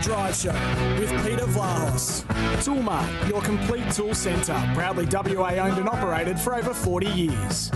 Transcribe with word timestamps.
The 0.00 0.06
Drive 0.06 0.34
Show 0.34 0.52
with 0.98 1.10
Peter 1.26 1.44
Vlahos. 1.44 2.24
Toolmart, 2.64 3.28
your 3.28 3.42
complete 3.42 3.90
tool 3.90 4.14
centre. 4.14 4.58
Proudly 4.74 5.04
WA 5.04 5.50
owned 5.56 5.76
and 5.76 5.88
operated 5.90 6.40
for 6.40 6.54
over 6.54 6.72
40 6.72 7.06
years. 7.08 7.70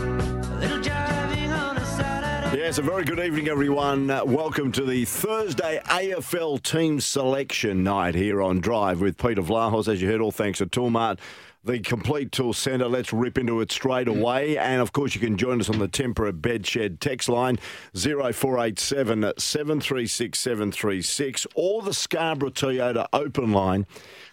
Yes, 2.55 2.79
a 2.79 2.83
very 2.83 3.05
good 3.05 3.19
evening, 3.19 3.49
everyone. 3.49 4.11
Uh, 4.11 4.25
welcome 4.25 4.73
to 4.73 4.87
the 4.87 5.05
Thursday 5.05 5.83
AFL 5.85 6.63
team 6.63 6.99
selection 6.99 7.85
night 7.85 8.15
here 8.15 8.41
on 8.41 8.59
Drive 8.59 9.03
with 9.03 9.19
Peter 9.19 9.43
Vlahos. 9.43 9.87
As 9.87 10.01
you 10.01 10.09
heard, 10.09 10.23
all 10.23 10.33
thanks 10.33 10.59
to 10.59 10.67
Toolmart 10.67 11.19
the 11.65 11.81
Complete 11.81 12.31
Tool 12.31 12.53
Centre. 12.53 12.89
Let's 12.89 13.13
rip 13.13 13.39
into 13.39 13.61
it 13.61 13.73
straight 13.73 14.07
away. 14.07 14.59
And 14.59 14.83
of 14.83 14.93
course, 14.93 15.15
you 15.15 15.21
can 15.21 15.37
join 15.37 15.61
us 15.61 15.71
on 15.71 15.79
the 15.79 15.89
Tempur 15.89 16.31
Bedshed 16.33 17.01
text 17.01 17.29
line 17.29 17.59
0487 17.95 19.33
736 19.39 20.39
736 20.39 21.47
or 21.55 21.83
the 21.83 21.95
Scarborough 21.95 22.51
Toyota 22.51 23.07
open 23.13 23.53
line. 23.53 23.87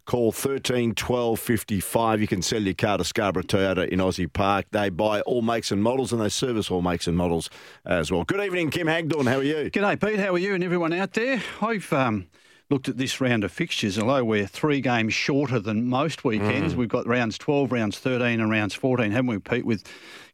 Call 0.05 0.31
13 0.31 0.93
12 0.95 1.39
55. 1.39 2.21
You 2.21 2.27
can 2.27 2.41
sell 2.41 2.61
your 2.61 2.73
car 2.73 2.97
to 2.97 3.03
Scarborough 3.03 3.43
Toyota 3.43 3.87
in 3.87 4.01
Osborne 4.01 4.29
Park. 4.29 4.65
They 4.71 4.89
buy 4.89 5.21
all 5.21 5.41
makes 5.41 5.71
and 5.71 5.81
models 5.81 6.11
and 6.11 6.21
they 6.21 6.29
service 6.29 6.69
all 6.69 6.81
makes 6.81 7.07
and 7.07 7.15
models 7.15 7.49
as 7.85 8.11
well. 8.11 8.23
Good 8.23 8.41
evening, 8.41 8.71
Kim 8.71 8.87
Hagdorn. 8.87 9.27
How 9.27 9.37
are 9.37 9.43
you? 9.43 9.71
G'day, 9.71 9.99
Pete. 10.01 10.19
How 10.19 10.33
are 10.33 10.39
you 10.39 10.53
and 10.53 10.63
everyone 10.63 10.91
out 10.91 11.13
there? 11.13 11.41
I've 11.61 11.93
um, 11.93 12.27
looked 12.71 12.89
at 12.89 12.97
this 12.97 13.21
round 13.21 13.43
of 13.43 13.51
fixtures, 13.51 13.99
although 13.99 14.23
we're 14.23 14.47
three 14.47 14.81
games 14.81 15.13
shorter 15.13 15.59
than 15.59 15.87
most 15.87 16.23
weekends, 16.23 16.73
mm. 16.73 16.77
we've 16.77 16.89
got 16.89 17.05
rounds 17.05 17.37
12, 17.37 17.71
rounds 17.71 17.99
13, 17.99 18.39
and 18.39 18.49
rounds 18.49 18.73
14, 18.73 19.11
haven't 19.11 19.27
we, 19.27 19.37
Pete, 19.37 19.65
with 19.65 19.83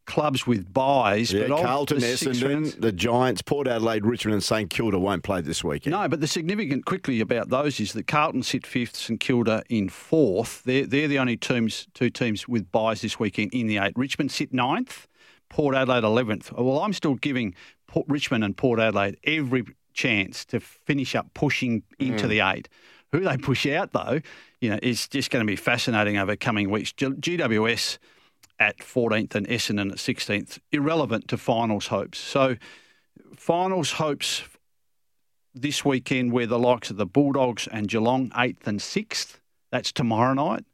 clubs 0.06 0.48
with 0.48 0.72
byes. 0.74 1.34
Yeah, 1.34 1.48
but 1.48 1.64
Carlton, 1.64 1.98
Essendon, 1.98 2.50
rounds, 2.50 2.76
the 2.76 2.92
Giants, 2.92 3.42
Port 3.42 3.68
Adelaide, 3.68 4.06
Richmond, 4.06 4.36
and 4.36 4.44
St 4.44 4.70
Kilda 4.70 5.00
won't 5.00 5.24
play 5.24 5.42
this 5.42 5.64
weekend. 5.64 5.92
No, 5.92 6.08
but 6.08 6.22
the 6.22 6.28
significant 6.28 6.86
quickly 6.86 7.20
about 7.20 7.50
those 7.50 7.80
is 7.80 7.94
that 7.94 8.08
Carlton 8.08 8.44
sit 8.44 8.66
fifth, 8.66 8.96
St 8.96 9.20
Kilda 9.20 9.64
in 9.68 9.90
fourth. 9.90 10.64
They're, 10.64 10.86
they're 10.86 11.08
the 11.08 11.20
only 11.20 11.38
teams, 11.38 11.88
two 11.94 12.10
teams 12.10 12.48
with 12.48 12.72
byes 12.72 13.02
this 13.02 13.20
weekend 13.20 13.54
in 13.54 13.68
the 13.68 13.80
eight. 13.80 13.94
Richmond 13.96 14.32
sit 14.32 14.54
ninth, 14.54 15.08
Port 15.50 15.76
Adelaide 15.76 16.04
11th. 16.04 16.52
Well, 16.54 16.80
I'm 16.80 16.94
still 16.94 17.16
giving 17.16 17.56
Port, 17.88 18.06
Richmond 18.08 18.44
and 18.44 18.56
Port 18.56 18.80
Adelaide 18.80 19.18
every 19.24 19.64
chance 19.98 20.46
to 20.46 20.60
finish 20.60 21.16
up 21.16 21.34
pushing 21.34 21.84
into 22.00 22.26
mm. 22.26 22.30
the 22.30 22.40
eight. 22.40 22.70
Who 23.12 23.22
they 23.22 23.38
push 23.38 23.66
out, 23.68 23.94
though, 23.94 24.22
you 24.62 24.70
know, 24.70 24.80
is 24.82 25.08
just 25.08 25.32
going 25.32 25.46
to 25.46 25.48
be 25.50 25.56
fascinating 25.56 26.18
over 26.18 26.36
coming 26.36 26.70
weeks. 26.70 26.92
G- 26.92 27.08
GWS 27.08 27.98
at 28.60 28.78
14th 28.80 29.36
and 29.36 29.48
Essendon 29.48 29.92
at 29.92 29.98
16th, 29.98 30.60
irrelevant 30.72 31.28
to 31.30 31.38
finals 31.38 31.88
hopes. 31.88 32.18
So, 32.20 32.58
finals 33.36 33.94
hopes 33.94 34.44
this 35.54 35.86
weekend 35.86 36.32
where 36.32 36.48
the 36.48 36.60
likes 36.60 36.90
of 36.90 36.98
the 36.98 37.06
Bulldogs 37.06 37.68
and 37.72 37.88
Geelong 37.88 38.30
8th 38.32 38.68
and 38.68 38.80
6th, 38.80 39.40
that's 39.72 39.92
tomorrow 39.92 40.34
night 40.34 40.66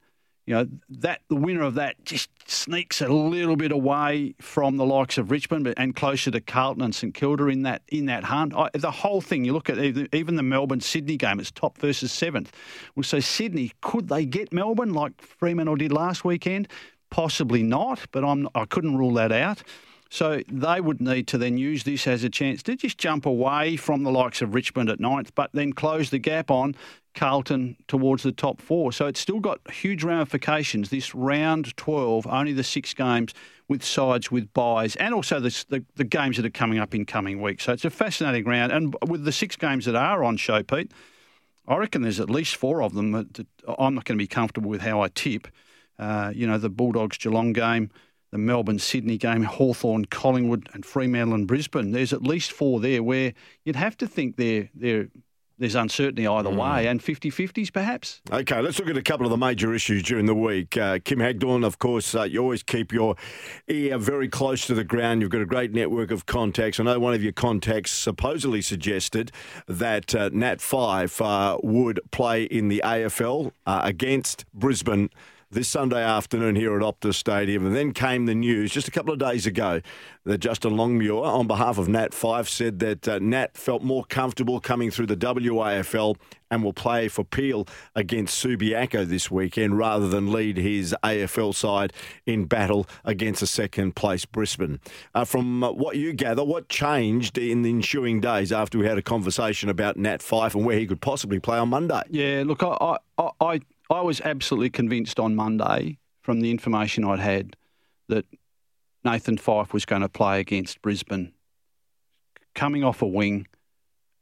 you 0.45 0.53
know 0.53 0.67
that 0.89 1.21
the 1.29 1.35
winner 1.35 1.61
of 1.61 1.75
that 1.75 2.03
just 2.03 2.29
sneaks 2.45 3.01
a 3.01 3.07
little 3.07 3.55
bit 3.55 3.71
away 3.71 4.35
from 4.41 4.77
the 4.77 4.85
likes 4.85 5.17
of 5.17 5.31
Richmond 5.31 5.73
and 5.77 5.95
closer 5.95 6.31
to 6.31 6.41
Carlton 6.41 6.83
and 6.83 6.93
St 6.93 7.13
Kilda 7.13 7.47
in 7.47 7.63
that 7.63 7.81
in 7.87 8.07
that 8.07 8.25
hunt. 8.25 8.53
I, 8.55 8.69
the 8.73 8.91
whole 8.91 9.21
thing, 9.21 9.45
you 9.45 9.53
look 9.53 9.69
at 9.69 9.77
even 10.13 10.35
the 10.35 10.43
Melbourne 10.43 10.81
Sydney 10.81 11.17
game, 11.17 11.39
it's 11.39 11.51
top 11.51 11.77
versus 11.77 12.11
seventh. 12.11 12.51
Well, 12.95 13.03
so 13.03 13.19
Sydney 13.19 13.71
could 13.81 14.09
they 14.09 14.25
get 14.25 14.51
Melbourne 14.51 14.93
like 14.93 15.21
Fremantle 15.21 15.77
did 15.77 15.93
last 15.93 16.25
weekend? 16.25 16.67
Possibly 17.09 17.63
not, 17.63 18.01
but 18.11 18.25
I'm 18.25 18.49
I 18.53 18.65
couldn't 18.65 18.97
rule 18.97 19.13
that 19.13 19.31
out. 19.31 19.63
So 20.09 20.41
they 20.47 20.79
would 20.79 21.01
need 21.01 21.25
to 21.29 21.39
then 21.39 21.57
use 21.57 21.85
this 21.85 22.05
as 22.05 22.23
a 22.23 22.29
chance 22.29 22.61
to 22.63 22.75
just 22.75 22.99
jump 22.99 23.25
away 23.25 23.77
from 23.77 24.03
the 24.03 24.11
likes 24.11 24.43
of 24.43 24.53
Richmond 24.53 24.89
at 24.89 24.99
ninth, 24.99 25.33
but 25.33 25.49
then 25.53 25.73
close 25.73 26.11
the 26.11 26.19
gap 26.19 26.51
on 26.51 26.75
Carlton 27.13 27.77
towards 27.87 28.23
the 28.23 28.31
top 28.31 28.61
four. 28.61 28.91
So 28.91 29.05
it's 29.05 29.19
still 29.19 29.39
got 29.39 29.59
huge 29.71 30.03
ramifications. 30.03 30.89
This 30.89 31.13
round 31.13 31.75
12, 31.77 32.27
only 32.27 32.53
the 32.53 32.63
six 32.63 32.93
games 32.93 33.33
with 33.67 33.83
sides 33.83 34.31
with 34.31 34.51
byes, 34.53 34.95
and 34.97 35.13
also 35.13 35.39
the, 35.39 35.65
the, 35.69 35.85
the 35.95 36.03
games 36.03 36.37
that 36.37 36.45
are 36.45 36.51
coming 36.51 36.79
up 36.79 36.93
in 36.93 37.05
coming 37.05 37.41
weeks. 37.41 37.63
So 37.63 37.73
it's 37.73 37.85
a 37.85 37.89
fascinating 37.89 38.45
round. 38.45 38.71
And 38.71 38.95
with 39.07 39.23
the 39.23 39.31
six 39.31 39.55
games 39.55 39.85
that 39.85 39.95
are 39.95 40.23
on 40.23 40.37
show, 40.37 40.63
Pete, 40.63 40.91
I 41.67 41.77
reckon 41.77 42.01
there's 42.01 42.19
at 42.19 42.29
least 42.29 42.55
four 42.55 42.81
of 42.81 42.93
them 42.93 43.11
that 43.11 43.45
I'm 43.79 43.95
not 43.95 44.05
going 44.05 44.17
to 44.17 44.23
be 44.23 44.27
comfortable 44.27 44.69
with 44.69 44.81
how 44.81 45.01
I 45.01 45.07
tip. 45.07 45.47
Uh, 45.97 46.31
you 46.35 46.45
know, 46.47 46.57
the 46.57 46.69
Bulldogs 46.69 47.17
Geelong 47.17 47.53
game, 47.53 47.89
the 48.31 48.37
Melbourne 48.37 48.79
Sydney 48.79 49.17
game, 49.17 49.43
Hawthorn, 49.43 50.05
Collingwood, 50.05 50.67
and 50.73 50.85
Fremantle 50.85 51.35
and 51.35 51.47
Brisbane. 51.47 51.91
There's 51.91 52.11
at 52.11 52.23
least 52.23 52.51
four 52.51 52.79
there 52.79 53.03
where 53.03 53.33
you'd 53.63 53.75
have 53.75 53.95
to 53.97 54.07
think 54.07 54.35
they're 54.35 54.69
they're 54.73 55.07
there's 55.63 55.75
uncertainty 55.75 56.27
either 56.27 56.49
mm. 56.49 56.57
way 56.57 56.87
and 56.87 57.01
50 57.01 57.31
50s 57.31 57.71
perhaps. 57.71 58.21
Okay, 58.31 58.61
let's 58.61 58.79
look 58.79 58.89
at 58.89 58.97
a 58.97 59.01
couple 59.01 59.25
of 59.25 59.29
the 59.29 59.37
major 59.37 59.73
issues 59.73 60.03
during 60.03 60.25
the 60.25 60.35
week. 60.35 60.77
Uh, 60.77 60.99
Kim 61.03 61.19
Hagdorn, 61.19 61.63
of 61.63 61.79
course, 61.79 62.13
uh, 62.13 62.23
you 62.23 62.39
always 62.41 62.63
keep 62.63 62.91
your 62.91 63.15
ear 63.67 63.97
very 63.97 64.27
close 64.27 64.67
to 64.67 64.73
the 64.73 64.83
ground. 64.83 65.21
You've 65.21 65.31
got 65.31 65.41
a 65.41 65.45
great 65.45 65.71
network 65.71 66.11
of 66.11 66.25
contacts. 66.25 66.79
I 66.79 66.83
know 66.83 66.99
one 66.99 67.13
of 67.13 67.23
your 67.23 67.33
contacts 67.33 67.91
supposedly 67.91 68.61
suggested 68.61 69.31
that 69.67 70.13
uh, 70.13 70.29
Nat 70.33 70.59
Fyfe 70.59 71.21
uh, 71.21 71.57
would 71.63 71.99
play 72.11 72.43
in 72.43 72.67
the 72.67 72.81
AFL 72.83 73.51
uh, 73.65 73.81
against 73.83 74.45
Brisbane 74.53 75.09
this 75.53 75.67
Sunday 75.67 76.03
afternoon 76.03 76.55
here 76.55 76.75
at 76.75 76.81
Optus 76.81 77.15
Stadium. 77.15 77.65
And 77.65 77.75
then 77.75 77.93
came 77.93 78.25
the 78.25 78.35
news 78.35 78.71
just 78.71 78.87
a 78.87 78.91
couple 78.91 79.13
of 79.13 79.19
days 79.19 79.45
ago 79.45 79.81
that 80.25 80.39
Justin 80.39 80.75
Longmuir, 80.75 81.23
on 81.23 81.47
behalf 81.47 81.77
of 81.77 81.87
Nat 81.87 82.13
Fyfe, 82.13 82.47
said 82.47 82.79
that 82.79 83.07
uh, 83.07 83.19
Nat 83.19 83.55
felt 83.55 83.83
more 83.83 84.03
comfortable 84.05 84.59
coming 84.59 84.89
through 84.89 85.05
the 85.05 85.15
WAFL 85.15 86.15
and 86.49 86.63
will 86.63 86.73
play 86.73 87.07
for 87.07 87.23
Peel 87.23 87.67
against 87.95 88.43
Subiaco 88.43 89.05
this 89.05 89.29
weekend 89.29 89.77
rather 89.77 90.07
than 90.07 90.31
lead 90.31 90.57
his 90.57 90.95
AFL 91.03 91.53
side 91.53 91.93
in 92.25 92.45
battle 92.45 92.87
against 93.05 93.41
a 93.41 93.47
second 93.47 93.95
place 93.95 94.25
Brisbane. 94.25 94.79
Uh, 95.13 95.25
from 95.25 95.61
what 95.61 95.97
you 95.97 96.13
gather, 96.13 96.43
what 96.43 96.69
changed 96.69 97.37
in 97.37 97.61
the 97.61 97.69
ensuing 97.69 98.21
days 98.21 98.51
after 98.51 98.77
we 98.77 98.87
had 98.87 98.97
a 98.97 99.03
conversation 99.03 99.69
about 99.69 99.97
Nat 99.97 100.21
Fyfe 100.21 100.55
and 100.55 100.65
where 100.65 100.77
he 100.77 100.87
could 100.87 101.01
possibly 101.01 101.39
play 101.39 101.57
on 101.57 101.69
Monday? 101.69 102.01
Yeah, 102.09 102.43
look, 102.45 102.63
I, 102.63 102.97
I, 103.17 103.29
I 103.41 103.59
I 103.93 104.01
was 104.01 104.21
absolutely 104.21 104.69
convinced 104.69 105.19
on 105.19 105.35
Monday 105.35 105.99
from 106.21 106.41
the 106.41 106.51
information 106.51 107.03
I'd 107.03 107.19
had 107.19 107.55
that 108.07 108.25
Nathan 109.03 109.37
Fyfe 109.37 109.73
was 109.73 109.85
going 109.85 110.01
to 110.01 110.09
play 110.09 110.39
against 110.39 110.81
Brisbane, 110.81 111.33
coming 112.55 112.83
off 112.83 113.01
a 113.01 113.07
wing 113.07 113.47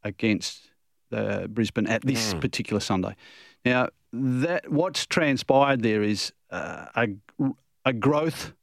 against 0.03 0.71
the 1.09 1.47
Brisbane 1.49 1.87
at 1.87 2.01
this 2.01 2.33
mm. 2.33 2.41
particular 2.41 2.79
Sunday. 2.79 3.15
Now, 3.63 3.89
that 4.13 4.71
what's 4.71 5.05
transpired 5.05 5.83
there 5.83 6.01
is 6.01 6.33
uh, 6.49 6.87
a, 6.95 7.07
a 7.85 7.93
growth 7.93 8.53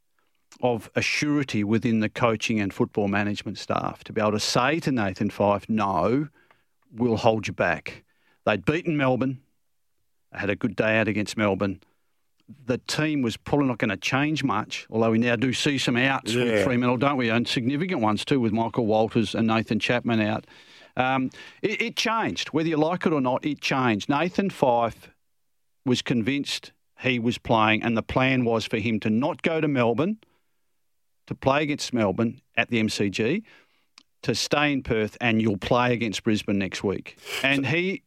of 0.60 0.90
a 0.96 1.02
surety 1.02 1.62
within 1.62 2.00
the 2.00 2.08
coaching 2.08 2.58
and 2.58 2.74
football 2.74 3.06
management 3.06 3.58
staff 3.58 4.02
to 4.04 4.12
be 4.12 4.20
able 4.20 4.32
to 4.32 4.40
say 4.40 4.80
to 4.80 4.90
Nathan 4.90 5.30
Fyfe, 5.30 5.68
no, 5.68 6.28
we'll 6.92 7.16
hold 7.16 7.46
you 7.46 7.52
back. 7.52 8.02
They'd 8.44 8.64
beaten 8.64 8.96
Melbourne 8.96 9.40
had 10.32 10.50
a 10.50 10.56
good 10.56 10.76
day 10.76 10.98
out 10.98 11.08
against 11.08 11.36
Melbourne. 11.36 11.80
The 12.66 12.78
team 12.78 13.22
was 13.22 13.36
probably 13.36 13.66
not 13.66 13.78
going 13.78 13.90
to 13.90 13.96
change 13.96 14.42
much, 14.42 14.86
although 14.90 15.10
we 15.10 15.18
now 15.18 15.36
do 15.36 15.52
see 15.52 15.76
some 15.76 15.96
outs 15.96 16.32
yeah. 16.32 16.44
with 16.44 16.64
Fremantle, 16.64 16.96
don't 16.96 17.16
we? 17.16 17.28
And 17.28 17.46
significant 17.46 18.00
ones 18.00 18.24
too, 18.24 18.40
with 18.40 18.52
Michael 18.52 18.86
Walters 18.86 19.34
and 19.34 19.46
Nathan 19.46 19.78
Chapman 19.78 20.20
out. 20.20 20.46
Um, 20.96 21.30
it, 21.62 21.80
it 21.80 21.96
changed, 21.96 22.48
whether 22.48 22.68
you 22.68 22.76
like 22.76 23.06
it 23.06 23.12
or 23.12 23.20
not. 23.20 23.44
It 23.44 23.60
changed. 23.60 24.08
Nathan 24.08 24.50
Fyfe 24.50 25.10
was 25.84 26.02
convinced 26.02 26.72
he 27.00 27.18
was 27.18 27.38
playing, 27.38 27.82
and 27.82 27.96
the 27.96 28.02
plan 28.02 28.44
was 28.44 28.64
for 28.64 28.78
him 28.78 28.98
to 29.00 29.10
not 29.10 29.42
go 29.42 29.60
to 29.60 29.68
Melbourne, 29.68 30.18
to 31.26 31.34
play 31.34 31.62
against 31.62 31.92
Melbourne 31.92 32.40
at 32.56 32.70
the 32.70 32.82
MCG, 32.82 33.42
to 34.22 34.34
stay 34.34 34.72
in 34.72 34.82
Perth, 34.82 35.16
and 35.20 35.40
you'll 35.40 35.58
play 35.58 35.92
against 35.92 36.24
Brisbane 36.24 36.58
next 36.58 36.82
week. 36.82 37.18
And 37.44 37.66
he 37.66 38.02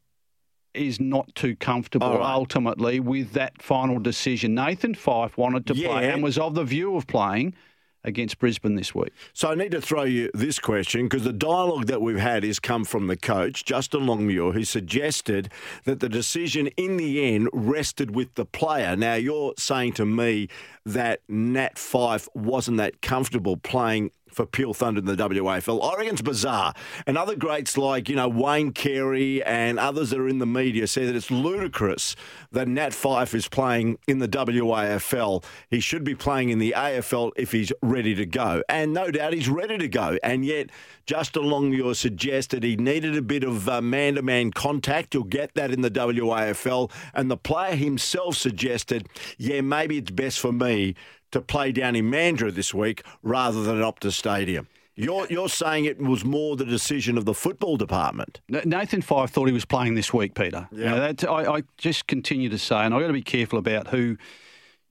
is 0.73 0.99
not 0.99 1.33
too 1.35 1.55
comfortable 1.55 2.17
right. 2.17 2.33
ultimately 2.33 2.99
with 2.99 3.33
that 3.33 3.61
final 3.61 3.99
decision. 3.99 4.55
Nathan 4.55 4.95
Fyfe 4.95 5.37
wanted 5.37 5.67
to 5.67 5.75
yeah. 5.75 5.87
play 5.87 6.09
and 6.09 6.23
was 6.23 6.37
of 6.37 6.55
the 6.55 6.63
view 6.63 6.95
of 6.95 7.07
playing 7.07 7.55
against 8.03 8.39
Brisbane 8.39 8.75
this 8.75 8.95
week. 8.95 9.13
So 9.33 9.51
I 9.51 9.55
need 9.55 9.71
to 9.71 9.81
throw 9.81 10.03
you 10.03 10.31
this 10.33 10.59
question 10.59 11.03
because 11.03 11.23
the 11.23 11.33
dialogue 11.33 11.85
that 11.85 12.01
we've 12.01 12.17
had 12.17 12.43
has 12.43 12.59
come 12.59 12.83
from 12.83 13.07
the 13.07 13.17
coach, 13.17 13.63
Justin 13.63 14.07
Longmuir, 14.07 14.53
who 14.53 14.63
suggested 14.63 15.51
that 15.85 15.99
the 15.99 16.09
decision 16.09 16.67
in 16.77 16.97
the 16.97 17.35
end 17.35 17.49
rested 17.53 18.15
with 18.15 18.33
the 18.35 18.45
player. 18.45 18.95
Now, 18.95 19.15
you're 19.15 19.53
saying 19.57 19.93
to 19.93 20.05
me 20.05 20.49
that 20.85 21.21
Nat 21.29 21.75
Fyfe 21.75 22.27
wasn't 22.33 22.77
that 22.77 23.01
comfortable 23.01 23.57
playing 23.57 24.11
for 24.31 24.45
Peel 24.45 24.73
Thunder 24.73 24.99
in 24.99 25.05
the 25.05 25.15
WAFL. 25.15 25.83
I 25.83 25.97
reckon 25.97 26.13
it's 26.13 26.21
bizarre. 26.21 26.73
And 27.05 27.17
other 27.17 27.35
greats 27.35 27.77
like, 27.77 28.09
you 28.09 28.15
know, 28.15 28.29
Wayne 28.29 28.71
Carey 28.71 29.43
and 29.43 29.79
others 29.79 30.09
that 30.11 30.19
are 30.19 30.27
in 30.27 30.39
the 30.39 30.45
media 30.45 30.87
say 30.87 31.05
that 31.05 31.15
it's 31.15 31.31
ludicrous 31.31 32.15
that 32.51 32.67
Nat 32.67 32.91
Fyfe 32.91 33.33
is 33.33 33.47
playing 33.47 33.97
in 34.07 34.19
the 34.19 34.27
WAFL. 34.27 35.43
He 35.69 35.79
should 35.79 36.03
be 36.03 36.15
playing 36.15 36.49
in 36.49 36.59
the 36.59 36.73
AFL 36.75 37.31
if 37.35 37.51
he's 37.51 37.71
ready 37.81 38.15
to 38.15 38.25
go. 38.25 38.63
And 38.69 38.93
no 38.93 39.11
doubt 39.11 39.33
he's 39.33 39.49
ready 39.49 39.77
to 39.77 39.87
go. 39.87 40.17
And 40.23 40.45
yet, 40.45 40.69
Justin 41.05 41.43
Longmuir 41.43 41.93
suggested 41.93 42.63
he 42.63 42.75
needed 42.75 43.17
a 43.17 43.21
bit 43.21 43.43
of 43.43 43.67
man 43.83 44.15
to 44.15 44.21
man 44.21 44.51
contact. 44.51 45.13
You'll 45.13 45.23
get 45.23 45.55
that 45.55 45.71
in 45.71 45.81
the 45.81 45.91
WAFL. 45.91 46.91
And 47.13 47.29
the 47.29 47.37
player 47.37 47.75
himself 47.75 48.35
suggested, 48.35 49.07
yeah, 49.37 49.61
maybe 49.61 49.97
it's 49.97 50.11
best 50.11 50.39
for 50.39 50.51
me 50.51 50.95
to 51.31 51.41
play 51.41 51.71
down 51.71 51.95
in 51.95 52.09
Mandurah 52.09 52.53
this 52.53 52.73
week 52.73 53.03
rather 53.23 53.63
than 53.63 53.81
at 53.81 53.83
Optus 53.83 54.13
Stadium. 54.13 54.67
You're, 54.95 55.25
you're 55.29 55.49
saying 55.49 55.85
it 55.85 55.99
was 55.99 56.25
more 56.25 56.55
the 56.55 56.65
decision 56.65 57.17
of 57.17 57.25
the 57.25 57.33
football 57.33 57.77
department. 57.77 58.41
Nathan 58.49 59.01
Fyfe 59.01 59.29
thought 59.29 59.45
he 59.45 59.53
was 59.53 59.65
playing 59.65 59.95
this 59.95 60.13
week, 60.13 60.35
Peter. 60.35 60.67
Yeah. 60.71 60.77
You 60.77 60.85
know, 60.85 60.99
that, 60.99 61.23
I, 61.23 61.53
I 61.57 61.63
just 61.77 62.07
continue 62.07 62.49
to 62.49 62.57
say, 62.57 62.75
and 62.75 62.93
I've 62.93 63.01
got 63.01 63.07
to 63.07 63.13
be 63.13 63.21
careful 63.21 63.57
about 63.57 63.87
who 63.87 64.17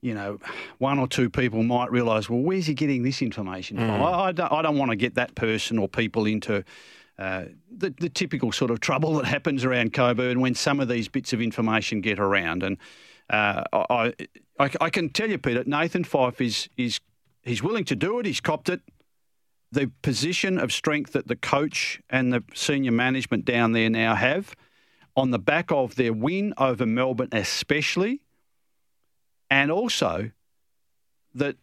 you 0.01 0.15
know, 0.15 0.39
one 0.79 0.97
or 0.97 1.07
two 1.07 1.29
people 1.29 1.61
might 1.61 1.91
realise, 1.91 2.29
well, 2.29 2.39
where's 2.39 2.65
he 2.65 2.73
getting 2.73 3.03
this 3.03 3.21
information 3.21 3.77
from? 3.77 3.87
Mm. 3.87 4.01
I, 4.01 4.19
I, 4.25 4.31
don't, 4.31 4.51
I 4.51 4.61
don't 4.63 4.77
want 4.77 4.89
to 4.89 4.95
get 4.95 5.15
that 5.15 5.35
person 5.35 5.77
or 5.77 5.87
people 5.87 6.25
into 6.25 6.63
uh, 7.19 7.45
the, 7.69 7.93
the 7.99 8.09
typical 8.09 8.51
sort 8.51 8.71
of 8.71 8.79
trouble 8.79 9.13
that 9.15 9.25
happens 9.25 9.63
around 9.63 9.93
Cockburn 9.93 10.41
when 10.41 10.55
some 10.55 10.79
of 10.79 10.87
these 10.87 11.07
bits 11.07 11.33
of 11.33 11.41
information 11.41 12.01
get 12.01 12.19
around. 12.19 12.63
And 12.63 12.77
uh, 13.29 13.63
I, 13.71 14.13
I, 14.61 14.69
I, 14.79 14.89
can 14.91 15.09
tell 15.09 15.29
you, 15.29 15.39
Peter, 15.39 15.63
Nathan 15.65 16.03
Fyfe 16.03 16.39
is 16.39 16.69
is 16.77 16.99
he's 17.41 17.63
willing 17.63 17.85
to 17.85 17.95
do 17.95 18.19
it. 18.19 18.25
He's 18.27 18.39
copped 18.39 18.69
it. 18.69 18.81
The 19.71 19.91
position 20.01 20.59
of 20.59 20.71
strength 20.71 21.13
that 21.13 21.27
the 21.27 21.35
coach 21.35 22.01
and 22.09 22.31
the 22.31 22.43
senior 22.53 22.91
management 22.91 23.45
down 23.45 23.71
there 23.71 23.89
now 23.89 24.15
have, 24.15 24.55
on 25.15 25.31
the 25.31 25.39
back 25.39 25.71
of 25.71 25.95
their 25.95 26.13
win 26.13 26.53
over 26.57 26.85
Melbourne, 26.85 27.29
especially, 27.31 28.21
and 29.49 29.71
also 29.71 30.31
that 31.33 31.55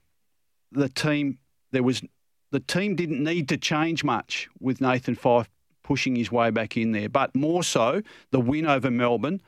the 0.72 0.88
team 0.88 1.38
there 1.70 1.84
was 1.84 2.02
the 2.50 2.60
team 2.60 2.96
didn't 2.96 3.22
need 3.22 3.48
to 3.50 3.58
change 3.58 4.02
much 4.02 4.48
with 4.58 4.80
Nathan 4.80 5.14
Fyfe 5.14 5.48
pushing 5.84 6.16
his 6.16 6.32
way 6.32 6.50
back 6.50 6.76
in 6.76 6.92
there, 6.92 7.08
but 7.08 7.34
more 7.36 7.62
so 7.62 8.02
the 8.32 8.40
win 8.40 8.66
over 8.66 8.90
Melbourne 8.90 9.40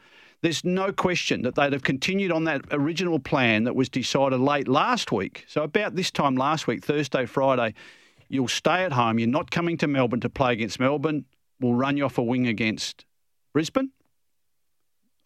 there's 0.42 0.64
no 0.64 0.92
question 0.92 1.42
that 1.42 1.54
they'd 1.54 1.72
have 1.72 1.82
continued 1.82 2.32
on 2.32 2.44
that 2.44 2.62
original 2.70 3.18
plan 3.18 3.64
that 3.64 3.74
was 3.74 3.88
decided 3.88 4.40
late 4.40 4.68
last 4.68 5.12
week. 5.12 5.44
So, 5.48 5.62
about 5.62 5.96
this 5.96 6.10
time 6.10 6.36
last 6.36 6.66
week, 6.66 6.84
Thursday, 6.84 7.26
Friday, 7.26 7.74
you'll 8.28 8.48
stay 8.48 8.84
at 8.84 8.92
home. 8.92 9.18
You're 9.18 9.28
not 9.28 9.50
coming 9.50 9.76
to 9.78 9.86
Melbourne 9.86 10.20
to 10.20 10.30
play 10.30 10.52
against 10.52 10.80
Melbourne. 10.80 11.26
We'll 11.60 11.74
run 11.74 11.96
you 11.96 12.06
off 12.06 12.16
a 12.16 12.22
wing 12.22 12.46
against 12.46 13.04
Brisbane. 13.52 13.90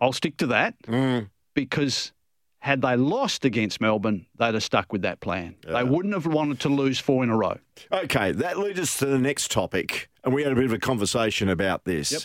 I'll 0.01 0.13
stick 0.13 0.37
to 0.39 0.47
that 0.49 0.75
mm. 0.83 1.29
because 1.55 2.13
had 2.59 2.83
they 2.83 2.97
lost 2.97 3.45
against 3.45 3.81
Melbourne, 3.81 4.27
they'd 4.39 4.55
have 4.55 4.63
stuck 4.63 4.93
with 4.93 5.03
that 5.03 5.21
plan. 5.21 5.55
Yeah. 5.67 5.75
They 5.75 5.85
wouldn't 5.85 6.15
have 6.15 6.27
wanted 6.27 6.61
to 6.61 6.71
lose 6.71 6.99
four 6.99 7.23
in 7.23 7.31
a 7.31 7.37
row. 7.37 7.59
Okay, 7.93 8.33
that 8.33 8.59
leads 8.59 8.81
us 8.81 8.99
to 8.99 9.07
the 9.07 9.19
next 9.19 9.51
topic. 9.51 10.09
And 10.25 10.35
we 10.35 10.43
had 10.43 10.53
a 10.53 10.55
bit 10.55 10.65
of 10.65 10.73
a 10.73 10.79
conversation 10.79 11.49
about 11.49 11.85
this. 11.85 12.11
Yep. 12.11 12.23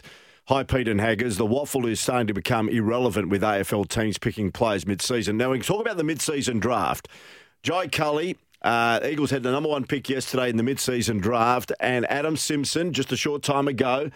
Hi, 0.50 0.64
Pete 0.64 0.88
and 0.88 1.00
Haggers. 1.00 1.38
The 1.38 1.46
WAFL 1.46 1.88
is 1.92 2.00
starting 2.00 2.26
to 2.26 2.34
become 2.34 2.70
irrelevant 2.70 3.30
with 3.30 3.44
AFL 3.44 3.88
teams 3.88 4.18
picking 4.18 4.52
players 4.52 4.84
mid-season. 4.88 5.38
Now, 5.38 5.52
we 5.52 5.60
can 5.60 5.68
talk 5.68 5.80
about 5.80 5.98
the 5.98 6.04
mid-season 6.04 6.58
draft. 6.58 7.08
Jai 7.62 7.88
Culley, 7.88 8.36
uh, 8.64 9.00
Eagles 9.08 9.30
had 9.30 9.44
the 9.44 9.52
number 9.52 9.70
one 9.70 9.86
pick 9.86 10.10
yesterday 10.10 10.50
in 10.50 10.58
the 10.58 10.64
mid-season 10.64 11.20
draft, 11.20 11.72
and 11.80 12.10
Adam 12.10 12.36
Simpson, 12.36 12.94
just 12.94 13.12
a 13.12 13.16
short 13.16 13.44
time 13.44 13.68
ago, 13.68 14.10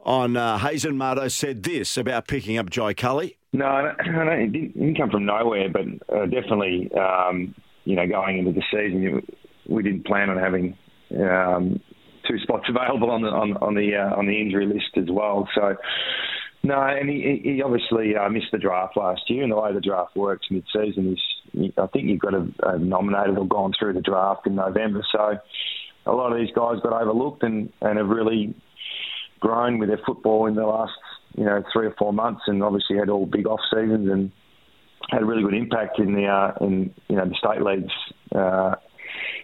on 0.00 0.36
uh, 0.36 0.58
Hazen 0.58 0.96
Mardo, 0.96 1.30
said 1.30 1.62
this 1.62 1.96
about 1.96 2.26
picking 2.26 2.58
up 2.58 2.68
Jai 2.68 2.92
Culley. 2.92 3.38
No, 3.52 3.66
I 3.66 3.94
don't, 4.04 4.28
it 4.28 4.52
didn't 4.52 4.96
come 4.96 5.10
from 5.10 5.24
nowhere, 5.24 5.68
but 5.68 5.84
uh, 6.12 6.26
definitely, 6.26 6.90
um, 6.94 7.54
you 7.84 7.94
know, 7.94 8.08
going 8.08 8.38
into 8.38 8.50
the 8.50 8.62
season, 8.72 9.24
we 9.68 9.84
didn't 9.84 10.04
plan 10.04 10.30
on 10.30 10.36
having 10.36 10.76
um, 11.16 11.80
two 12.28 12.38
spots 12.38 12.64
available 12.68 13.10
on 13.10 13.22
the 13.22 13.28
on, 13.28 13.56
on 13.58 13.74
the 13.74 13.96
uh, 13.96 14.16
on 14.16 14.26
the 14.26 14.40
injury 14.40 14.66
list 14.66 14.96
as 14.96 15.10
well. 15.10 15.48
So. 15.54 15.76
No, 16.62 16.80
and 16.80 17.08
he, 17.08 17.40
he 17.44 17.62
obviously 17.62 18.16
uh, 18.16 18.28
missed 18.28 18.50
the 18.50 18.58
draft 18.58 18.96
last 18.96 19.20
year, 19.28 19.44
and 19.44 19.52
the 19.52 19.56
way 19.56 19.72
the 19.72 19.80
draft 19.80 20.16
works 20.16 20.48
mid-season 20.50 21.12
is, 21.12 21.70
I 21.78 21.86
think 21.86 22.08
you've 22.08 22.18
got 22.18 22.30
to 22.30 22.52
have 22.64 22.80
nominated 22.80 23.38
or 23.38 23.46
gone 23.46 23.72
through 23.78 23.92
the 23.92 24.00
draft 24.00 24.48
in 24.48 24.56
November. 24.56 25.06
So, 25.12 25.38
a 26.06 26.12
lot 26.12 26.32
of 26.32 26.38
these 26.38 26.52
guys 26.56 26.80
got 26.82 27.00
overlooked 27.00 27.44
and, 27.44 27.72
and 27.82 27.98
have 27.98 28.08
really 28.08 28.52
grown 29.38 29.78
with 29.78 29.90
their 29.90 30.00
football 30.04 30.46
in 30.46 30.56
the 30.56 30.66
last, 30.66 30.98
you 31.36 31.44
know, 31.44 31.62
three 31.72 31.86
or 31.86 31.94
four 31.96 32.12
months, 32.12 32.42
and 32.48 32.60
obviously 32.64 32.96
had 32.96 33.10
all 33.10 33.26
big 33.26 33.46
off 33.46 33.60
seasons 33.70 34.10
and 34.10 34.32
had 35.10 35.22
a 35.22 35.24
really 35.24 35.42
good 35.42 35.54
impact 35.54 35.98
in 35.98 36.14
the 36.14 36.26
uh, 36.26 36.52
in 36.64 36.92
you 37.08 37.16
know 37.16 37.26
the 37.26 37.34
state 37.34 37.62
leagues 37.62 37.92
uh, 38.34 38.74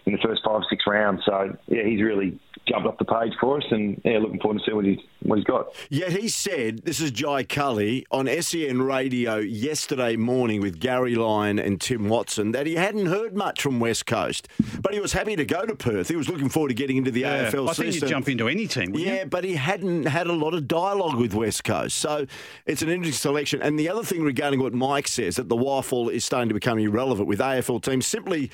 in 0.05 0.13
the 0.13 0.19
first 0.19 0.41
five 0.45 0.61
six 0.69 0.83
rounds. 0.87 1.21
So 1.25 1.55
yeah, 1.67 1.83
he's 1.83 2.01
really 2.01 2.39
jumped 2.67 2.87
off 2.87 2.97
the 2.97 3.05
page 3.05 3.33
for 3.39 3.57
us, 3.57 3.63
and 3.71 4.01
yeah, 4.05 4.19
looking 4.19 4.39
forward 4.39 4.59
to 4.59 4.65
see 4.65 4.73
what 4.73 4.85
he's 4.85 4.99
what 5.21 5.37
he's 5.37 5.45
got. 5.45 5.67
Yet 5.89 6.11
he 6.11 6.27
said, 6.27 6.83
"This 6.83 6.99
is 6.99 7.11
Jai 7.11 7.43
Culley 7.43 8.05
on 8.11 8.27
SEN 8.41 8.81
Radio 8.81 9.37
yesterday 9.37 10.15
morning 10.15 10.61
with 10.61 10.79
Gary 10.79 11.15
Lyon 11.15 11.59
and 11.59 11.79
Tim 11.79 12.09
Watson 12.09 12.51
that 12.51 12.67
he 12.67 12.75
hadn't 12.75 13.07
heard 13.07 13.35
much 13.35 13.61
from 13.61 13.79
West 13.79 14.05
Coast, 14.05 14.47
but 14.81 14.93
he 14.93 14.99
was 14.99 15.13
happy 15.13 15.35
to 15.35 15.45
go 15.45 15.65
to 15.65 15.75
Perth. 15.75 16.09
He 16.09 16.15
was 16.15 16.29
looking 16.29 16.49
forward 16.49 16.69
to 16.69 16.75
getting 16.75 16.97
into 16.97 17.11
the 17.11 17.21
yeah, 17.21 17.49
AFL. 17.49 17.69
I 17.69 17.73
think 17.73 17.95
you 17.95 18.01
jump 18.01 18.29
into 18.29 18.47
any 18.47 18.67
team. 18.67 18.93
yeah, 18.95 19.21
you? 19.21 19.25
but 19.25 19.43
he 19.43 19.55
hadn't 19.55 20.05
had 20.05 20.27
a 20.27 20.33
lot 20.33 20.53
of 20.53 20.67
dialogue 20.67 21.19
with 21.19 21.33
West 21.33 21.63
Coast, 21.63 21.97
so 21.97 22.25
it's 22.65 22.81
an 22.81 22.89
interesting 22.89 23.13
selection. 23.13 23.61
And 23.61 23.79
the 23.79 23.89
other 23.89 24.03
thing 24.03 24.23
regarding 24.23 24.61
what 24.61 24.73
Mike 24.73 25.07
says 25.07 25.35
that 25.37 25.49
the 25.49 25.57
WAFL 25.57 26.11
is 26.11 26.25
starting 26.25 26.49
to 26.49 26.53
become 26.53 26.79
irrelevant 26.79 27.27
with 27.27 27.39
AFL 27.39 27.81
teams 27.81 28.05
simply 28.05 28.51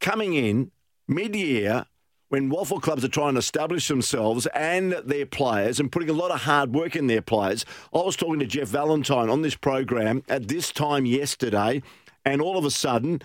coming 0.00 0.34
in 0.34 0.70
mid-year 1.08 1.86
when 2.28 2.50
WAFL 2.50 2.82
clubs 2.82 3.04
are 3.04 3.08
trying 3.08 3.34
to 3.34 3.38
establish 3.38 3.88
themselves 3.88 4.46
and 4.46 4.92
their 5.04 5.26
players 5.26 5.78
and 5.78 5.92
putting 5.92 6.10
a 6.10 6.14
lot 6.14 6.30
of 6.30 6.42
hard 6.42 6.74
work 6.74 6.96
in 6.96 7.06
their 7.06 7.22
players. 7.22 7.64
I 7.94 7.98
was 7.98 8.16
talking 8.16 8.40
to 8.40 8.46
Jeff 8.46 8.68
Valentine 8.68 9.30
on 9.30 9.42
this 9.42 9.54
program 9.54 10.24
at 10.28 10.48
this 10.48 10.72
time 10.72 11.06
yesterday, 11.06 11.82
and 12.24 12.40
all 12.40 12.58
of 12.58 12.64
a 12.64 12.70
sudden, 12.70 13.22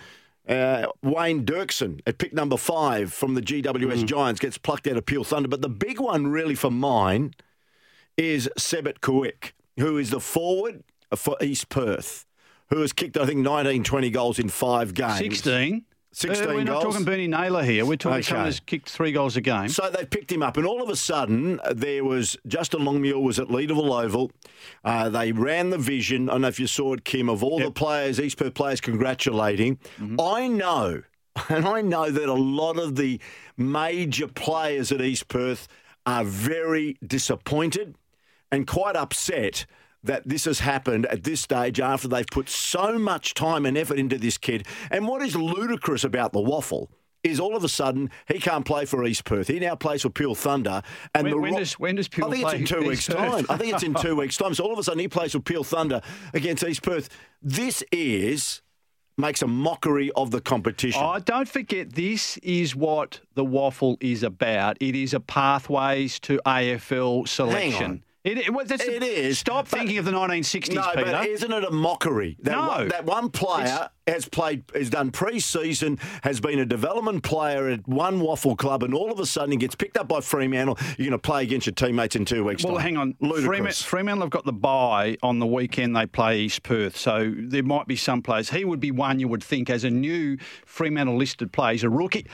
uh, 0.48 0.86
Wayne 1.02 1.44
Dirksen 1.44 2.00
at 2.06 2.18
pick 2.18 2.32
number 2.32 2.56
five 2.56 3.12
from 3.12 3.34
the 3.34 3.42
GWS 3.42 4.02
mm. 4.02 4.04
Giants 4.06 4.40
gets 4.40 4.58
plucked 4.58 4.86
out 4.86 4.96
of 4.96 5.06
Peel 5.06 5.24
Thunder. 5.24 5.48
But 5.48 5.62
the 5.62 5.68
big 5.68 6.00
one, 6.00 6.28
really, 6.28 6.54
for 6.54 6.70
mine 6.70 7.34
is 8.16 8.48
Sebit 8.58 9.00
Kuek, 9.00 9.52
who 9.78 9.98
is 9.98 10.10
the 10.10 10.20
forward 10.20 10.82
for 11.14 11.36
East 11.40 11.68
Perth, 11.68 12.26
who 12.70 12.80
has 12.80 12.92
kicked, 12.92 13.16
I 13.16 13.26
think, 13.26 13.40
19, 13.40 13.84
20 13.84 14.10
goals 14.10 14.38
in 14.38 14.48
five 14.48 14.94
games. 14.94 15.18
16. 15.18 15.84
16 16.14 16.48
uh, 16.48 16.52
we're 16.52 16.64
not 16.64 16.82
talking 16.82 17.04
Bernie 17.04 17.26
Naylor 17.26 17.62
here. 17.62 17.86
We're 17.86 17.96
talking 17.96 18.18
okay. 18.18 18.28
someone 18.28 18.46
who's 18.46 18.60
kicked 18.60 18.90
three 18.90 19.12
goals 19.12 19.36
a 19.36 19.40
game. 19.40 19.70
So 19.70 19.88
they 19.88 20.04
picked 20.04 20.30
him 20.30 20.42
up, 20.42 20.58
and 20.58 20.66
all 20.66 20.82
of 20.82 20.90
a 20.90 20.96
sudden, 20.96 21.58
there 21.74 22.04
was 22.04 22.36
Justin 22.46 22.84
Longmuir 22.84 23.18
was 23.18 23.38
at 23.38 23.48
Leederville 23.48 24.04
Oval. 24.04 24.30
Uh, 24.84 25.08
they 25.08 25.32
ran 25.32 25.70
the 25.70 25.78
vision. 25.78 26.28
I 26.28 26.32
don't 26.32 26.42
know 26.42 26.48
if 26.48 26.60
you 26.60 26.66
saw 26.66 26.92
it, 26.92 27.04
Kim, 27.04 27.30
of 27.30 27.42
all 27.42 27.58
yep. 27.58 27.68
the 27.68 27.72
players, 27.72 28.20
East 28.20 28.36
Perth 28.36 28.52
players 28.52 28.80
congratulating. 28.80 29.76
Mm-hmm. 29.98 30.20
I 30.20 30.48
know, 30.48 31.02
and 31.48 31.66
I 31.66 31.80
know 31.80 32.10
that 32.10 32.28
a 32.28 32.34
lot 32.34 32.78
of 32.78 32.96
the 32.96 33.18
major 33.56 34.28
players 34.28 34.92
at 34.92 35.00
East 35.00 35.28
Perth 35.28 35.66
are 36.04 36.24
very 36.24 36.98
disappointed 37.06 37.94
and 38.50 38.66
quite 38.66 38.96
upset 38.96 39.64
that 40.04 40.28
this 40.28 40.44
has 40.46 40.60
happened 40.60 41.06
at 41.06 41.24
this 41.24 41.40
stage 41.40 41.80
after 41.80 42.08
they've 42.08 42.26
put 42.26 42.48
so 42.48 42.98
much 42.98 43.34
time 43.34 43.64
and 43.66 43.78
effort 43.78 43.98
into 43.98 44.18
this 44.18 44.38
kid. 44.38 44.66
And 44.90 45.06
what 45.06 45.22
is 45.22 45.36
ludicrous 45.36 46.04
about 46.04 46.32
the 46.32 46.40
WAFL 46.40 46.88
is 47.22 47.38
all 47.38 47.56
of 47.56 47.62
a 47.62 47.68
sudden 47.68 48.10
he 48.26 48.38
can't 48.38 48.64
play 48.64 48.84
for 48.84 49.04
East 49.04 49.24
Perth. 49.24 49.48
He 49.48 49.60
now 49.60 49.76
plays 49.76 50.02
for 50.02 50.10
Peel 50.10 50.34
Thunder. 50.34 50.82
And 51.14 51.24
when, 51.24 51.30
the 51.32 51.38
when, 51.38 51.54
does, 51.54 51.78
when 51.78 51.96
does 51.96 52.08
Peel 52.08 52.26
I 52.26 52.30
think 52.30 52.44
it's 52.44 52.54
in 52.54 52.64
two 52.64 52.88
weeks' 52.88 53.06
Perth? 53.06 53.16
time. 53.16 53.46
I 53.48 53.56
think 53.56 53.74
it's 53.74 53.82
in 53.82 53.94
two 54.00 54.16
weeks' 54.16 54.36
time. 54.36 54.54
So 54.54 54.64
all 54.64 54.72
of 54.72 54.78
a 54.78 54.82
sudden 54.82 55.00
he 55.00 55.08
plays 55.08 55.32
for 55.32 55.40
Peel 55.40 55.64
Thunder 55.64 56.00
against 56.34 56.64
East 56.64 56.82
Perth. 56.82 57.08
This 57.40 57.84
is 57.92 58.62
makes 59.18 59.42
a 59.42 59.46
mockery 59.46 60.10
of 60.16 60.30
the 60.30 60.40
competition. 60.40 61.00
Oh, 61.04 61.18
don't 61.18 61.46
forget, 61.46 61.92
this 61.92 62.38
is 62.38 62.74
what 62.74 63.20
the 63.34 63.44
WAFL 63.44 63.98
is 64.00 64.22
about. 64.22 64.78
It 64.80 64.96
is 64.96 65.12
a 65.12 65.20
pathways 65.20 66.18
to 66.20 66.40
AFL 66.46 67.28
selection. 67.28 68.02
It, 68.24 68.38
it, 68.38 68.54
well, 68.54 68.64
It 68.70 69.02
is, 69.02 69.40
Stop 69.40 69.66
thinking 69.66 69.98
of 69.98 70.04
the 70.04 70.12
1960s, 70.12 70.72
No, 70.74 70.82
Peter. 70.94 71.04
but 71.10 71.26
isn't 71.26 71.52
it 71.52 71.64
a 71.64 71.72
mockery? 71.72 72.36
That 72.42 72.52
No. 72.52 72.68
one, 72.68 72.88
that 72.88 73.04
one 73.04 73.30
player 73.30 73.88
has 74.06 74.28
played, 74.28 74.62
has 74.76 74.90
done 74.90 75.10
pre-season, 75.10 75.98
has 76.22 76.40
been 76.40 76.60
a 76.60 76.64
development 76.64 77.24
player 77.24 77.68
at 77.68 77.86
one 77.88 78.20
WAFL 78.20 78.56
club, 78.56 78.84
and 78.84 78.94
all 78.94 79.10
of 79.10 79.18
a 79.18 79.26
sudden 79.26 79.50
he 79.50 79.56
gets 79.56 79.74
picked 79.74 79.96
up 79.96 80.06
by 80.06 80.20
Fremantle. 80.20 80.78
You're 80.98 81.08
going 81.08 81.10
to 81.12 81.18
play 81.18 81.42
against 81.42 81.66
your 81.66 81.74
teammates 81.74 82.14
in 82.14 82.24
two 82.24 82.44
weeks' 82.44 82.62
Well, 82.62 82.74
time. 82.74 82.82
hang 82.82 82.96
on. 82.96 83.14
Ludicrous. 83.18 83.82
Fremantle 83.82 84.22
have 84.22 84.30
got 84.30 84.44
the 84.44 84.52
bye 84.52 85.16
on 85.24 85.40
the 85.40 85.46
weekend. 85.46 85.96
They 85.96 86.06
play 86.06 86.42
East 86.42 86.62
Perth, 86.62 86.96
so 86.96 87.32
there 87.36 87.64
might 87.64 87.88
be 87.88 87.96
some 87.96 88.22
players. 88.22 88.50
He 88.50 88.64
would 88.64 88.78
be 88.80 88.92
one 88.92 89.18
you 89.18 89.26
would 89.26 89.42
think 89.42 89.68
as 89.68 89.82
a 89.82 89.90
new 89.90 90.36
Fremantle 90.64 91.16
listed 91.16 91.52
player. 91.52 91.72
He's 91.72 91.82
a 91.82 91.90
rookie. 91.90 92.26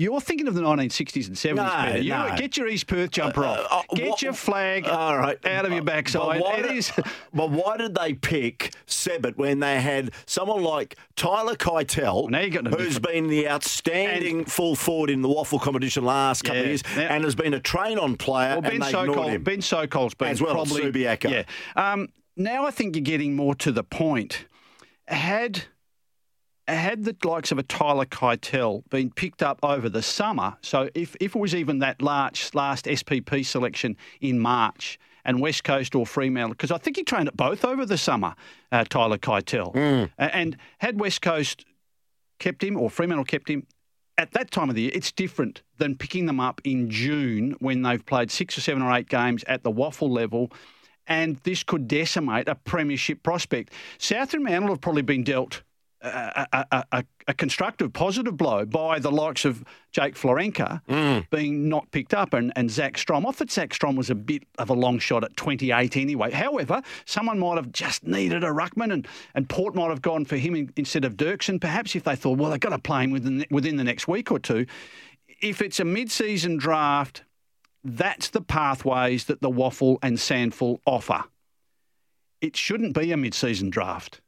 You're 0.00 0.20
thinking 0.20 0.46
of 0.46 0.54
the 0.54 0.62
1960s 0.62 1.26
and 1.26 1.36
70s, 1.36 1.56
No. 1.56 1.96
You 2.00 2.10
no. 2.10 2.34
Get 2.38 2.56
your 2.56 2.68
East 2.68 2.86
Perth 2.86 3.10
jumper 3.10 3.44
off. 3.44 3.66
uh, 3.68 3.82
Get 3.96 4.08
what- 4.10 4.22
your 4.22 4.32
flag 4.32 4.86
All 4.86 5.18
right. 5.18 5.44
out 5.44 5.66
of 5.66 5.72
your 5.72 5.82
But 5.82 5.92
backside. 5.92 6.40
why 6.40 6.54
It 6.58 6.62
did- 6.62 6.76
is. 6.76 6.92
But 7.34 7.50
why 7.50 7.76
did 7.76 7.96
they 7.96 8.14
pick 8.14 8.72
Sebit 8.86 9.36
when 9.36 9.58
they 9.58 9.80
had 9.80 10.12
someone 10.24 10.62
like 10.62 10.96
Tyler 11.16 11.56
Keitel, 11.56 12.30
now 12.30 12.38
you 12.40 12.50
got 12.50 12.66
a 12.66 12.70
who's 12.76 13.00
been 13.00 13.26
the 13.26 13.48
outstanding 13.48 14.44
full 14.44 14.76
forward 14.76 15.10
in 15.10 15.20
the 15.22 15.28
WAFL 15.28 15.60
competition 15.60 16.04
last 16.04 16.42
couple 16.44 16.60
of 16.60 16.66
years, 16.68 16.82
Now- 16.96 17.02
and 17.08 17.24
has 17.24 17.34
been 17.34 17.52
a 17.54 17.60
train-on 17.60 18.16
player, 18.16 18.52
Well, 18.52 18.62
Ben 18.62 18.74
and 18.76 18.84
Sokol. 18.84 19.38
Ben 19.40 19.58
Sokol's 19.60 20.14
been 20.14 20.28
As 20.28 20.40
well 20.40 20.60
as 20.62 20.70
probably 20.72 20.92
Subiaco. 20.92 21.28
Yeah. 21.30 21.42
Um, 21.92 22.08
now 22.36 22.64
I 22.64 22.70
think 22.70 22.94
you're 22.94 23.02
getting 23.02 23.34
more 23.34 23.56
to 23.56 23.72
the 23.72 23.82
point. 23.82 24.46
Had 25.08 25.64
had 26.74 27.04
the 27.04 27.16
likes 27.24 27.50
of 27.52 27.58
a 27.58 27.62
Tyler 27.62 28.04
Keitel 28.04 28.88
been 28.90 29.10
picked 29.10 29.42
up 29.42 29.58
over 29.62 29.88
the 29.88 30.02
summer, 30.02 30.56
so 30.60 30.88
if, 30.94 31.16
if 31.20 31.34
it 31.34 31.38
was 31.38 31.54
even 31.54 31.78
that 31.80 32.02
large 32.02 32.50
last 32.54 32.84
SSP 32.86 33.44
selection 33.44 33.96
in 34.20 34.38
March 34.38 34.98
and 35.24 35.40
West 35.40 35.64
Coast 35.64 35.94
or 35.94 36.06
Fremantle, 36.06 36.50
because 36.50 36.70
I 36.70 36.78
think 36.78 36.96
he 36.96 37.04
trained 37.04 37.28
at 37.28 37.36
both 37.36 37.64
over 37.64 37.84
the 37.84 37.98
summer, 37.98 38.34
uh, 38.72 38.84
Tyler 38.84 39.18
Keitel, 39.18 39.74
A- 40.18 40.34
and 40.36 40.56
had 40.78 41.00
West 41.00 41.22
Coast 41.22 41.64
kept 42.38 42.62
him 42.62 42.76
or 42.76 42.90
Fremantle 42.90 43.24
kept 43.24 43.48
him 43.48 43.66
at 44.18 44.32
that 44.32 44.50
time 44.50 44.68
of 44.68 44.74
the 44.74 44.82
year, 44.82 44.90
it's 44.94 45.12
different 45.12 45.62
than 45.78 45.96
picking 45.96 46.26
them 46.26 46.40
up 46.40 46.60
in 46.64 46.90
June 46.90 47.54
when 47.60 47.82
they've 47.82 48.04
played 48.04 48.32
six 48.32 48.58
or 48.58 48.60
seven 48.60 48.82
or 48.82 48.92
eight 48.92 49.08
games 49.08 49.44
at 49.46 49.62
the 49.62 49.70
WAFL 49.70 50.10
level. 50.10 50.50
And 51.06 51.36
this 51.44 51.62
could 51.62 51.86
decimate 51.86 52.48
a 52.48 52.56
premiership 52.56 53.22
prospect. 53.22 53.72
South 53.98 54.34
and 54.34 54.42
Fremantle 54.42 54.70
have 54.70 54.80
probably 54.80 55.02
been 55.02 55.22
dealt 55.22 55.62
a, 56.00 56.46
a, 56.52 56.66
a, 56.70 56.84
a, 56.92 57.04
a 57.28 57.34
constructive, 57.34 57.92
positive 57.92 58.36
blow 58.36 58.64
by 58.64 58.98
the 58.98 59.10
likes 59.10 59.44
of 59.44 59.64
Jake 59.92 60.14
Florenca 60.14 60.80
mm. 60.88 61.28
being 61.30 61.68
not 61.68 61.90
picked 61.90 62.14
up 62.14 62.34
and, 62.34 62.52
and 62.56 62.70
Zach 62.70 62.96
Strom. 62.98 63.26
I 63.26 63.32
thought 63.32 63.50
Zach 63.50 63.74
Strom 63.74 63.96
was 63.96 64.10
a 64.10 64.14
bit 64.14 64.44
of 64.58 64.70
a 64.70 64.74
long 64.74 64.98
shot 64.98 65.24
at 65.24 65.36
28 65.36 65.96
anyway. 65.96 66.30
However, 66.30 66.82
someone 67.04 67.38
might 67.38 67.56
have 67.56 67.72
just 67.72 68.06
needed 68.06 68.44
a 68.44 68.48
ruckman 68.48 68.92
and, 68.92 69.08
and 69.34 69.48
Port 69.48 69.74
might 69.74 69.88
have 69.88 70.02
gone 70.02 70.24
for 70.24 70.36
him 70.36 70.54
in, 70.54 70.72
instead 70.76 71.04
of 71.04 71.16
Dirksen, 71.16 71.60
perhaps 71.60 71.96
if 71.96 72.04
they 72.04 72.16
thought, 72.16 72.38
well, 72.38 72.50
they've 72.50 72.60
got 72.60 72.70
to 72.70 72.78
play 72.78 73.04
him 73.04 73.10
within, 73.10 73.44
within 73.50 73.76
the 73.76 73.84
next 73.84 74.06
week 74.06 74.30
or 74.30 74.38
two. 74.38 74.66
If 75.40 75.62
it's 75.62 75.80
a 75.80 75.84
mid-season 75.84 76.56
draft, 76.56 77.24
that's 77.84 78.30
the 78.30 78.40
pathways 78.40 79.24
that 79.26 79.40
the 79.40 79.50
WAFL 79.50 79.98
and 80.02 80.16
SANFL 80.16 80.78
offer. 80.84 81.24
It 82.40 82.56
shouldn't 82.56 82.94
be 82.94 83.12
a 83.12 83.16
mid-season 83.16 83.70
draft. 83.70 84.20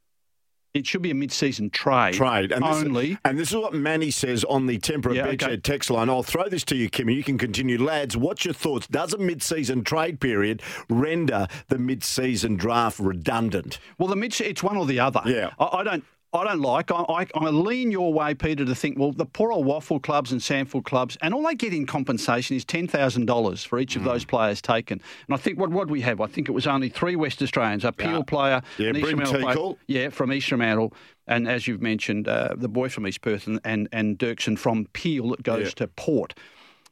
It 0.73 0.87
should 0.87 1.03
be 1.03 1.11
a 1.11 1.15
mid-season 1.15 1.71
trade. 1.71 2.15
Trade 2.15 2.53
and 2.53 2.63
only. 2.63 3.11
This, 3.11 3.19
and 3.25 3.39
this 3.39 3.51
is 3.51 3.57
what 3.57 3.75
Manny 3.75 4.11
says 4.11 4.45
on 4.45 4.67
the 4.67 4.79
Temperate 4.79 5.17
Yeah, 5.17 5.27
Bedshed 5.27 5.43
okay. 5.45 5.57
text 5.57 5.91
line. 5.91 6.09
I'll 6.09 6.23
throw 6.23 6.49
this 6.49 6.65
to 6.65 6.77
you, 6.77 6.89
Kimmy. 6.89 7.17
You 7.17 7.25
can 7.25 7.39
continue, 7.39 7.83
lads. 7.83 8.17
What's 8.17 8.45
your 8.45 8.55
thoughts? 8.55 8.87
Does 8.87 9.13
a 9.13 9.19
mid-season 9.19 9.83
trade 9.83 10.21
period 10.21 10.63
render 10.89 11.49
the 11.69 11.79
mid-season 11.79 12.57
draft 12.57 13.01
redundant? 13.01 13.79
Well, 13.99 14.09
the 14.09 14.17
mid 14.17 14.41
it's 14.41 14.63
one 14.63 14.77
or 14.77 14.87
the 14.87 15.01
other. 15.01 15.23
Yeah. 15.27 15.51
I, 15.59 15.79
I 15.79 15.83
don't. 15.83 16.05
I 16.33 16.45
don't 16.45 16.61
like. 16.61 16.93
I, 16.93 17.03
I, 17.09 17.27
I 17.35 17.49
lean 17.51 17.91
your 17.91 18.13
way, 18.13 18.35
Peter, 18.35 18.65
to 18.65 18.75
think. 18.75 18.97
Well, 18.99 19.11
the 19.11 19.27
poor 19.27 19.51
old 19.53 19.67
WAFL 19.67 20.01
clubs 20.03 20.31
and 20.31 20.41
SANFL 20.41 20.85
clubs, 20.85 21.19
and 21.23 21.35
all 21.35 21.43
they 21.43 21.57
get 21.57 21.75
in 21.75 21.87
compensation 21.87 22.57
is 22.57 22.65
ten 22.65 22.87
thousand 22.87 23.27
dollars 23.27 23.65
for 23.65 23.81
each 23.81 23.97
of 23.97 24.03
Hmm. 24.03 24.09
those 24.09 24.25
players 24.25 24.63
taken. 24.63 25.01
And 25.27 25.35
I 25.35 25.39
think 25.39 25.59
what 25.59 25.71
what 25.71 25.89
we 25.91 26.03
have, 26.03 26.21
I 26.21 26.27
think 26.27 26.49
it 26.49 26.53
was 26.53 26.69
only 26.69 26.89
three 26.89 27.17
West 27.17 27.43
Australians: 27.43 27.85
a 27.85 27.91
Peel 27.91 28.19
Yeah. 28.19 28.23
player, 28.23 28.63
Yeah, 28.79 28.89
an 28.91 29.01
player- 29.01 29.75
yeah, 29.89 30.09
from 30.11 30.33
East 30.33 30.49
Fremantle, 30.49 30.93
and 31.27 31.49
as 31.49 31.67
you've 31.67 31.83
mentioned, 31.83 32.29
uh, 32.29 32.55
the 32.57 32.69
boy 32.69 32.89
from 32.89 33.09
East 33.09 33.23
Perth 33.23 33.49
and 33.49 33.59
and, 33.65 33.89
and 33.91 34.17
Dirksen 34.19 34.57
from 34.57 34.87
Peel 34.93 35.31
that 35.31 35.43
goes 35.43 35.65
Yeah. 35.67 35.71
to 35.77 35.89
Port. 35.89 36.35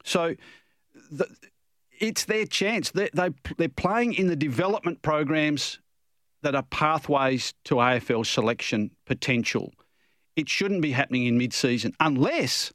So. 0.03 0.35
The, 1.11 1.27
it's 1.99 2.23
their 2.25 2.45
chance. 2.45 2.91
They, 2.91 3.09
they, 3.13 3.31
they're 3.57 3.67
playing 3.67 4.13
in 4.13 4.27
the 4.27 4.35
development 4.37 5.01
programs 5.01 5.79
that 6.41 6.55
are 6.55 6.63
pathways 6.63 7.53
to 7.65 7.75
AFL 7.75 8.25
selection 8.25 8.91
potential. 9.05 9.73
It 10.35 10.47
shouldn't 10.47 10.81
be 10.81 10.91
happening 10.91 11.25
in 11.25 11.37
mid 11.37 11.53
season 11.53 11.93
unless 11.99 12.71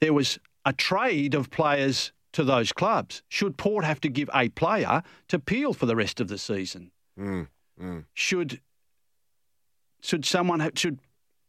there 0.00 0.12
was 0.12 0.38
a 0.64 0.72
trade 0.72 1.34
of 1.34 1.50
players 1.50 2.12
to 2.32 2.44
those 2.44 2.72
clubs. 2.72 3.22
Should 3.28 3.56
Port 3.56 3.84
have 3.84 4.00
to 4.02 4.08
give 4.08 4.30
a 4.34 4.48
player 4.50 5.02
to 5.28 5.38
Peel 5.38 5.74
for 5.74 5.86
the 5.86 5.96
rest 5.96 6.20
of 6.20 6.28
the 6.28 6.38
season? 6.38 6.90
Mm, 7.18 7.48
mm. 7.80 8.04
Should 8.14 8.60
should 10.00 10.24
someone 10.24 10.60
have, 10.60 10.72
should 10.76 11.00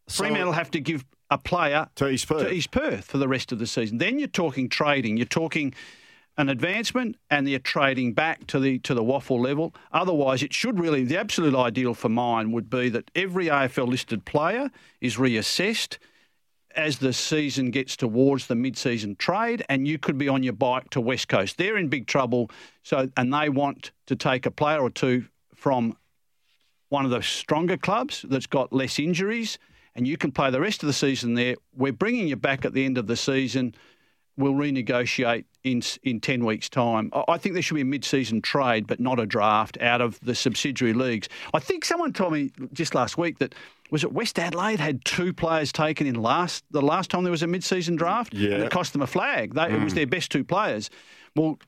Fremantle 0.08 0.54
have 0.54 0.72
to 0.72 0.80
give 0.80 1.06
a 1.30 1.38
player 1.38 1.88
To 1.96 2.10
East 2.10 2.28
Perth. 2.28 2.48
to 2.48 2.52
East 2.52 2.72
Perth 2.72 3.06
for 3.06 3.20
the 3.20 3.28
rest 3.28 3.52
of 3.52 3.60
the 3.60 3.68
season? 3.68 4.00
Then 4.00 4.18
you're 4.18 4.28
talking 4.28 4.70
trading. 4.70 5.18
You're 5.18 5.28
talking 5.28 5.74
an 6.40 6.48
advancement, 6.48 7.18
and 7.30 7.46
they're 7.46 7.60
trading 7.60 8.14
back 8.14 8.48
to 8.48 8.62
the 8.62 8.80
to 8.80 8.94
the 8.94 9.04
WAFL 9.04 9.44
level. 9.44 9.76
Otherwise, 9.92 10.42
it 10.42 10.54
should 10.54 10.80
really 10.80 11.04
the 11.04 11.18
absolute 11.18 11.54
ideal 11.54 11.94
for 11.94 12.08
mine 12.08 12.54
would 12.54 12.70
be 12.70 12.88
that 12.88 13.12
every 13.14 13.48
AFL 13.48 13.90
listed 13.90 14.24
player 14.24 14.72
is 15.02 15.18
reassessed 15.18 15.98
as 16.76 17.00
the 17.00 17.12
season 17.12 17.72
gets 17.72 17.98
towards 17.98 18.48
the 18.48 18.56
mid-season 18.56 19.18
trade, 19.18 19.66
and 19.68 19.86
you 19.86 19.98
could 19.98 20.18
be 20.18 20.30
on 20.30 20.42
your 20.42 20.54
bike 20.54 20.90
to 20.92 21.02
West 21.02 21.28
Coast. 21.28 21.58
They're 21.58 21.76
in 21.76 21.90
big 21.90 22.08
trouble, 22.08 22.50
so 22.84 23.10
and 23.18 23.34
they 23.34 23.50
want 23.50 23.92
to 24.06 24.16
take 24.16 24.46
a 24.46 24.52
player 24.52 24.80
or 24.80 24.90
two 24.90 25.26
from 25.54 25.98
one 26.88 27.04
of 27.04 27.12
the 27.12 27.22
stronger 27.22 27.76
clubs 27.76 28.26
that's 28.30 28.48
got 28.48 28.72
less 28.72 28.98
injuries, 28.98 29.60
and 29.94 30.08
you 30.08 30.16
can 30.16 30.32
play 30.32 30.52
the 30.52 30.62
rest 30.62 30.84
of 30.84 30.88
the 30.88 30.94
season 30.94 31.34
there. 31.34 31.56
We're 31.76 31.92
bringing 31.92 32.30
you 32.30 32.38
back 32.38 32.64
at 32.64 32.72
the 32.72 32.86
end 32.86 32.98
of 32.98 33.08
the 33.08 33.18
season. 33.18 33.76
We'll 34.40 34.54
renegotiate 34.54 35.44
in 35.64 35.82
in 36.04 36.20
ten 36.22 36.46
weeks' 36.46 36.70
time. 36.70 37.10
I- 37.14 37.26
I 37.34 37.38
think 37.38 37.54
there 37.54 37.62
should 37.62 37.76
be 37.76 37.82
a 37.82 37.86
mid-season 37.86 38.42
trade, 38.42 38.88
but 38.88 39.00
not 39.00 39.20
a 39.20 39.26
draft 39.26 39.78
out 39.82 40.00
of 40.02 40.18
the 40.22 40.34
subsidiary 40.34 40.94
leagues. 40.94 41.28
I 41.54 41.60
think 41.60 41.84
someone 41.86 42.14
told 42.14 42.32
me 42.34 42.52
just 42.74 42.96
last 42.96 43.18
week 43.18 43.40
that 43.40 43.54
was 43.92 44.04
it 44.06 44.14
West 44.14 44.40
Adelaide 44.40 44.80
had 44.80 45.04
two 45.04 45.34
players 45.34 45.72
taken 45.74 46.08
in 46.08 46.16
last 46.16 46.64
the 46.72 46.82
last 46.82 47.10
time 47.12 47.24
there 47.24 47.32
was 47.32 47.44
a 47.44 47.48
mid-season 47.48 47.98
draft, 47.98 48.34
and 48.34 48.42
Yeah. 48.44 48.58
it 48.64 48.72
cost 48.72 48.94
them 48.94 49.02
a 49.02 49.08
flag. 49.08 49.56
They, 49.56 49.64
It 49.76 49.84
was 49.84 49.94
their 49.94 50.08
best 50.08 50.32
two 50.32 50.44
players. 50.46 50.90
Well, 51.36 51.60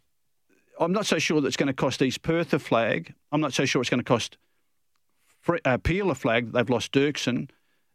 I'm 0.79 0.93
not 0.93 1.05
so 1.05 1.19
sure 1.19 1.41
that 1.41 1.47
it's 1.47 1.57
going 1.57 1.67
to 1.67 1.73
cost 1.73 2.01
East 2.01 2.21
Perth 2.21 2.53
a 2.53 2.59
flag. 2.59 3.13
I'm 3.33 3.41
not 3.41 3.53
so 3.53 3.65
sure 3.65 3.81
it's 3.81 3.89
going 3.89 3.99
to 3.99 4.03
cost 4.05 4.37
uh, 5.65 5.77
Peel 5.77 6.09
a 6.11 6.15
flag. 6.15 6.51
They've 6.53 6.69
lost 6.69 6.91
Dirksen. 6.91 7.49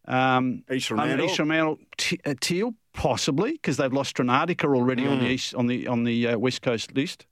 Um, 0.06 0.62
East 0.70 0.88
Fremantle? 0.88 1.26
East 1.26 1.36
Fremantle, 1.36 1.78
T- 1.96 2.20
uh, 2.24 2.34
Teal 2.40 2.74
possibly 2.96 3.52
because 3.52 3.76
they've 3.76 3.92
lost 3.92 4.16
Stranatica 4.16 4.64
already 4.74 5.06
on 5.06 5.20
the 5.20 5.26
east 5.26 5.54
on 5.54 5.66
the 5.66 5.86
on 5.86 6.04
the 6.04 6.28
uh, 6.28 6.38
west 6.38 6.62
coast 6.62 6.96
list. 6.96 7.26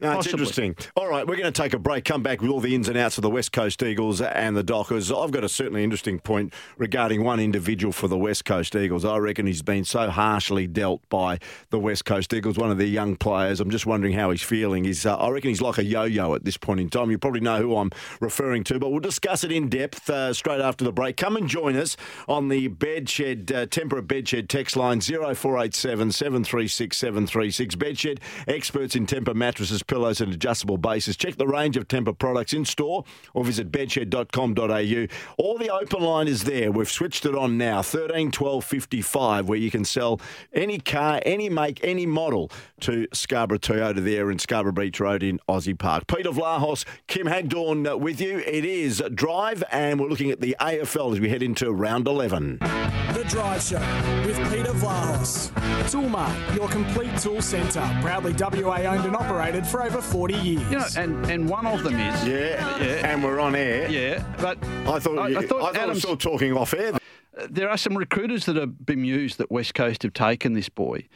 No, 0.00 0.18
it's 0.18 0.26
interesting. 0.26 0.76
All 0.96 1.08
right, 1.08 1.26
we're 1.26 1.36
going 1.36 1.52
to 1.52 1.62
take 1.62 1.72
a 1.72 1.78
break, 1.78 2.04
come 2.04 2.22
back 2.22 2.42
with 2.42 2.50
all 2.50 2.60
the 2.60 2.74
ins 2.74 2.88
and 2.88 2.98
outs 2.98 3.16
of 3.16 3.22
the 3.22 3.30
West 3.30 3.52
Coast 3.52 3.82
Eagles 3.82 4.20
and 4.20 4.56
the 4.56 4.62
Dockers. 4.62 5.12
I've 5.12 5.30
got 5.30 5.44
a 5.44 5.48
certainly 5.48 5.84
interesting 5.84 6.18
point 6.18 6.52
regarding 6.76 7.22
one 7.22 7.40
individual 7.40 7.92
for 7.92 8.08
the 8.08 8.18
West 8.18 8.44
Coast 8.44 8.74
Eagles. 8.74 9.04
I 9.04 9.18
reckon 9.18 9.46
he's 9.46 9.62
been 9.62 9.84
so 9.84 10.10
harshly 10.10 10.66
dealt 10.66 11.08
by 11.08 11.38
the 11.70 11.78
West 11.78 12.04
Coast 12.04 12.34
Eagles, 12.34 12.58
one 12.58 12.70
of 12.70 12.78
their 12.78 12.86
young 12.86 13.16
players. 13.16 13.60
I'm 13.60 13.70
just 13.70 13.86
wondering 13.86 14.14
how 14.14 14.30
he's 14.30 14.42
feeling. 14.42 14.84
He's, 14.84 15.06
uh, 15.06 15.16
I 15.16 15.30
reckon 15.30 15.50
he's 15.50 15.62
like 15.62 15.78
a 15.78 15.84
yo-yo 15.84 16.34
at 16.34 16.44
this 16.44 16.56
point 16.56 16.80
in 16.80 16.90
time. 16.90 17.10
You 17.10 17.18
probably 17.18 17.40
know 17.40 17.58
who 17.58 17.76
I'm 17.76 17.90
referring 18.20 18.64
to, 18.64 18.78
but 18.78 18.90
we'll 18.90 19.00
discuss 19.00 19.44
it 19.44 19.52
in 19.52 19.68
depth 19.68 20.10
uh, 20.10 20.32
straight 20.32 20.60
after 20.60 20.84
the 20.84 20.92
break. 20.92 21.16
Come 21.16 21.36
and 21.36 21.48
join 21.48 21.76
us 21.76 21.96
on 22.28 22.48
the 22.48 22.68
Bedshed, 22.68 23.52
uh, 23.52 23.66
Temperate 23.66 24.08
Bedshed 24.08 24.48
text 24.48 24.76
line 24.76 25.00
0487 25.00 26.10
736 26.12 26.96
736. 26.96 27.74
Bedshed, 27.76 28.18
experts 28.48 28.96
in 28.96 29.06
Tempur 29.06 29.34
mattresses, 29.34 29.83
pillows, 29.86 30.20
and 30.20 30.32
adjustable 30.32 30.78
bases. 30.78 31.16
Check 31.16 31.36
the 31.36 31.46
range 31.46 31.76
of 31.76 31.88
Tempur 31.88 32.18
products 32.18 32.52
in 32.52 32.64
store 32.64 33.04
or 33.32 33.44
visit 33.44 33.70
bedshed.com.au. 33.70 35.06
All 35.38 35.58
the 35.58 35.70
open 35.70 36.02
line 36.02 36.28
is 36.28 36.44
there. 36.44 36.70
We've 36.70 36.90
switched 36.90 37.26
it 37.26 37.34
on 37.34 37.58
now 37.58 37.82
13 37.82 38.30
12 38.30 38.64
55, 38.64 39.48
where 39.48 39.58
you 39.58 39.70
can 39.70 39.84
sell 39.84 40.20
any 40.52 40.78
car, 40.78 41.20
any 41.24 41.48
make, 41.48 41.82
any 41.84 42.06
model 42.06 42.50
to 42.80 43.06
Scarborough 43.12 43.58
Toyota 43.58 44.02
there 44.02 44.30
in 44.30 44.38
Scarborough 44.38 44.72
Beach 44.72 45.00
Road 45.00 45.22
in 45.22 45.40
Osborne 45.48 45.76
Park. 45.76 46.06
Peter 46.06 46.30
Vlahos, 46.30 46.84
Kim 47.06 47.26
Hagdorn 47.26 47.86
uh, 47.86 47.96
with 47.96 48.20
you. 48.20 48.38
It 48.38 48.64
is 48.64 49.02
Drive, 49.14 49.62
and 49.70 50.00
we're 50.00 50.08
looking 50.08 50.30
at 50.30 50.40
the 50.40 50.56
AFL 50.60 51.12
as 51.14 51.20
we 51.20 51.28
head 51.28 51.42
into 51.42 51.70
round 51.72 52.06
11. 52.06 52.58
The 52.60 53.24
Drive 53.28 53.62
Show 53.62 53.78
with 54.26 54.36
Peter 54.50 54.72
Vlahos. 54.72 55.50
Toolmart, 55.84 56.54
your 56.56 56.68
complete 56.68 57.16
tool 57.18 57.40
centre. 57.40 57.88
Proudly 58.02 58.32
WA 58.32 58.78
owned 58.78 59.04
and 59.06 59.16
operated 59.16 59.66
for 59.74 59.82
over 59.82 60.00
40 60.00 60.34
years. 60.34 60.62
You 60.70 60.78
know, 60.78 60.86
and, 60.96 61.26
and 61.26 61.48
one 61.48 61.66
of 61.66 61.82
them 61.82 61.94
is. 61.94 62.24
Yeah, 62.28 62.78
Yeah. 62.78 63.12
and 63.12 63.24
we're 63.24 63.40
on 63.40 63.56
air. 63.56 63.90
Yeah, 63.90 64.22
but 64.40 64.56
I 64.86 65.00
thought, 65.00 65.18
I, 65.18 65.28
you, 65.28 65.38
I 65.38 65.46
thought 65.46 65.62
I 65.62 65.64
thought 65.64 65.64
I 65.64 65.68
was 65.70 65.76
Adams, 65.78 65.98
still 65.98 66.16
talking 66.16 66.52
off 66.56 66.74
air. 66.74 66.92
Uh, 66.94 67.48
there 67.50 67.68
are 67.68 67.76
some 67.76 67.98
recruiters 67.98 68.46
that 68.46 68.56
are 68.56 68.66
bemused 68.68 69.38
that 69.38 69.50
West 69.50 69.74
Coast 69.74 70.04
have 70.04 70.12
taken 70.12 70.52
this 70.52 70.68
boy. 70.68 71.08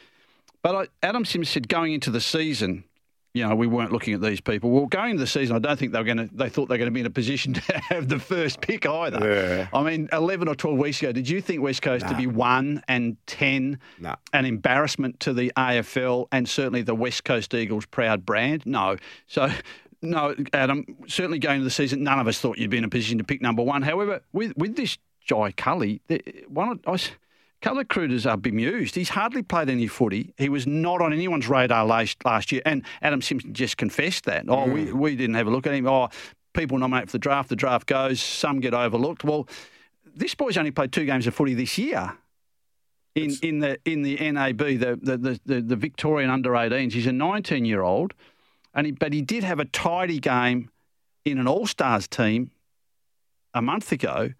But 0.61 0.75
I, 0.75 0.87
Adam 1.07 1.23
Sims 1.23 1.47
said 1.49 1.69
going 1.69 1.93
into 1.93 2.11
the 2.11 2.19
season, 2.19 2.83
you 3.33 3.47
know, 3.47 3.55
we 3.55 3.67
weren't 3.67 3.91
looking 3.91 4.13
at 4.15 4.21
these 4.21 4.41
people. 4.41 4.71
Well, 4.71 4.87
going 4.87 5.11
into 5.11 5.21
the 5.21 5.27
season, 5.27 5.55
I 5.55 5.59
don't 5.59 5.77
think 5.77 5.91
they 5.91 5.99
were 5.99 6.03
going 6.05 6.17
to. 6.17 6.29
They 6.33 6.49
thought 6.49 6.67
they 6.67 6.73
were 6.73 6.79
going 6.79 6.87
to 6.87 6.93
be 6.93 7.01
in 7.01 7.05
a 7.05 7.11
position 7.11 7.53
to 7.55 7.77
have 7.89 8.07
the 8.09 8.19
first 8.19 8.59
pick 8.61 8.85
either. 8.87 9.19
Yeah. 9.31 9.67
I 9.71 9.83
mean, 9.83 10.09
eleven 10.11 10.47
or 10.47 10.55
twelve 10.55 10.77
weeks 10.79 10.99
ago, 11.01 11.11
did 11.11 11.29
you 11.29 11.39
think 11.41 11.61
West 11.61 11.81
Coast 11.81 12.07
to 12.07 12.15
be 12.15 12.25
one 12.27 12.81
and 12.87 13.17
ten, 13.27 13.79
No. 13.99 14.15
an 14.33 14.45
embarrassment 14.45 15.19
to 15.21 15.33
the 15.33 15.51
AFL 15.55 16.27
and 16.31 16.49
certainly 16.49 16.81
the 16.81 16.95
West 16.95 17.23
Coast 17.23 17.53
Eagles' 17.53 17.85
proud 17.85 18.25
brand? 18.25 18.65
No. 18.65 18.97
So. 19.27 19.49
No, 20.01 20.33
Adam. 20.53 20.85
Certainly, 21.07 21.39
going 21.39 21.55
into 21.55 21.65
the 21.65 21.69
season, 21.71 22.03
none 22.03 22.19
of 22.19 22.27
us 22.27 22.39
thought 22.39 22.57
you'd 22.57 22.69
be 22.69 22.77
in 22.77 22.85
a 22.85 22.89
position 22.89 23.17
to 23.17 23.23
pick 23.25 23.41
number 23.41 23.61
one. 23.61 23.81
However, 23.81 24.21
with 24.31 24.55
with 24.55 24.77
this 24.77 24.97
Jai 25.25 25.51
Culley, 25.51 26.01
the- 26.07 26.23
one 26.47 26.79
I 26.87 26.97
s- 27.61 27.65
Colour 27.65 27.79
recruiters 27.79 28.25
are 28.25 28.37
bemused. 28.37 28.95
He's 28.95 29.09
hardly 29.09 29.43
played 29.43 29.69
any 29.69 29.87
footy. 29.87 30.33
He 30.37 30.49
was 30.49 30.65
not 30.67 31.01
on 31.01 31.13
anyone's 31.13 31.47
radar 31.47 31.85
last, 31.85 32.23
last 32.25 32.51
year. 32.51 32.61
And 32.65 32.83
Adam 33.01 33.21
Simpson 33.21 33.53
just 33.53 33.77
confessed 33.77 34.25
that. 34.25 34.45
Oh, 34.47 34.65
we, 34.65 34.85
mm. 34.85 34.93
we 34.93 35.15
didn't 35.15 35.35
have 35.35 35.47
a 35.47 35.51
look 35.51 35.67
at 35.67 35.73
him. 35.73 35.87
Oh, 35.87 36.09
people 36.53 36.77
nominate 36.77 37.07
for 37.07 37.13
the 37.13 37.19
draft. 37.19 37.49
The 37.49 37.55
draft 37.55 37.87
goes. 37.87 38.21
Some 38.21 38.59
get 38.59 38.73
overlooked. 38.73 39.23
Well, 39.23 39.47
this 40.15 40.35
boy's 40.35 40.57
only 40.57 40.71
played 40.71 40.91
two 40.91 41.05
games 41.05 41.27
of 41.27 41.35
footy 41.35 41.53
this 41.53 41.77
year. 41.77 42.13
In, 43.15 43.35
in 43.41 43.59
the 43.59 43.77
in 43.85 44.03
the 44.03 44.31
NAB, 44.31 44.57
the 44.57 44.99
the, 45.01 45.17
the, 45.17 45.39
the, 45.45 45.61
the 45.61 45.75
Victorian 45.75 46.29
under 46.29 46.51
18s, 46.51 46.93
he's 46.93 47.07
a 47.07 47.11
19 47.11 47.65
year 47.65 47.81
old, 47.81 48.13
and 48.73 48.85
he, 48.85 48.91
but 48.91 49.13
he 49.13 49.21
did 49.21 49.43
have 49.43 49.59
a 49.59 49.65
tidy 49.65 50.19
game 50.19 50.69
in 51.25 51.39
an 51.39 51.47
All 51.47 51.67
Stars 51.67 52.07
team 52.07 52.51
a 53.53 53.61
month 53.61 53.91
ago 53.91 54.33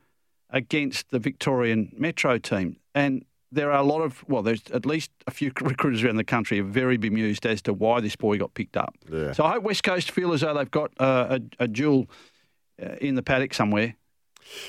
against 0.50 1.10
the 1.10 1.20
Victorian 1.20 1.92
Metro 1.98 2.38
team. 2.38 2.78
And 2.96 3.26
there 3.52 3.72
are 3.72 3.80
a 3.80 3.84
lot 3.84 4.02
of, 4.02 4.24
well, 4.28 4.44
there's 4.44 4.62
at 4.74 4.86
least 4.86 5.12
a 5.28 5.32
few 5.32 5.52
recruiters 5.62 6.04
around 6.04 6.18
the 6.18 6.24
country 6.24 6.60
are 6.60 6.64
very 6.64 6.98
bemused 6.98 7.46
as 7.46 7.62
to 7.64 7.74
why 7.74 8.00
this 8.00 8.16
boy 8.16 8.38
got 8.38 8.54
picked 8.54 8.78
up. 8.78 8.96
Yeah. 9.12 9.34
So 9.34 9.44
I 9.44 9.54
hope 9.54 9.64
West 9.64 9.84
Coast 9.84 10.12
feel 10.12 10.34
as 10.34 10.42
though 10.42 10.54
they've 10.54 10.70
got 10.70 10.92
uh, 11.00 11.40
a, 11.60 11.64
a 11.64 11.68
jewel 11.68 12.10
uh, 12.82 12.96
in 13.02 13.16
the 13.16 13.24
paddock 13.24 13.54
somewhere. 13.54 13.96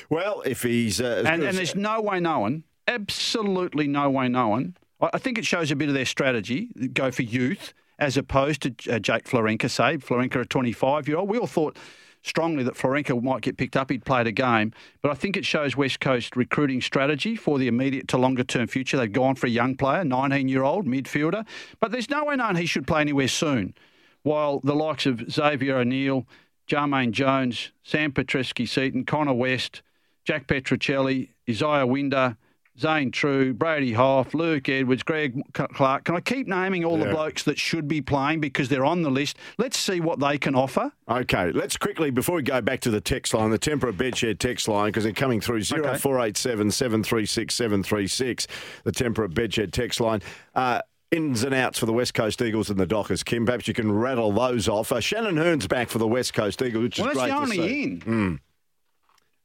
Well, 0.09 0.43
if 0.45 0.62
he's 0.62 1.00
uh, 1.00 1.25
And, 1.27 1.43
and 1.43 1.57
there's 1.57 1.75
no 1.75 2.00
way 2.00 2.21
knowing, 2.21 2.65
absolutely 2.87 3.87
no 3.87 4.11
way 4.11 4.29
knowing. 4.29 4.77
I 5.00 5.11
I 5.15 5.19
think 5.19 5.39
it 5.39 5.47
shows 5.47 5.71
a 5.71 5.77
bit 5.77 5.89
of 5.89 5.95
their 5.95 6.05
strategy, 6.05 6.69
go 6.93 7.11
for 7.11 7.23
youth, 7.23 7.73
as 7.99 8.17
opposed 8.17 8.62
to 8.62 8.95
uh, 8.95 8.99
Jake 8.99 9.25
Florenca, 9.25 9.71
say. 9.71 9.99
Florenca, 9.99 10.41
a 10.41 10.45
25 10.45 11.09
year 11.09 11.19
old. 11.19 11.29
We 11.29 11.39
all 11.39 11.47
thought 11.47 11.79
strongly 12.23 12.62
that 12.65 12.75
Florenca 12.75 13.21
might 13.23 13.43
get 13.43 13.57
picked 13.57 13.77
up. 13.77 13.91
He'd 13.91 14.05
played 14.05 14.27
a 14.27 14.33
game. 14.33 14.73
But 15.03 15.11
I 15.11 15.15
think 15.15 15.37
it 15.37 15.45
shows 15.45 15.77
West 15.77 16.00
Coast 16.00 16.37
recruiting 16.37 16.81
strategy 16.81 17.37
for 17.37 17.59
the 17.59 17.69
immediate 17.69 18.09
to 18.09 18.19
longer 18.19 18.45
term 18.45 18.67
future. 18.67 18.97
They've 18.97 19.12
gone 19.12 19.35
for 19.35 19.47
a 19.47 19.50
young 19.50 19.77
player, 19.77 20.05
19 20.05 20.49
year 20.49 20.62
old 20.62 20.87
midfielder. 20.87 21.47
But 21.81 21.93
there's 21.93 22.11
no 22.11 22.25
way 22.25 22.37
knowing 22.37 22.57
he 22.57 22.67
should 22.67 22.87
play 22.87 23.00
anywhere 23.00 23.29
soon. 23.29 23.75
While 24.23 24.61
the 24.61 24.75
likes 24.75 25.07
of 25.07 25.31
Xavier 25.31 25.79
O'Neill, 25.79 26.27
Jermaine 26.69 27.11
Jones, 27.11 27.73
Sam 27.83 28.12
Petrevski-Seton, 28.12 29.05
Connor 29.05 29.33
West, 29.33 29.83
Jack 30.25 30.47
Petruccelle, 30.47 31.29
Isiah 31.47 31.87
Winder, 31.87 32.37
Zane 32.81 33.11
Trew, 33.11 33.53
Brady 33.53 33.93
Hough, 33.93 34.33
Luke 34.33 34.69
Edwards, 34.69 35.03
Greg 35.03 35.41
Clark. 35.53 36.05
Can 36.05 36.17
I 36.17 36.21
keep 36.21 36.47
naming 36.47 36.85
all 36.85 36.97
the 36.97 37.11
blokes 37.11 37.43
that 37.43 37.59
should 37.59 37.87
be 37.87 38.01
playing 38.01 38.41
because 38.41 38.69
they're 38.71 38.85
on 38.87 39.03
the 39.03 39.11
list? 39.11 39.37
Let's 39.59 39.77
see 39.79 40.01
what 40.01 40.19
they 40.19 40.39
can 40.39 40.55
offer. 40.55 40.91
Okay, 41.09 41.53
let's 41.53 41.77
quickly, 41.77 42.11
before 42.11 42.37
we 42.37 42.43
go 42.43 42.61
back 42.63 42.81
to 42.81 42.91
the 42.91 43.01
text 43.01 43.35
line, 43.35 43.51
the 43.51 43.59
Tempur 43.59 43.93
Bedshed 43.93 44.39
text 44.39 44.67
line, 44.67 44.87
because 44.87 45.05
they're 45.05 45.13
coming 45.13 45.41
through 45.41 45.63
0487 45.65 46.71
736 46.71 47.55
736, 47.55 48.47
the 48.85 48.93
Tempur 48.93 49.29
Bedshed 49.29 49.73
text 49.73 50.01
line. 50.01 50.23
Uh, 50.55 50.81
ins 51.11 51.43
and 51.43 51.53
outs 51.55 51.79
for 51.79 51.87
the 51.87 51.93
West 51.93 52.15
Coast 52.15 52.41
Eagles 52.41 52.71
and 52.71 52.79
the 52.79 52.87
Dockers. 52.87 53.23
Kim, 53.25 53.45
perhaps 53.45 53.67
you 53.69 53.75
can 53.75 53.91
rattle 53.93 54.33
those 54.33 54.69
off. 54.69 54.93
Uh, 54.93 55.01
Shannon 55.01 55.37
Hurn's 55.37 55.67
back 55.67 55.89
for 55.91 55.99
the 55.99 56.07
West 56.07 56.33
Coast 56.35 56.63
Eagles, 56.63 56.85
which 56.85 56.99
Well, 57.01 57.09
is 57.11 57.15
that's 57.17 57.27
great 57.27 57.29
the 57.51 57.57
to 57.57 57.63
only 57.63 57.69
see. 57.69 57.83
in. 58.07 58.41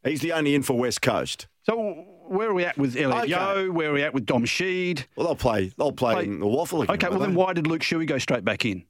He's 0.04 0.22
the 0.22 0.34
only 0.34 0.54
in 0.54 0.62
for 0.62 0.78
West 0.78 1.02
Coast. 1.02 1.48
So 1.64 2.06
where 2.28 2.50
are 2.50 2.54
we 2.54 2.66
at 2.66 2.78
with 2.78 2.96
Elliot 2.96 3.24
Okay. 3.24 3.30
Yo? 3.32 3.72
Where 3.72 3.90
are 3.90 3.94
we 3.94 4.04
at 4.04 4.14
with 4.14 4.26
Dom 4.26 4.46
Sheed? 4.46 5.06
Well, 5.16 5.28
they'll 5.28 5.36
play. 5.36 5.72
They'll 5.78 5.92
play, 5.92 6.14
Play- 6.16 6.24
in 6.26 6.40
the 6.40 6.46
WAFL 6.46 6.84
again. 6.84 6.96
Okay, 6.96 7.10
well 7.10 7.20
then 7.20 7.32
they? 7.32 7.36
why 7.36 7.54
did 7.54 7.68
Luke 7.68 7.82
Shuey 7.82 8.06
go 8.08 8.18
straight 8.18 8.44
back 8.46 8.66
in? 8.66 8.84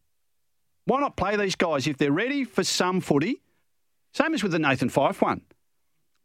Why 0.85 0.99
not 0.99 1.15
play 1.15 1.35
these 1.35 1.55
guys 1.55 1.87
if 1.87 1.97
they're 1.97 2.11
ready 2.11 2.43
for 2.43 2.63
some 2.63 3.01
footy? 3.01 3.41
Same 4.13 4.33
as 4.33 4.43
with 4.43 4.51
the 4.51 4.59
Nathan 4.59 4.89
Fyfe 4.89 5.21
one. 5.21 5.41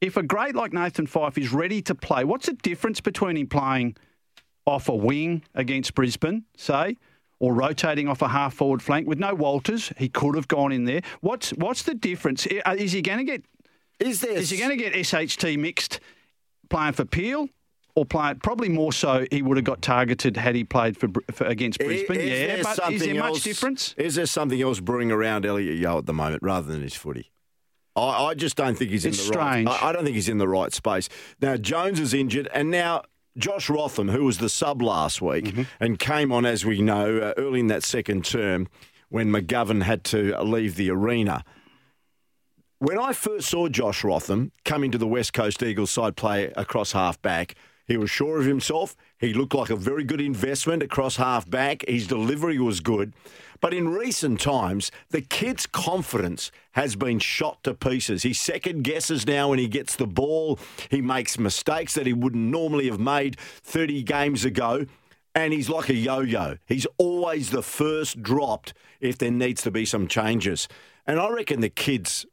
If 0.00 0.16
a 0.16 0.22
great 0.22 0.54
like 0.54 0.72
Nathan 0.72 1.06
Fyfe 1.06 1.37
is 1.38 1.52
ready 1.52 1.82
to 1.82 1.94
play, 1.94 2.24
what's 2.24 2.46
the 2.46 2.52
difference 2.54 3.00
between 3.00 3.37
him 3.37 3.46
playing 3.46 3.96
off 4.66 4.88
a 4.88 4.94
wing 4.94 5.42
against 5.54 5.94
Brisbane, 5.94 6.44
say, 6.56 6.96
or 7.38 7.52
rotating 7.54 8.06
off 8.08 8.22
a 8.22 8.28
half 8.28 8.54
forward 8.54 8.82
flank 8.82 9.06
with 9.08 9.18
no 9.18 9.34
Walters? 9.34 9.92
He 9.98 10.08
could 10.08 10.37
have 10.37 10.48
gone 10.48 10.72
in 10.72 10.84
there. 10.84 11.00
What's 11.20 11.50
what's 11.50 11.82
the 11.82 11.94
difference? 11.94 12.46
Is 12.46 12.92
he 12.92 13.02
going 13.02 13.18
to 13.18 13.24
get 13.24 13.42
Is 13.98 14.20
there? 14.20 14.32
is 14.32 14.50
he 14.50 14.58
going 14.58 14.70
to 14.70 14.76
get 14.76 14.92
SHT 14.94 15.58
mixed 15.58 16.00
playing 16.70 16.94
for 16.94 17.04
Peel? 17.04 17.48
Or 17.96 18.04
playing 18.06 18.37
probably 18.37 18.68
more 18.68 18.92
so, 18.92 19.26
he 19.33 19.42
would 19.42 19.56
have 19.56 19.64
got 19.64 19.83
targeted 19.83 20.37
had 20.37 20.54
he 20.54 20.62
played 20.62 20.96
for, 20.96 21.09
for 21.33 21.44
against 21.46 21.80
Brisbane. 21.80 22.20
is 22.20 22.30
yeah, 22.30 22.46
there 22.46 22.62
but 22.62 22.92
is 22.92 23.02
there 23.02 23.14
much 23.16 23.28
else- 23.30 23.42
difference? 23.42 23.94
Is 23.98 24.14
there 24.14 24.26
something 24.26 24.62
else 24.62 24.78
brewing 24.78 25.11
around 25.11 25.44
Elliot 25.44 25.76
Yeo 25.76 25.98
at 25.98 26.06
the 26.06 26.12
moment 26.14 26.40
rather 26.42 26.70
than 26.72 26.83
his 26.83 26.94
footy? 26.94 27.33
I, 27.96 28.26
I 28.26 28.35
just 28.35 28.54
don't 28.56 28.78
think 28.78 28.92
he's 28.92 29.04
It's 29.04 29.18
in 29.18 29.24
the 29.26 29.33
strange. 29.35 29.66
right. 29.68 29.83
I, 29.83 29.88
I 29.88 29.92
don't 29.92 30.04
think 30.04 30.14
he's 30.14 30.28
in 30.28 30.38
the 30.38 30.46
right 30.48 30.72
space. 30.72 31.09
Now 31.42 31.56
Jones 31.56 31.98
is 31.98 32.14
injured, 32.14 32.48
and 32.54 32.70
now 32.70 33.02
Josh 33.37 33.68
Rotham, 33.68 34.09
who 34.09 34.24
was 34.24 34.38
the 34.38 34.48
sub 34.48 34.80
last 34.83 35.20
week 35.20 35.46
Mm-hmm. 35.46 35.62
and 35.80 35.98
came 35.98 36.30
on, 36.30 36.46
as 36.46 36.64
we 36.64 36.80
know, 36.80 37.18
uh, 37.18 37.35
early 37.37 37.59
in 37.61 37.66
that 37.66 37.83
second 37.83 38.24
term 38.24 38.68
when 39.09 39.30
McGovern 39.30 39.83
had 39.83 40.04
to 40.04 40.40
leave 40.42 40.76
the 40.76 40.90
arena. 40.92 41.42
When 42.82 42.98
I 42.98 43.12
first 43.12 43.50
saw 43.50 43.68
Josh 43.68 44.02
Rotham 44.02 44.52
come 44.64 44.84
into 44.84 44.96
the 44.96 45.06
West 45.06 45.34
Coast 45.34 45.62
Eagles 45.62 45.90
side 45.90 46.16
play 46.16 46.50
across 46.56 46.92
half 46.92 47.20
back, 47.20 47.54
he 47.86 47.98
was 47.98 48.10
sure 48.10 48.40
of 48.40 48.46
himself. 48.46 48.96
He 49.18 49.34
looked 49.34 49.54
like 49.54 49.68
a 49.68 49.76
very 49.76 50.02
good 50.02 50.22
investment 50.22 50.82
across 50.82 51.16
half 51.16 51.48
back. 51.48 51.84
His 51.86 52.06
delivery 52.06 52.58
was 52.58 52.80
good. 52.80 53.12
But 53.60 53.74
in 53.74 53.90
recent 53.90 54.40
times, 54.40 54.90
the 55.10 55.20
kid's 55.20 55.66
confidence 55.66 56.50
has 56.70 56.96
been 56.96 57.18
shot 57.18 57.62
to 57.64 57.74
pieces. 57.74 58.22
He 58.22 58.32
second 58.32 58.84
guesses 58.84 59.26
now 59.26 59.50
when 59.50 59.58
he 59.58 59.68
gets 59.68 59.94
the 59.94 60.06
ball. 60.06 60.58
He 60.88 61.02
makes 61.02 61.38
mistakes 61.38 61.92
that 61.96 62.06
he 62.06 62.14
wouldn't 62.14 62.50
normally 62.50 62.86
have 62.86 62.98
made 62.98 63.38
30 63.38 64.04
games 64.04 64.46
ago. 64.46 64.86
And 65.34 65.52
he's 65.52 65.68
like 65.68 65.90
a 65.90 65.94
yo 65.94 66.20
yo. 66.20 66.56
He's 66.64 66.86
always 66.96 67.50
the 67.50 67.62
first 67.62 68.22
dropped 68.22 68.72
if 69.00 69.18
there 69.18 69.30
needs 69.30 69.60
to 69.64 69.70
be 69.70 69.84
some 69.84 70.08
changes. 70.08 70.66
And 71.06 71.20
I 71.20 71.28
reckon 71.28 71.60
the 71.60 71.68
kid's 71.68 72.24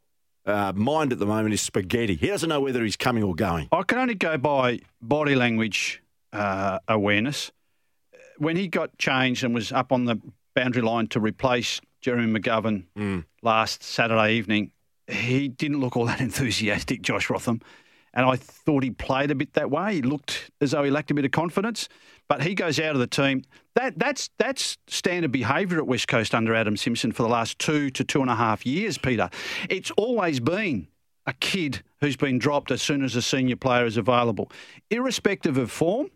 uh, 0.47 0.71
mind 0.73 1.11
at 1.13 1.19
the 1.19 1.25
moment 1.25 1.53
is 1.53 1.61
spaghetti. 1.61 2.15
He 2.15 2.27
doesn't 2.27 2.49
know 2.49 2.61
whether 2.61 2.83
he's 2.83 2.95
coming 2.97 3.23
or 3.23 3.35
going. 3.35 3.67
I 3.71 3.83
can 3.83 3.97
only 3.99 4.15
go 4.15 4.37
by 4.37 4.79
body 5.01 5.35
language 5.35 6.01
uh, 6.33 6.79
awareness. 6.87 7.51
When 8.37 8.55
he 8.55 8.67
got 8.67 8.97
changed 8.97 9.43
and 9.43 9.53
was 9.53 9.71
up 9.71 9.91
on 9.91 10.05
the 10.05 10.19
boundary 10.55 10.81
line 10.83 11.07
to 11.07 11.19
replace 11.19 11.81
Jeremy 12.01 12.39
McGovern 12.39 12.85
Mm. 12.95 13.25
last 13.41 13.83
Saturday 13.83 14.33
evening, 14.35 14.71
he 15.07 15.47
didn't 15.47 15.79
look 15.79 15.95
all 15.97 16.05
that 16.05 16.19
enthusiastic, 16.29 17.01
Josh 17.01 17.29
Rotham. 17.29 17.61
And 18.17 18.25
I 18.25 18.35
thought 18.35 18.83
he 18.83 18.89
played 18.89 19.29
a 19.29 19.35
bit 19.35 19.53
that 19.53 19.69
way. 19.69 19.93
He 19.93 20.01
looked 20.01 20.49
as 20.59 20.71
though 20.71 20.83
he 20.83 20.89
lacked 20.89 21.11
a 21.11 21.13
bit 21.13 21.23
of 21.23 21.29
confidence. 21.29 21.87
But 22.27 22.41
he 22.41 22.55
goes 22.55 22.79
out 22.79 22.93
of 22.93 22.99
the 22.99 23.07
team. 23.07 23.43
That 23.75 23.99
that's 23.99 24.31
that's 24.39 24.79
standard 24.87 25.31
behaviour 25.31 25.77
at 25.77 25.85
West 25.85 26.07
Coast 26.07 26.33
under 26.33 26.55
Adam 26.55 26.75
Simpson 26.75 27.11
for 27.11 27.21
the 27.21 27.29
last 27.29 27.59
two 27.59 27.91
to 27.91 28.03
two 28.03 28.21
and 28.21 28.29
a 28.29 28.35
half 28.35 28.65
years, 28.65 28.97
Peter. 28.97 29.29
It's 29.69 29.91
always 29.91 30.39
been 30.39 30.87
a 31.27 31.33
kid 31.33 31.83
who's 32.01 32.17
been 32.17 32.39
dropped 32.39 32.71
as 32.71 32.81
soon 32.81 33.03
as 33.03 33.15
a 33.15 33.21
senior 33.21 33.55
player 33.55 33.85
is 33.85 33.97
available, 33.97 34.51
irrespective 34.89 35.57
of 35.57 35.69
form, 35.69 36.09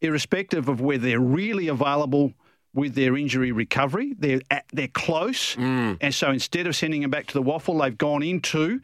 irrespective 0.00 0.68
of 0.68 0.80
whether 0.80 1.04
they're 1.04 1.20
really 1.20 1.68
available 1.68 2.32
with 2.74 2.96
their 2.96 3.16
injury 3.16 3.52
recovery. 3.52 4.14
They're 4.18 4.40
at, 4.50 4.64
they're 4.72 4.88
close, 4.88 5.54
mm. 5.54 5.96
and 6.00 6.12
so 6.12 6.30
instead 6.30 6.66
of 6.66 6.74
sending 6.74 7.02
them 7.02 7.10
back 7.10 7.28
to 7.28 7.34
the 7.34 7.42
WAFL, 7.42 7.82
they've 7.82 7.96
gone 7.96 8.24
into 8.24 8.80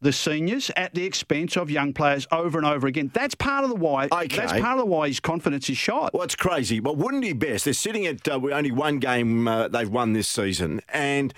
the 0.00 0.12
seniors 0.12 0.70
at 0.76 0.94
the 0.94 1.04
expense 1.04 1.56
of 1.56 1.70
young 1.70 1.92
players 1.92 2.26
over 2.30 2.58
and 2.58 2.66
over 2.66 2.86
again. 2.86 3.10
That's 3.14 3.34
part 3.34 3.64
of 3.64 3.70
the 3.70 3.76
why. 3.76 4.08
Okay. 4.12 4.36
That's 4.36 4.52
part 4.52 4.78
of 4.78 4.78
the 4.78 4.86
why 4.86 5.08
his 5.08 5.20
confidence 5.20 5.70
is 5.70 5.78
shot. 5.78 6.12
Well, 6.12 6.22
it's 6.22 6.36
crazy, 6.36 6.80
but 6.80 6.96
wouldn't 6.96 7.24
he 7.24 7.32
best? 7.32 7.64
They're 7.64 7.74
sitting 7.74 8.06
at 8.06 8.28
uh, 8.28 8.34
only 8.34 8.70
one 8.70 8.98
game 8.98 9.48
uh, 9.48 9.68
they've 9.68 9.88
won 9.88 10.12
this 10.12 10.28
season, 10.28 10.82
and 10.88 11.32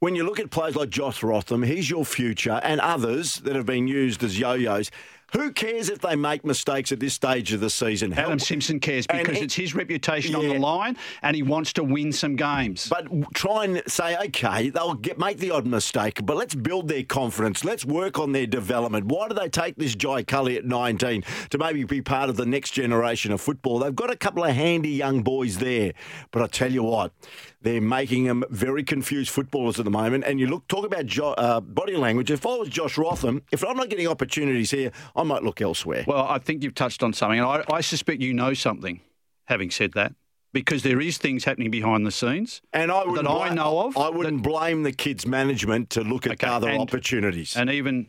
when 0.00 0.14
you 0.14 0.24
look 0.24 0.38
at 0.38 0.50
players 0.50 0.76
like 0.76 0.90
Josh 0.90 1.22
Rotham, 1.22 1.64
he's 1.64 1.90
your 1.90 2.04
future, 2.04 2.60
and 2.62 2.80
others 2.80 3.36
that 3.38 3.56
have 3.56 3.66
been 3.66 3.88
used 3.88 4.22
as 4.22 4.38
yo-yos. 4.38 4.90
Who 5.32 5.52
cares 5.52 5.90
if 5.90 5.98
they 5.98 6.16
make 6.16 6.44
mistakes 6.44 6.90
at 6.90 7.00
this 7.00 7.12
stage 7.12 7.52
of 7.52 7.60
the 7.60 7.68
season? 7.68 8.12
Adam 8.14 8.30
Help- 8.30 8.40
Simpson 8.40 8.80
cares 8.80 9.06
because 9.06 9.38
it's 9.38 9.54
his 9.54 9.74
reputation 9.74 10.34
on 10.34 10.48
the 10.48 10.58
line 10.58 10.96
and 11.22 11.36
he 11.36 11.42
wants 11.42 11.74
to 11.74 11.84
win 11.84 12.12
some 12.12 12.34
games. 12.34 12.88
But 12.88 13.08
try 13.34 13.64
and 13.64 13.82
say, 13.86 14.16
okay, 14.28 14.70
they'll 14.70 14.94
get 14.94 15.18
make 15.18 15.38
the 15.38 15.50
odd 15.50 15.66
mistake, 15.66 16.24
but 16.24 16.36
let's 16.36 16.54
build 16.54 16.88
their 16.88 17.02
confidence. 17.02 17.62
Let's 17.62 17.84
work 17.84 18.18
on 18.18 18.32
their 18.32 18.46
development. 18.46 19.06
Why 19.06 19.28
do 19.28 19.34
they 19.34 19.50
take 19.50 19.76
this 19.76 19.94
Jai 19.94 20.22
Culley 20.22 20.56
at 20.56 20.64
19 20.64 21.24
to 21.50 21.58
maybe 21.58 21.84
be 21.84 22.00
part 22.00 22.30
of 22.30 22.36
the 22.36 22.46
next 22.46 22.70
generation 22.70 23.30
of 23.30 23.40
football? 23.40 23.80
They've 23.80 23.94
got 23.94 24.10
a 24.10 24.16
couple 24.16 24.44
of 24.44 24.54
handy 24.54 24.90
young 24.90 25.22
boys 25.22 25.58
there, 25.58 25.92
but 26.30 26.42
I 26.42 26.46
tell 26.46 26.72
you 26.72 26.84
what, 26.84 27.12
they're 27.60 27.80
making 27.80 28.24
them 28.24 28.44
very 28.50 28.84
confused 28.84 29.30
footballers 29.30 29.78
at 29.78 29.84
the 29.84 29.90
moment. 29.90 30.24
And 30.24 30.38
you 30.38 30.46
look, 30.46 30.68
talk 30.68 30.84
about 30.86 31.06
jo- 31.06 31.32
uh, 31.32 31.60
body 31.60 31.96
language. 31.96 32.30
If 32.30 32.46
I 32.46 32.54
was 32.56 32.68
Josh 32.68 32.96
Rotham, 32.96 33.42
if 33.50 33.64
I'm 33.64 33.76
not 33.76 33.88
getting 33.88 34.06
opportunities 34.06 34.70
here, 34.70 34.92
I 35.16 35.24
might 35.24 35.42
look 35.42 35.60
elsewhere. 35.60 36.04
Well, 36.06 36.24
I 36.28 36.38
think 36.38 36.62
you've 36.62 36.74
touched 36.76 37.02
on 37.02 37.12
something, 37.12 37.40
and 37.40 37.48
I, 37.48 37.64
I 37.72 37.80
suspect 37.80 38.20
you 38.22 38.32
know 38.32 38.54
something. 38.54 39.00
Having 39.46 39.70
said 39.70 39.92
that, 39.94 40.14
because 40.52 40.82
there 40.82 41.00
is 41.00 41.16
things 41.18 41.44
happening 41.44 41.70
behind 41.70 42.06
the 42.06 42.10
scenes, 42.10 42.60
And 42.74 42.92
I 42.92 42.98
that 43.00 43.08
wouldn't 43.08 43.28
I 43.28 43.48
know 43.54 43.86
of, 43.86 43.96
I 43.96 44.10
wouldn't 44.10 44.42
blame 44.42 44.82
the 44.82 44.92
kids' 44.92 45.26
management 45.26 45.88
to 45.90 46.02
look 46.02 46.26
at 46.26 46.32
Okay, 46.32 46.46
other 46.46 46.68
and- 46.68 46.80
opportunities. 46.82 47.56
and 47.56 47.70
even, 47.70 48.08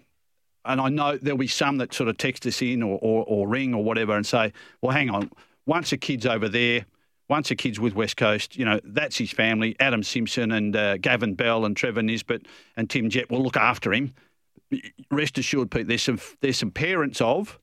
and 0.66 0.82
I 0.82 0.90
know 0.90 1.18
there'll 1.18 1.38
be 1.38 1.48
some 1.48 1.78
that 1.78 1.94
sort 1.94 2.10
of 2.10 2.18
text 2.18 2.46
us 2.46 2.62
in 2.62 2.84
or, 2.84 3.00
or, 3.02 3.24
or 3.26 3.48
ring 3.48 3.74
or 3.74 3.84
whatever 3.86 4.16
and 4.18 4.26
say, 4.28 4.52
well, 4.82 4.92
hang 4.92 5.10
on, 5.10 5.32
once 5.66 5.94
a 5.94 5.98
kid's 5.98 6.26
over 6.26 6.50
there, 6.50 6.86
once 7.30 7.52
a 7.52 7.56
kid's 7.56 7.80
with 7.80 7.94
West 7.94 8.18
Coast, 8.18 8.58
you 8.58 8.66
know, 8.66 8.80
that's 8.84 9.18
his 9.18 9.32
family. 9.32 9.76
Adam 9.80 10.04
Simpson 10.04 10.52
and 10.52 10.76
uh, 10.76 10.98
Gavin 10.98 11.36
Bell 11.36 11.64
and 11.64 11.78
Trevor 11.78 12.02
Nisbett 12.02 12.46
and 12.76 12.90
Tim 12.90 13.10
Jett 13.10 13.30
will 13.30 13.44
look 13.44 13.56
after 13.56 13.94
him. 13.94 14.14
Rest 15.10 15.38
assured, 15.38 15.72
Pete, 15.72 15.88
there's 15.88 16.02
some 16.02 16.20
there's 16.42 16.58
some 16.58 16.72
parents 16.72 17.22
of, 17.22 17.60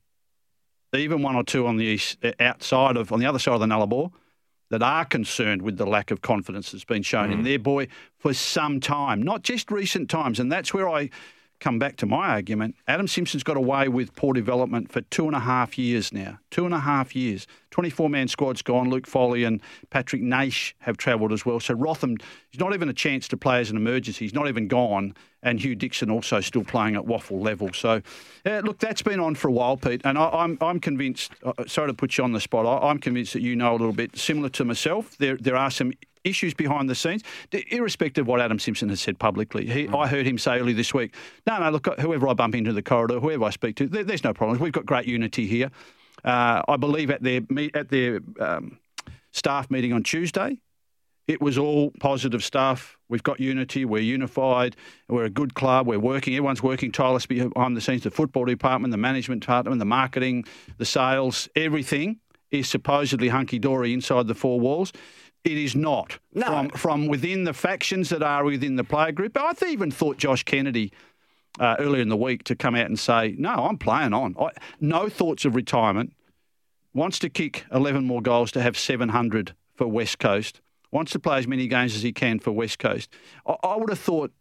even 0.95 1.21
one 1.21 1.35
or 1.35 1.43
two 1.43 1.67
on 1.67 1.77
the 1.77 1.85
east, 1.85 2.17
uh, 2.23 2.31
outside 2.39 2.97
of 2.97 3.11
on 3.11 3.19
the 3.19 3.25
other 3.25 3.39
side 3.39 3.53
of 3.53 3.59
the 3.59 3.65
Nullarbor, 3.65 4.11
that 4.69 4.83
are 4.83 5.05
concerned 5.05 5.61
with 5.61 5.77
the 5.77 5.85
lack 5.85 6.11
of 6.11 6.21
confidence 6.21 6.71
that's 6.71 6.83
been 6.83 7.03
shown 7.03 7.31
in 7.31 7.43
their 7.43 7.59
boy 7.59 7.87
for 8.17 8.33
some 8.33 8.81
time, 8.81 9.21
not 9.21 9.41
just 9.41 9.71
recent 9.71 10.09
times. 10.09 10.39
And 10.39 10.51
that's 10.51 10.73
where 10.73 10.89
I 10.89 11.09
come 11.59 11.79
back 11.79 11.95
to 11.97 12.05
my 12.05 12.29
argument. 12.29 12.75
Adam 12.87 13.07
Simpson's 13.07 13.43
got 13.43 13.57
away 13.57 13.87
with 13.87 14.15
poor 14.15 14.33
development 14.33 14.91
for 14.91 15.01
two 15.01 15.25
and 15.25 15.35
a 15.35 15.39
half 15.39 15.77
years 15.77 16.13
now. 16.13 16.39
Two 16.51 16.65
and 16.65 16.73
a 16.73 16.79
half 16.79 17.15
years. 17.15 17.47
24 17.71 18.09
man 18.09 18.27
squad's 18.27 18.61
gone. 18.61 18.89
Luke 18.89 19.07
Foley 19.07 19.43
and 19.43 19.61
Patrick 19.89 20.21
Naish 20.21 20.73
have 20.79 20.97
travelled 20.97 21.33
as 21.33 21.45
well. 21.45 21.59
So 21.59 21.73
Rotham, 21.73 22.17
he's 22.49 22.59
not 22.59 22.73
even 22.73 22.89
a 22.89 22.93
chance 22.93 23.27
to 23.29 23.37
play 23.37 23.59
as 23.59 23.69
an 23.69 23.77
emergency. 23.77 24.25
He's 24.25 24.33
not 24.33 24.47
even 24.47 24.67
gone. 24.67 25.15
And 25.47 25.59
Hugh 25.61 25.75
Dixon 25.75 26.11
also 26.11 26.41
still 26.41 26.65
playing 26.65 26.97
at 26.97 27.03
WAFL 27.03 27.41
level. 27.41 27.71
So, 27.73 28.01
uh, 28.45 28.59
look, 28.65 28.79
that's 28.79 29.01
been 29.01 29.21
on 29.21 29.33
for 29.35 29.47
a 29.47 29.51
while, 29.51 29.77
Pete. 29.77 30.01
And 30.03 30.17
I, 30.17 30.29
I'm, 30.29 30.57
I'm 30.59 30.81
convinced, 30.81 31.31
uh, 31.43 31.53
sorry 31.67 31.87
to 31.87 31.93
put 31.93 32.17
you 32.17 32.25
on 32.25 32.33
the 32.33 32.41
spot, 32.41 32.65
I, 32.65 32.89
I'm 32.89 32.99
convinced 32.99 33.31
that 33.31 33.41
you 33.41 33.55
know 33.55 33.71
a 33.71 33.77
little 33.77 33.93
bit 33.93 34.17
similar 34.17 34.49
to 34.49 34.65
myself. 34.65 35.17
There, 35.17 35.37
there 35.37 35.55
are 35.55 35.71
some 35.71 35.93
issues 36.25 36.53
behind 36.53 36.89
the 36.89 36.95
scenes, 36.95 37.23
irrespective 37.69 38.23
of 38.23 38.27
what 38.27 38.41
Adam 38.41 38.59
Simpson 38.59 38.89
has 38.89 38.99
said 38.99 39.17
publicly. 39.17 39.65
He, 39.65 39.87
I 39.87 40.07
heard 40.07 40.27
him 40.27 40.37
say 40.37 40.59
earlier 40.59 40.75
this 40.75 40.93
week, 40.93 41.15
no, 41.45 41.57
no, 41.59 41.69
look, 41.69 41.87
whoever 41.99 42.27
I 42.27 42.33
bump 42.33 42.53
into 42.53 42.73
the 42.73 42.81
corridor, 42.81 43.21
whoever 43.21 43.45
I 43.45 43.51
speak 43.51 43.77
to, 43.77 43.87
there, 43.87 44.03
there's 44.03 44.25
no 44.25 44.33
problems. 44.33 44.59
We've 44.59 44.73
got 44.73 44.85
great 44.85 45.07
unity 45.07 45.47
here. 45.47 45.71
Uh, 46.25 46.61
I 46.67 46.75
believe 46.75 47.09
at 47.09 47.23
their 47.23 47.41
meet, 47.49 47.73
at 47.75 47.89
their 47.89 48.19
um, 48.39 48.79
staff 49.31 49.71
meeting 49.71 49.93
on 49.93 50.03
Tuesday, 50.03 50.59
it 51.27 51.41
was 51.41 51.57
all 51.57 51.91
positive 51.99 52.43
stuff. 52.43 52.97
We've 53.09 53.23
got 53.23 53.39
unity. 53.39 53.83
We're 53.85 54.01
unified. 54.01 54.75
We're 55.09 55.25
a 55.25 55.29
good 55.29 55.53
club. 55.53 55.87
We're 55.87 55.99
working. 55.99 56.33
Everyone's 56.35 56.63
working 56.63 56.91
tirelessly 56.91 57.41
behind 57.49 57.75
the 57.75 57.81
scenes. 57.81 58.03
The 58.03 58.11
football 58.11 58.45
department, 58.45 58.91
the 58.91 58.97
management 58.97 59.41
department, 59.41 59.79
the 59.79 59.85
marketing, 59.85 60.45
the 60.77 60.85
sales, 60.85 61.49
everything 61.55 62.19
is 62.51 62.69
supposedly 62.69 63.27
hunky 63.27 63.59
dory 63.59 63.93
inside 63.93 64.27
the 64.27 64.35
four 64.35 64.59
walls. 64.59 64.93
It 65.43 65.57
is 65.57 65.75
not 65.75 66.19
No. 66.33 66.45
from 66.45 66.69
from 66.69 67.07
within 67.07 67.43
the 67.43 67.53
factions 67.53 68.09
that 68.09 68.23
are 68.23 68.43
within 68.43 68.75
the 68.75 68.83
player 68.83 69.11
group. 69.11 69.37
I 69.37 69.53
th- 69.53 69.71
even 69.71 69.91
thought 69.91 70.17
Josh 70.17 70.43
Kennedy 70.43 70.91
uh, 71.59 71.75
earlier 71.79 72.01
in 72.01 72.09
the 72.09 72.17
week 72.17 72.43
to 72.45 72.55
come 72.55 72.75
out 72.75 72.87
and 72.87 72.99
say, 72.99 73.35
"No, 73.37 73.49
I'm 73.65 73.77
playing 73.77 74.13
on. 74.13 74.35
I, 74.39 74.49
no 74.81 75.07
thoughts 75.09 75.45
of 75.45 75.55
retirement. 75.55 76.13
Wants 76.93 77.19
to 77.19 77.29
kick 77.29 77.65
11 77.71 78.05
more 78.05 78.21
goals 78.21 78.51
to 78.53 78.61
have 78.61 78.77
700 78.77 79.53
for 79.75 79.87
West 79.87 80.19
Coast. 80.19 80.61
Wants 80.91 81.11
to 81.13 81.19
play 81.19 81.37
as 81.37 81.47
many 81.47 81.67
games 81.67 81.95
as 81.95 82.01
he 82.01 82.11
can 82.11 82.39
for 82.39 82.51
West 82.51 82.79
Coast. 82.79 83.09
I, 83.45 83.55
I 83.63 83.75
would 83.75 83.89
have 83.89 83.99
thought 83.99 84.31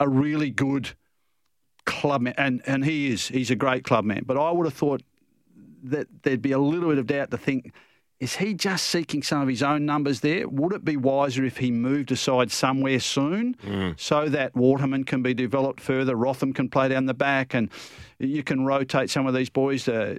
a 0.00 0.08
really 0.08 0.50
good 0.50 0.94
club 1.86 2.22
man, 2.22 2.34
and 2.36 2.62
and 2.66 2.84
he 2.84 3.12
is. 3.12 3.28
He's 3.28 3.50
a 3.50 3.56
great 3.56 3.84
club 3.84 4.04
man. 4.04 4.22
But 4.26 4.36
I 4.36 4.50
would 4.50 4.66
have 4.66 4.74
thought 4.74 5.02
that 5.84 6.06
there'd 6.22 6.42
be 6.42 6.52
a 6.52 6.58
little 6.58 6.88
bit 6.90 6.98
of 6.98 7.06
doubt 7.06 7.30
to 7.30 7.38
think. 7.38 7.72
Is 8.20 8.36
he 8.36 8.54
just 8.54 8.86
seeking 8.86 9.22
some 9.22 9.42
of 9.42 9.48
his 9.48 9.62
own 9.62 9.84
numbers 9.84 10.20
there? 10.20 10.48
Would 10.48 10.72
it 10.72 10.84
be 10.84 10.96
wiser 10.96 11.44
if 11.44 11.58
he 11.58 11.70
moved 11.70 12.12
aside 12.12 12.50
somewhere 12.52 13.00
soon 13.00 13.56
so 13.98 14.28
that 14.28 14.54
Waterman 14.54 15.04
can 15.04 15.20
be 15.20 15.34
developed 15.34 15.80
further, 15.80 16.14
Rotham 16.14 16.52
can 16.52 16.70
play 16.70 16.88
down 16.88 17.06
the 17.06 17.12
back, 17.12 17.54
and 17.54 17.68
you 18.18 18.42
can 18.44 18.64
rotate 18.64 19.10
some 19.10 19.26
of 19.26 19.34
these 19.34 19.50
boys? 19.50 19.88
Uh, 19.88 20.14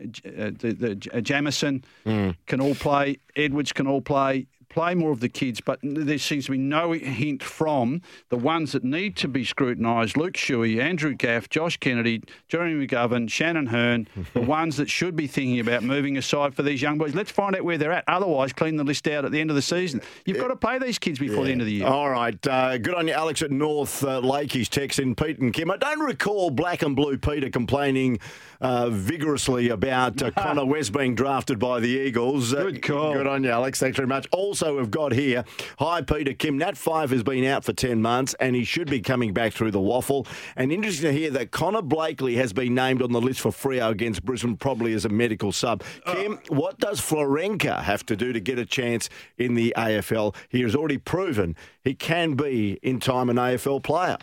uh, 0.00 0.50
the, 0.56 0.76
the 0.78 1.10
uh, 1.12 1.20
Jamison 1.20 1.84
can 2.04 2.60
all 2.60 2.76
play, 2.76 3.18
Edwards 3.36 3.72
can 3.72 3.86
all 3.86 4.00
play. 4.00 4.46
Play 4.72 4.94
more 4.94 5.12
of 5.12 5.20
the 5.20 5.28
kids, 5.28 5.60
but 5.60 5.78
there 5.82 6.18
seems 6.18 6.46
to 6.46 6.52
be 6.52 6.58
no 6.58 6.92
hint 6.92 7.42
from 7.42 8.00
the 8.30 8.38
ones 8.38 8.72
that 8.72 8.82
need 8.82 9.16
to 9.16 9.28
be 9.28 9.44
scrutinised 9.44 10.16
Luke 10.16 10.34
Shuey, 10.34 10.80
Andrew 10.80 11.14
Gaff, 11.14 11.50
Josh 11.50 11.76
Kennedy, 11.76 12.22
Jeremy 12.48 12.86
McGovern, 12.86 13.28
Shannon 13.28 13.66
Hurn, 13.66 14.08
the 14.32 14.40
ones 14.52 14.78
that 14.78 14.88
should 14.88 15.14
be 15.14 15.26
thinking 15.26 15.60
about 15.60 15.82
moving 15.82 16.16
aside 16.16 16.54
for 16.54 16.62
these 16.62 16.80
young 16.80 16.96
boys. 16.96 17.14
Let's 17.14 17.30
find 17.30 17.54
out 17.54 17.64
where 17.64 17.76
they're 17.76 17.92
at. 17.92 18.04
Otherwise, 18.08 18.52
clean 18.52 18.76
the 18.76 18.84
list 18.84 19.06
out 19.08 19.24
at 19.24 19.32
the 19.32 19.40
end 19.40 19.50
of 19.50 19.56
the 19.56 19.62
season. 19.62 20.00
You've 20.24 20.38
got 20.38 20.48
to 20.48 20.56
play 20.56 20.78
these 20.78 20.98
kids 20.98 21.18
before 21.18 21.44
the 21.44 21.52
end 21.52 21.60
of 21.60 21.66
the 21.66 21.74
year. 21.74 21.86
All 21.86 22.08
right. 22.08 22.46
Uh, 22.46 22.78
good 22.78 22.94
on 22.94 23.08
you, 23.08 23.14
Alex 23.14 23.42
at 23.42 23.50
North 23.50 24.02
uh, 24.04 24.20
Lake. 24.20 24.52
He's 24.52 24.68
texting 24.68 25.16
Pete 25.16 25.38
and 25.38 25.52
Kim. 25.52 25.70
I 25.70 25.76
don't 25.76 26.00
recall 26.00 26.50
Black 26.50 26.82
and 26.82 26.96
Blue 26.96 27.18
Peter 27.18 27.50
complaining 27.50 28.18
uh, 28.60 28.88
vigorously 28.90 29.68
about 29.68 30.22
uh, 30.22 30.30
Connor 30.36 30.64
West 30.64 30.92
being 30.92 31.14
drafted 31.14 31.58
by 31.58 31.80
the 31.80 31.88
Eagles. 31.88 32.54
Uh, 32.54 32.62
Good 32.62 32.82
call. 32.82 33.14
Good 33.14 33.26
on 33.26 33.42
you, 33.44 33.50
Alex. 33.50 33.80
Thanks 33.80 33.96
very 33.96 34.06
much. 34.08 34.26
Also, 34.30 34.61
we've 34.70 34.90
got 34.90 35.12
here, 35.12 35.44
hi, 35.78 36.02
Peter 36.02 36.32
Kim. 36.32 36.58
Nat 36.58 36.76
Fyfe 36.76 37.10
has 37.10 37.22
been 37.22 37.44
out 37.44 37.64
for 37.64 37.72
10 37.72 38.00
months 38.00 38.34
and 38.38 38.54
he 38.54 38.64
should 38.64 38.88
be 38.88 39.00
coming 39.00 39.32
back 39.32 39.52
through 39.52 39.72
the 39.72 39.80
WAFL. 39.80 40.26
And 40.56 40.72
interesting 40.72 41.10
to 41.10 41.12
hear 41.12 41.30
that 41.30 41.50
Connor 41.50 41.82
Blakely 41.82 42.36
has 42.36 42.52
been 42.52 42.74
named 42.74 43.02
on 43.02 43.12
the 43.12 43.20
list 43.20 43.40
for 43.40 43.50
Freo 43.50 43.90
against 43.90 44.24
Brisbane, 44.24 44.56
probably 44.56 44.92
as 44.92 45.04
a 45.04 45.08
medical 45.08 45.52
sub. 45.52 45.82
Uh. 46.06 46.14
Kim, 46.14 46.38
what 46.48 46.78
does 46.78 47.00
Florenca 47.00 47.82
have 47.82 48.06
to 48.06 48.16
do 48.16 48.32
to 48.32 48.40
get 48.40 48.58
a 48.58 48.66
chance 48.66 49.08
in 49.36 49.54
the 49.54 49.74
AFL? 49.76 50.34
He 50.48 50.62
has 50.62 50.76
already 50.76 50.98
proven 50.98 51.56
he 51.82 51.94
can 51.94 52.34
be, 52.34 52.78
in 52.82 53.00
time, 53.00 53.28
an 53.28 53.36
AFL 53.36 53.82
player. 53.82 54.18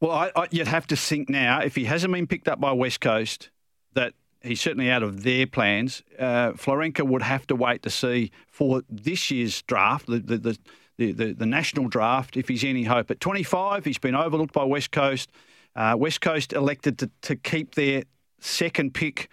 Well, 0.00 0.12
I, 0.12 0.30
I, 0.36 0.48
you'd 0.50 0.68
have 0.68 0.86
to 0.88 0.96
think 0.96 1.28
now, 1.28 1.60
if 1.60 1.74
he 1.74 1.84
hasn't 1.84 2.12
been 2.12 2.26
picked 2.26 2.46
up 2.46 2.60
by 2.60 2.72
West 2.72 3.00
Coast, 3.00 3.50
that 3.94 4.14
he's 4.44 4.60
certainly 4.60 4.90
out 4.90 5.02
of 5.02 5.22
their 5.22 5.46
plans. 5.46 6.02
Uh, 6.18 6.52
Florenca 6.52 7.06
would 7.06 7.22
have 7.22 7.46
to 7.48 7.56
wait 7.56 7.82
to 7.82 7.90
see 7.90 8.30
for 8.46 8.82
this 8.88 9.30
year's 9.30 9.62
draft, 9.62 10.06
the, 10.06 10.18
the, 10.18 10.38
the, 10.38 11.12
the, 11.12 11.32
the, 11.32 11.46
national 11.46 11.88
draft, 11.88 12.36
if 12.36 12.48
he's 12.48 12.64
any 12.64 12.84
hope. 12.84 13.10
At 13.10 13.20
25, 13.20 13.84
he's 13.84 13.98
been 13.98 14.14
overlooked 14.14 14.52
by 14.52 14.64
West 14.64 14.92
Coast. 14.92 15.30
Uh, 15.74 15.96
West 15.98 16.20
Coast 16.20 16.52
elected 16.52 16.98
to, 16.98 17.10
to 17.22 17.36
keep 17.36 17.74
their 17.74 18.04
second 18.38 18.94
pick 18.94 19.28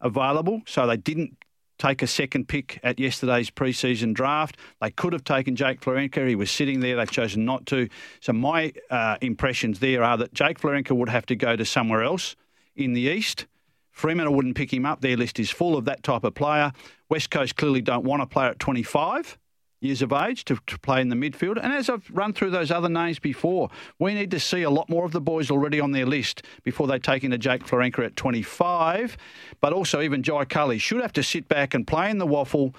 available, 0.00 0.62
so 0.66 0.86
they 0.86 0.96
didn't 0.96 1.36
take 1.78 2.02
a 2.02 2.06
second 2.06 2.48
pick 2.48 2.80
at 2.82 2.98
yesterday's 2.98 3.50
preseason 3.50 4.14
draft. 4.14 4.56
They 4.80 4.90
could 4.90 5.12
have 5.12 5.24
taken 5.24 5.56
Jake 5.56 5.80
Florenca. 5.80 6.26
He 6.26 6.34
was 6.34 6.50
sitting 6.50 6.80
there. 6.80 6.96
They've 6.96 7.10
chosen 7.10 7.44
not 7.44 7.66
to. 7.66 7.88
So 8.20 8.32
my 8.32 8.72
uh, 8.90 9.16
impressions 9.20 9.80
there 9.80 10.02
are 10.02 10.16
that 10.16 10.32
Jake 10.32 10.58
Florenca 10.58 10.92
would 10.92 11.08
have 11.08 11.26
to 11.26 11.36
go 11.36 11.56
to 11.56 11.64
somewhere 11.64 12.02
else 12.02 12.36
in 12.74 12.94
the 12.94 13.02
East. 13.02 13.46
Fremantle 13.96 14.34
wouldn't 14.34 14.56
pick 14.56 14.74
him 14.74 14.84
up. 14.84 15.00
Their 15.00 15.16
list 15.16 15.40
is 15.40 15.50
full 15.50 15.74
of 15.74 15.86
that 15.86 16.02
type 16.02 16.22
of 16.22 16.34
player. 16.34 16.70
West 17.08 17.30
Coast 17.30 17.56
clearly 17.56 17.80
don't 17.80 18.04
want 18.04 18.20
a 18.20 18.26
player 18.26 18.50
at 18.50 18.58
25 18.58 19.38
years 19.80 20.02
of 20.02 20.12
age 20.12 20.44
to, 20.44 20.58
to 20.66 20.78
play 20.80 21.00
in 21.00 21.08
the 21.08 21.16
midfield. 21.16 21.58
And 21.62 21.72
as 21.72 21.88
I've 21.88 22.10
run 22.10 22.34
through 22.34 22.50
those 22.50 22.70
other 22.70 22.90
names 22.90 23.18
before, 23.18 23.70
we 23.98 24.12
need 24.12 24.30
to 24.32 24.40
see 24.40 24.62
a 24.62 24.70
lot 24.70 24.90
more 24.90 25.06
of 25.06 25.12
the 25.12 25.20
boys 25.20 25.50
already 25.50 25.80
on 25.80 25.92
their 25.92 26.04
list 26.04 26.42
before 26.62 26.86
they 26.86 26.98
take 26.98 27.24
in 27.24 27.32
a 27.32 27.38
Jake 27.38 27.64
Florenca 27.64 28.04
at 28.04 28.16
25. 28.16 29.16
But 29.62 29.72
also 29.72 30.02
even 30.02 30.22
Jai 30.22 30.44
Culley 30.44 30.76
should 30.76 31.00
have 31.00 31.14
to 31.14 31.22
sit 31.22 31.48
back 31.48 31.72
and 31.72 31.86
play 31.86 32.10
in 32.10 32.18
the 32.18 32.26
WAFL, 32.26 32.74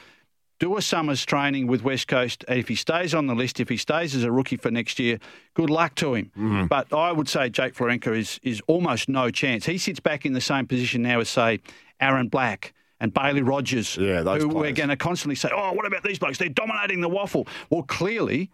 do 0.60 0.78
a 0.78 0.82
summer's 0.82 1.26
training 1.26 1.68
with 1.68 1.84
West 1.84 2.08
Coast. 2.08 2.44
And 2.48 2.60
if 2.60 2.68
he 2.68 2.76
stays 2.76 3.14
on 3.14 3.28
the 3.28 3.36
list, 3.36 3.60
if 3.60 3.70
he 3.70 3.78
stays 3.78 4.16
as 4.16 4.24
a 4.24 4.32
rookie 4.32 4.58
for 4.58 4.72
next 4.72 5.00
year, 5.00 5.20
good 5.54 5.70
luck 5.70 5.96
to 5.96 6.16
him. 6.16 6.32
Mm-hmm. 6.38 6.66
But 6.66 6.92
I 6.94 7.12
would 7.12 7.30
say 7.30 7.50
Jake 7.50 7.76
Florenca 7.76 8.16
is, 8.18 8.40
is 8.44 8.62
almost 8.68 9.10
no 9.10 9.30
chance. 9.30 9.66
He 9.66 9.78
sits 9.78 10.00
back 10.00 10.26
in 10.26 10.34
the 10.34 10.42
same 10.42 10.66
position 10.66 11.04
now 11.04 11.20
as, 11.20 11.30
say, 11.30 11.60
Aaron 12.00 12.28
Black 12.28 12.74
and 13.00 13.14
Bailey 13.14 13.44
Rogers, 13.44 13.96
Yeah, 13.98 14.22
those 14.22 14.42
who 14.42 14.50
we're 14.50 14.72
going 14.72 14.90
to 14.90 14.96
constantly 14.96 15.36
say, 15.36 15.50
oh, 15.54 15.74
what 15.74 15.86
about 15.86 16.04
these 16.04 16.18
blokes? 16.18 16.40
They're 16.40 16.50
dominating 16.50 17.02
the 17.02 17.10
WAFL. 17.10 17.48
Well, 17.70 17.84
clearly, 17.84 18.50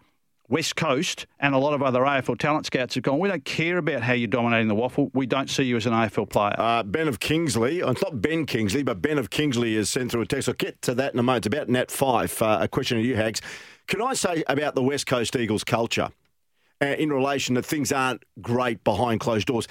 West 0.48 0.76
Coast 0.76 1.26
and 1.40 1.54
a 1.54 1.58
lot 1.58 1.72
of 1.72 1.82
other 1.82 2.00
AFL 2.00 2.38
talent 2.38 2.66
scouts 2.66 2.94
have 2.94 3.02
gone, 3.02 3.18
we 3.18 3.28
don't 3.28 3.44
care 3.44 3.78
about 3.78 4.02
how 4.02 4.12
you're 4.12 4.28
dominating 4.28 4.68
the 4.68 4.74
WAFL. 4.74 5.10
We 5.14 5.26
don't 5.26 5.48
see 5.48 5.64
you 5.64 5.76
as 5.76 5.86
an 5.86 5.92
AFL 5.92 6.28
player. 6.28 6.54
Uh, 6.58 6.82
ben 6.82 7.08
of 7.08 7.18
Kingsley, 7.20 7.80
it's 7.80 8.02
not 8.02 8.20
Ben 8.20 8.44
Kingsley, 8.44 8.82
but 8.82 9.00
Ben 9.00 9.18
of 9.18 9.30
Kingsley 9.30 9.76
has 9.76 9.88
sent 9.88 10.10
through 10.10 10.22
a 10.22 10.26
text. 10.26 10.48
I'll 10.48 10.54
get 10.54 10.82
to 10.82 10.94
that 10.94 11.14
in 11.14 11.18
a 11.18 11.22
moment. 11.22 11.46
It's 11.46 11.54
about 11.54 11.68
Nat 11.68 11.88
Fyfe. 11.88 12.42
Uh, 12.42 12.58
a 12.60 12.68
question 12.68 12.98
to 12.98 13.02
you, 13.02 13.16
Hags. 13.16 13.40
Can 13.86 14.02
I 14.02 14.14
say 14.14 14.44
about 14.46 14.74
the 14.74 14.82
West 14.82 15.06
Coast 15.06 15.34
Eagles 15.36 15.64
culture 15.64 16.10
uh, 16.80 16.86
in 16.86 17.10
relation 17.10 17.54
that 17.54 17.64
things 17.64 17.92
aren't 17.92 18.22
great 18.40 18.84
behind 18.84 19.20
closed 19.20 19.46
doors? 19.46 19.66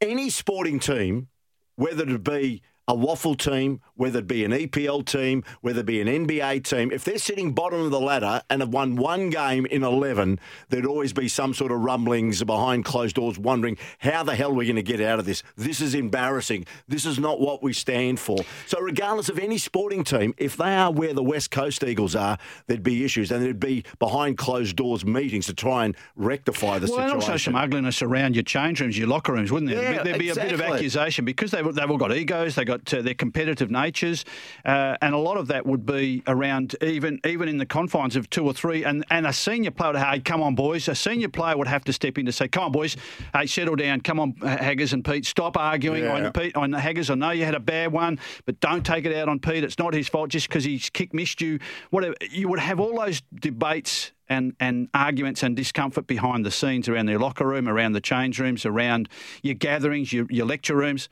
Any 0.00 0.30
sporting 0.30 0.80
team, 0.80 1.28
whether 1.76 2.08
it 2.08 2.24
be 2.24 2.62
a 2.88 2.94
WAFL 2.94 3.38
team, 3.38 3.80
whether 3.94 4.18
it 4.18 4.26
be 4.26 4.44
an 4.44 4.50
EPL 4.50 5.06
team, 5.06 5.44
whether 5.60 5.80
it 5.80 5.86
be 5.86 6.00
an 6.00 6.08
NBA 6.08 6.64
team, 6.64 6.90
if 6.90 7.04
they're 7.04 7.18
sitting 7.18 7.52
bottom 7.52 7.80
of 7.80 7.90
the 7.90 8.00
ladder 8.00 8.42
and 8.50 8.60
have 8.60 8.70
won 8.70 8.96
one 8.96 9.30
game 9.30 9.66
in 9.66 9.84
11, 9.84 10.40
there'd 10.68 10.86
always 10.86 11.12
be 11.12 11.28
some 11.28 11.54
sort 11.54 11.70
of 11.70 11.80
rumblings 11.80 12.42
behind 12.42 12.84
closed 12.84 13.16
doors 13.16 13.38
wondering 13.38 13.76
how 13.98 14.22
the 14.22 14.34
hell 14.34 14.50
we're 14.50 14.64
we 14.64 14.66
going 14.66 14.76
to 14.76 14.82
get 14.82 15.00
out 15.00 15.18
of 15.18 15.26
this? 15.26 15.42
This 15.56 15.80
is 15.80 15.94
embarrassing. 15.94 16.66
This 16.88 17.04
is 17.04 17.18
not 17.18 17.40
what 17.40 17.62
we 17.62 17.72
stand 17.72 18.18
for. 18.18 18.38
So, 18.66 18.80
regardless 18.80 19.28
of 19.28 19.38
any 19.38 19.58
sporting 19.58 20.04
team, 20.04 20.34
if 20.38 20.56
they 20.56 20.74
are 20.74 20.90
where 20.90 21.12
the 21.12 21.22
West 21.22 21.50
Coast 21.50 21.84
Eagles 21.84 22.16
are, 22.16 22.38
there'd 22.66 22.82
be 22.82 23.04
issues 23.04 23.30
and 23.30 23.42
there'd 23.42 23.60
be 23.60 23.84
behind 23.98 24.38
closed 24.38 24.76
doors 24.76 25.04
meetings 25.04 25.46
to 25.46 25.54
try 25.54 25.84
and 25.84 25.96
rectify 26.16 26.78
the 26.78 26.86
well, 26.86 26.96
situation. 26.96 27.02
and 27.02 27.22
also 27.22 27.36
some 27.36 27.56
ugliness 27.56 28.02
around 28.02 28.36
your 28.36 28.42
change 28.42 28.80
rooms, 28.80 28.96
your 28.96 29.08
locker 29.08 29.32
rooms, 29.32 29.52
wouldn't 29.52 29.70
there? 29.70 29.82
Yeah, 29.82 30.02
there'd 30.02 30.18
be 30.18 30.28
exactly. 30.28 30.54
a 30.54 30.58
bit 30.58 30.66
of 30.66 30.74
accusation 30.74 31.24
because 31.24 31.50
they've, 31.50 31.74
they've 31.74 31.90
all 31.90 31.98
got 31.98 32.14
egos, 32.14 32.54
they've 32.54 32.66
got 32.66 32.73
uh, 32.92 33.02
their 33.02 33.14
competitive 33.14 33.70
natures, 33.70 34.24
uh, 34.64 34.96
and 35.00 35.14
a 35.14 35.18
lot 35.18 35.36
of 35.36 35.48
that 35.48 35.66
would 35.66 35.84
be 35.86 36.22
around 36.26 36.74
even 36.82 37.20
even 37.24 37.48
in 37.48 37.58
the 37.58 37.66
confines 37.66 38.16
of 38.16 38.28
two 38.30 38.44
or 38.44 38.52
three. 38.52 38.84
And, 38.84 39.04
and 39.10 39.26
a 39.26 39.32
senior 39.32 39.70
player 39.70 39.92
would, 39.92 40.02
hey, 40.02 40.20
come 40.20 40.42
on, 40.42 40.54
boys. 40.54 40.88
A 40.88 40.94
senior 40.94 41.28
player 41.28 41.56
would 41.56 41.68
have 41.68 41.84
to 41.84 41.92
step 41.92 42.18
in 42.18 42.26
to 42.26 42.32
say, 42.32 42.48
come 42.48 42.64
on, 42.64 42.72
boys, 42.72 42.96
hey, 43.34 43.46
settle 43.46 43.76
down. 43.76 44.00
Come 44.00 44.20
on, 44.20 44.34
Haggers 44.42 44.92
and 44.92 45.04
Pete, 45.04 45.26
stop 45.26 45.56
arguing. 45.56 46.04
Yeah. 46.04 46.26
On, 46.26 46.32
Pete, 46.32 46.56
on 46.56 46.72
Haggers, 46.72 47.10
I 47.10 47.14
know 47.14 47.30
you 47.30 47.44
had 47.44 47.54
a 47.54 47.60
bad 47.60 47.92
one, 47.92 48.18
but 48.46 48.60
don't 48.60 48.84
take 48.84 49.04
it 49.04 49.16
out 49.16 49.28
on 49.28 49.38
Pete. 49.38 49.64
It's 49.64 49.78
not 49.78 49.94
his 49.94 50.08
fault 50.08 50.30
just 50.30 50.48
because 50.48 50.64
his 50.64 50.90
kick 50.90 51.14
missed 51.14 51.40
you. 51.40 51.58
Whatever. 51.90 52.14
You 52.30 52.48
would 52.48 52.60
have 52.60 52.80
all 52.80 52.98
those 52.98 53.22
debates 53.34 54.12
and, 54.28 54.54
and 54.58 54.88
arguments 54.94 55.42
and 55.42 55.54
discomfort 55.54 56.06
behind 56.06 56.44
the 56.44 56.50
scenes 56.50 56.88
around 56.88 57.06
their 57.06 57.18
locker 57.18 57.46
room, 57.46 57.68
around 57.68 57.92
the 57.92 58.00
change 58.00 58.40
rooms, 58.40 58.64
around 58.64 59.08
your 59.42 59.54
gatherings, 59.54 60.12
your, 60.12 60.26
your 60.30 60.46
lecture 60.46 60.76
rooms. 60.76 61.08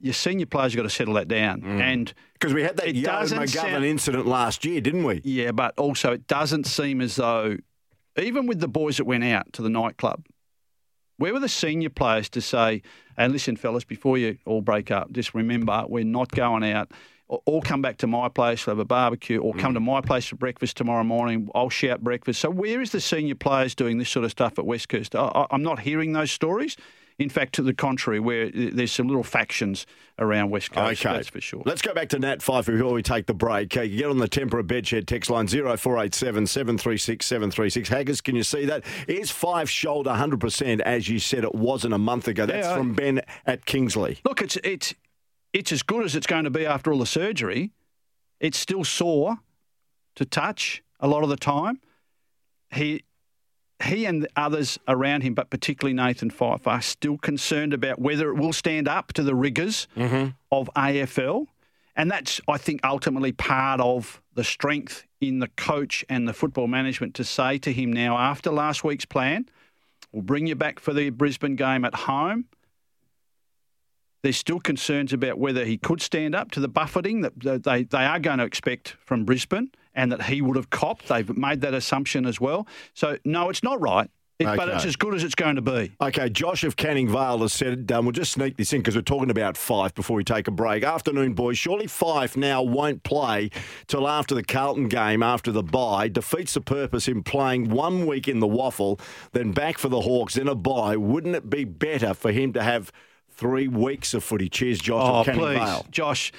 Your 0.00 0.12
senior 0.14 0.46
players 0.46 0.72
have 0.72 0.76
got 0.76 0.82
to 0.82 0.90
settle 0.90 1.14
that 1.14 1.28
down. 1.28 1.62
Mm. 1.62 1.80
And 1.80 2.14
Because 2.34 2.52
we 2.52 2.62
had 2.62 2.76
that 2.76 2.94
doesn't 3.02 3.38
McGovern 3.38 3.48
sound- 3.48 3.84
incident 3.84 4.26
last 4.26 4.64
year, 4.64 4.80
didn't 4.80 5.04
we? 5.04 5.20
yeah, 5.24 5.52
but 5.52 5.78
also 5.78 6.12
it 6.12 6.26
doesn't 6.26 6.64
seem 6.66 7.00
as 7.00 7.16
though, 7.16 7.56
even 8.18 8.46
with 8.46 8.60
the 8.60 8.68
boys 8.68 8.98
that 8.98 9.04
went 9.04 9.24
out 9.24 9.52
to 9.54 9.62
the 9.62 9.70
nightclub, 9.70 10.24
where 11.16 11.32
were 11.32 11.40
the 11.40 11.48
senior 11.48 11.90
players 11.90 12.28
to 12.30 12.40
say, 12.40 12.82
and 13.16 13.32
listen, 13.32 13.56
fellas, 13.56 13.84
before 13.84 14.18
you 14.18 14.36
all 14.46 14.60
break 14.62 14.90
up, 14.90 15.12
just 15.12 15.32
remember 15.32 15.84
we're 15.88 16.04
not 16.04 16.30
going 16.32 16.64
out. 16.64 16.90
Or 17.26 17.40
or 17.46 17.62
come 17.62 17.80
back 17.80 17.96
to 17.98 18.06
my 18.06 18.28
place, 18.28 18.66
we'll 18.66 18.76
have 18.76 18.80
a 18.80 18.84
barbecue, 18.84 19.38
or 19.38 19.54
come 19.54 19.70
mm. 19.70 19.76
to 19.76 19.80
my 19.80 20.02
place 20.02 20.26
for 20.26 20.36
breakfast 20.36 20.76
tomorrow 20.76 21.04
morning. 21.04 21.48
I'll 21.54 21.70
shout 21.70 22.02
breakfast. 22.02 22.40
So, 22.40 22.50
where 22.50 22.82
is 22.82 22.92
the 22.92 23.00
senior 23.00 23.34
players 23.34 23.74
doing 23.74 23.96
this 23.96 24.10
sort 24.10 24.26
of 24.26 24.30
stuff 24.30 24.58
at 24.58 24.66
West 24.66 24.90
Coast? 24.90 25.16
I, 25.16 25.46
I'm 25.50 25.62
not 25.62 25.80
hearing 25.80 26.12
those 26.12 26.30
stories. 26.30 26.76
In 27.16 27.28
fact, 27.28 27.54
to 27.54 27.62
the 27.62 27.72
contrary, 27.72 28.18
where 28.18 28.50
there's 28.50 28.90
some 28.90 29.06
little 29.06 29.22
factions 29.22 29.86
around 30.18 30.50
West 30.50 30.72
Coast, 30.72 31.06
Okay. 31.06 31.14
that's 31.16 31.28
for 31.28 31.40
sure. 31.40 31.62
Let's 31.64 31.80
go 31.80 31.94
back 31.94 32.08
to 32.08 32.18
Nat 32.18 32.42
Fyfe 32.42 32.66
before 32.66 32.92
we 32.92 33.02
take 33.04 33.26
the 33.26 33.34
break. 33.34 33.76
Uh, 33.76 33.82
you 33.82 33.98
get 33.98 34.10
on 34.10 34.18
the 34.18 34.28
Tempur 34.28 34.62
Bedshed 34.64 35.06
text 35.06 35.30
line 35.30 35.46
0487 35.46 36.46
736 36.48 37.24
736. 37.24 37.88
Haggers, 37.88 38.20
can 38.20 38.34
you 38.34 38.42
see 38.42 38.64
that? 38.64 38.84
Is 39.06 39.30
Fyfe 39.30 39.68
shoulder 39.68 40.10
100% 40.10 40.80
as 40.80 41.08
you 41.08 41.20
said 41.20 41.44
it 41.44 41.54
wasn't 41.54 41.94
a 41.94 41.98
month 41.98 42.26
ago? 42.26 42.46
That's 42.46 42.66
Yeah. 42.66 42.76
from 42.76 42.94
Ben 42.94 43.20
at 43.46 43.64
Kingsley. 43.64 44.18
Look, 44.24 44.42
it's 44.42 44.56
it's 44.64 44.92
it's 45.52 45.70
as 45.70 45.84
good 45.84 46.04
as 46.04 46.16
it's 46.16 46.26
going 46.26 46.44
to 46.44 46.50
be 46.50 46.66
after 46.66 46.92
all 46.92 46.98
the 46.98 47.06
surgery. 47.06 47.70
It's 48.40 48.58
still 48.58 48.82
sore 48.82 49.38
to 50.16 50.24
touch 50.24 50.82
a 50.98 51.06
lot 51.06 51.22
of 51.22 51.28
the 51.28 51.36
time. 51.36 51.80
He 52.72 53.04
he 53.82 54.06
and 54.06 54.26
others 54.36 54.78
around 54.86 55.22
him, 55.22 55.34
but 55.34 55.50
particularly 55.50 55.94
Nathan 55.94 56.30
Fyfe, 56.30 56.66
are 56.66 56.82
still 56.82 57.18
concerned 57.18 57.72
about 57.72 57.98
whether 57.98 58.30
it 58.30 58.34
will 58.34 58.52
stand 58.52 58.88
up 58.88 59.12
to 59.14 59.22
the 59.22 59.34
rigors 59.34 59.88
mm-hmm. 59.96 60.30
of 60.52 60.70
AFL. 60.76 61.46
And 61.96 62.10
that's, 62.10 62.40
I 62.48 62.58
think, 62.58 62.80
ultimately 62.84 63.32
part 63.32 63.80
of 63.80 64.20
the 64.34 64.44
strength 64.44 65.04
in 65.20 65.38
the 65.38 65.48
coach 65.48 66.04
and 66.08 66.26
the 66.26 66.32
football 66.32 66.66
management 66.66 67.14
to 67.14 67.24
say 67.24 67.58
to 67.58 67.72
him 67.72 67.92
now, 67.92 68.16
after 68.16 68.50
last 68.50 68.84
week's 68.84 69.04
plan, 69.04 69.48
we'll 70.12 70.22
bring 70.22 70.46
you 70.46 70.54
back 70.54 70.80
for 70.80 70.92
the 70.92 71.10
Brisbane 71.10 71.56
game 71.56 71.84
at 71.84 71.94
home. 71.94 72.46
There's 74.22 74.36
still 74.36 74.60
concerns 74.60 75.12
about 75.12 75.38
whether 75.38 75.64
he 75.64 75.76
could 75.76 76.00
stand 76.00 76.34
up 76.34 76.50
to 76.52 76.60
the 76.60 76.68
buffeting 76.68 77.20
that 77.20 77.38
that 77.40 77.64
they, 77.64 77.82
they 77.82 78.06
are 78.06 78.18
going 78.18 78.38
to 78.38 78.44
expect 78.44 78.96
from 79.04 79.24
Brisbane 79.24 79.70
and 79.94 80.10
that 80.12 80.22
he 80.24 80.40
would 80.42 80.56
have 80.56 80.70
copped. 80.70 81.08
They've 81.08 81.36
made 81.36 81.60
that 81.62 81.74
assumption 81.74 82.26
as 82.26 82.40
well. 82.40 82.66
So, 82.94 83.18
no, 83.24 83.48
it's 83.50 83.62
not 83.62 83.80
right, 83.80 84.10
It- 84.40 84.44
but 84.56 84.68
it's 84.68 84.84
as 84.84 84.96
good 84.96 85.14
as 85.14 85.22
it's 85.22 85.36
going 85.36 85.54
to 85.56 85.62
be. 85.62 85.92
Okay, 86.00 86.28
Josh 86.28 86.64
of 86.64 86.74
Canning 86.76 87.08
Vale 87.08 87.38
has 87.38 87.52
said, 87.52 87.90
um, 87.92 88.04
we'll 88.04 88.12
just 88.12 88.32
sneak 88.32 88.56
this 88.56 88.72
in 88.72 88.80
because 88.80 88.96
we're 88.96 89.02
talking 89.02 89.30
about 89.30 89.54
Fyfe 89.54 89.94
before 89.94 90.16
we 90.16 90.24
take 90.24 90.48
a 90.48 90.50
break. 90.50 90.82
Afternoon, 90.82 91.34
boys. 91.34 91.56
Surely 91.58 91.86
Fyfe 91.86 92.36
now 92.36 92.60
won't 92.62 93.04
play 93.04 93.50
till 93.86 94.08
after 94.08 94.34
the 94.34 94.42
Carlton 94.42 94.88
game, 94.88 95.22
after 95.22 95.52
the 95.52 95.62
bye. 95.62 96.08
Defeats 96.08 96.54
the 96.54 96.60
purpose 96.60 97.06
in 97.06 97.22
playing 97.22 97.70
one 97.70 98.06
week 98.06 98.26
in 98.26 98.40
the 98.40 98.48
WAFL, 98.48 98.98
then 99.32 99.52
back 99.52 99.78
for 99.78 99.88
the 99.88 100.00
Hawks, 100.00 100.34
then 100.34 100.48
a 100.48 100.54
bye. 100.56 100.96
Wouldn't 100.96 101.36
it 101.36 101.48
be 101.48 101.62
better 101.64 102.12
for 102.14 102.32
him 102.32 102.52
to 102.54 102.62
have 102.64 102.90
three 103.30 103.68
weeks 103.68 104.12
of 104.14 104.24
footy? 104.24 104.48
Cheers, 104.48 104.80
Josh 104.80 105.08
Oh, 105.08 105.20
of 105.20 105.26
Canning 105.26 105.40
please, 105.40 105.58
Vale. 105.58 105.86
Josh. 105.92 106.32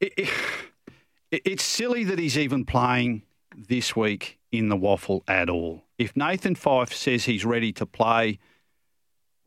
It, 0.00 0.12
it, 0.16 0.28
it's 1.44 1.62
silly 1.62 2.04
that 2.04 2.18
he's 2.18 2.38
even 2.38 2.64
playing 2.64 3.22
this 3.56 3.94
week 3.94 4.38
in 4.52 4.68
the 4.68 4.76
WAFL 4.76 5.22
at 5.28 5.48
all. 5.48 5.82
If 5.98 6.16
Nathan 6.16 6.54
Fyfe 6.54 6.92
says 6.92 7.24
he's 7.24 7.44
ready 7.44 7.72
to 7.72 7.86
play 7.86 8.38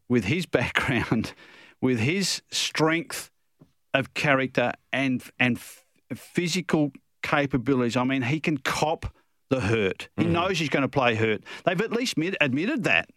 with 0.09 0.25
his 0.25 0.45
background, 0.59 1.33
with 1.81 1.99
his 1.99 2.41
strength 2.51 3.31
of 3.93 4.13
character 4.13 4.73
and 4.91 5.23
and 5.39 5.57
f- 5.57 5.85
physical 6.13 6.91
capabilities, 7.23 7.97
I 7.97 8.03
mean, 8.03 8.23
he 8.23 8.39
can 8.39 8.57
cop 8.57 9.13
the 9.49 9.61
hurt. 9.61 10.09
He 10.17 10.25
hmm. 10.25 10.33
knows 10.33 10.59
he's 10.59 10.69
going 10.69 10.83
to 10.83 10.89
play 10.89 11.15
hurt. 11.15 11.43
They've 11.65 11.79
at 11.79 11.91
least 11.91 12.13
admit, 12.13 12.35
admitted 12.41 12.83
that, 12.83 13.09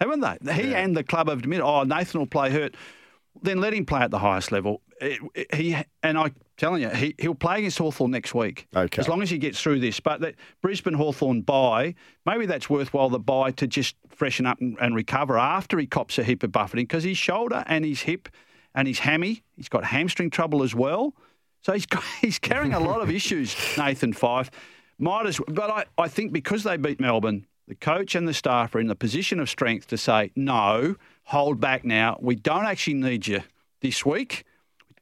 haven't 0.00 0.20
they? 0.20 0.54
He 0.54 0.74
and 0.74 0.96
the 0.96 1.04
club 1.04 1.28
have 1.28 1.40
admitted, 1.40 1.64
oh, 1.64 1.84
Nathan 1.84 2.20
will 2.20 2.26
play 2.26 2.50
hurt. 2.50 2.74
Then 3.42 3.60
let 3.60 3.72
him 3.72 3.86
play 3.86 4.00
at 4.00 4.10
the 4.10 4.18
highest 4.18 4.52
level. 4.52 4.82
It- 5.00 5.20
it- 5.34 5.54
he 5.54 5.76
and 6.02 6.18
I'm 6.18 6.34
telling 6.56 6.82
you, 6.82 6.90
he, 6.90 7.14
he'll 7.18 7.34
play 7.34 7.58
against 7.58 7.78
Hawthorn 7.78 8.10
next 8.10 8.34
week. 8.34 8.66
Okay. 8.74 9.00
As 9.00 9.08
long 9.08 9.22
as 9.22 9.30
he 9.30 9.38
gets 9.38 9.60
through 9.60 9.80
this. 9.80 10.00
But 10.00 10.20
that 10.20 10.34
Brisbane 10.60 10.94
Hawthorn 10.94 11.42
bye, 11.42 11.94
maybe 12.26 12.46
that's 12.46 12.68
worthwhile 12.68 13.08
the 13.08 13.18
bye 13.18 13.50
to 13.52 13.66
just 13.66 13.96
freshen 14.08 14.46
up 14.46 14.60
and, 14.60 14.76
and 14.80 14.94
recover 14.94 15.38
after 15.38 15.78
he 15.78 15.86
cops 15.86 16.18
a 16.18 16.24
hip 16.24 16.42
of 16.42 16.52
buffeting 16.52 16.84
because 16.84 17.04
his 17.04 17.18
shoulder 17.18 17.64
and 17.66 17.84
his 17.84 18.02
hip 18.02 18.28
and 18.74 18.86
his 18.88 19.00
hammy, 19.00 19.42
he's 19.56 19.68
got 19.68 19.84
hamstring 19.84 20.30
trouble 20.30 20.62
as 20.62 20.74
well. 20.74 21.14
So 21.62 21.72
he's 21.72 21.86
got, 21.86 22.04
he's 22.20 22.38
carrying 22.38 22.74
a 22.74 22.80
lot 22.80 23.00
of 23.00 23.10
issues, 23.10 23.56
Nathan 23.78 24.12
Fyfe. 24.12 24.50
Might 24.98 25.26
as 25.26 25.40
but 25.48 25.70
I, 25.70 25.84
I 25.98 26.08
think 26.08 26.32
because 26.32 26.62
they 26.62 26.76
beat 26.76 27.00
Melbourne, 27.00 27.46
the 27.66 27.74
coach 27.74 28.14
and 28.14 28.28
the 28.28 28.34
staff 28.34 28.74
are 28.74 28.80
in 28.80 28.86
the 28.86 28.94
position 28.94 29.40
of 29.40 29.48
strength 29.48 29.86
to 29.88 29.96
say, 29.96 30.30
no, 30.36 30.96
hold 31.24 31.60
back 31.60 31.84
now. 31.84 32.18
We 32.20 32.34
don't 32.34 32.66
actually 32.66 32.94
need 32.94 33.26
you 33.26 33.42
this 33.80 34.04
week. 34.04 34.44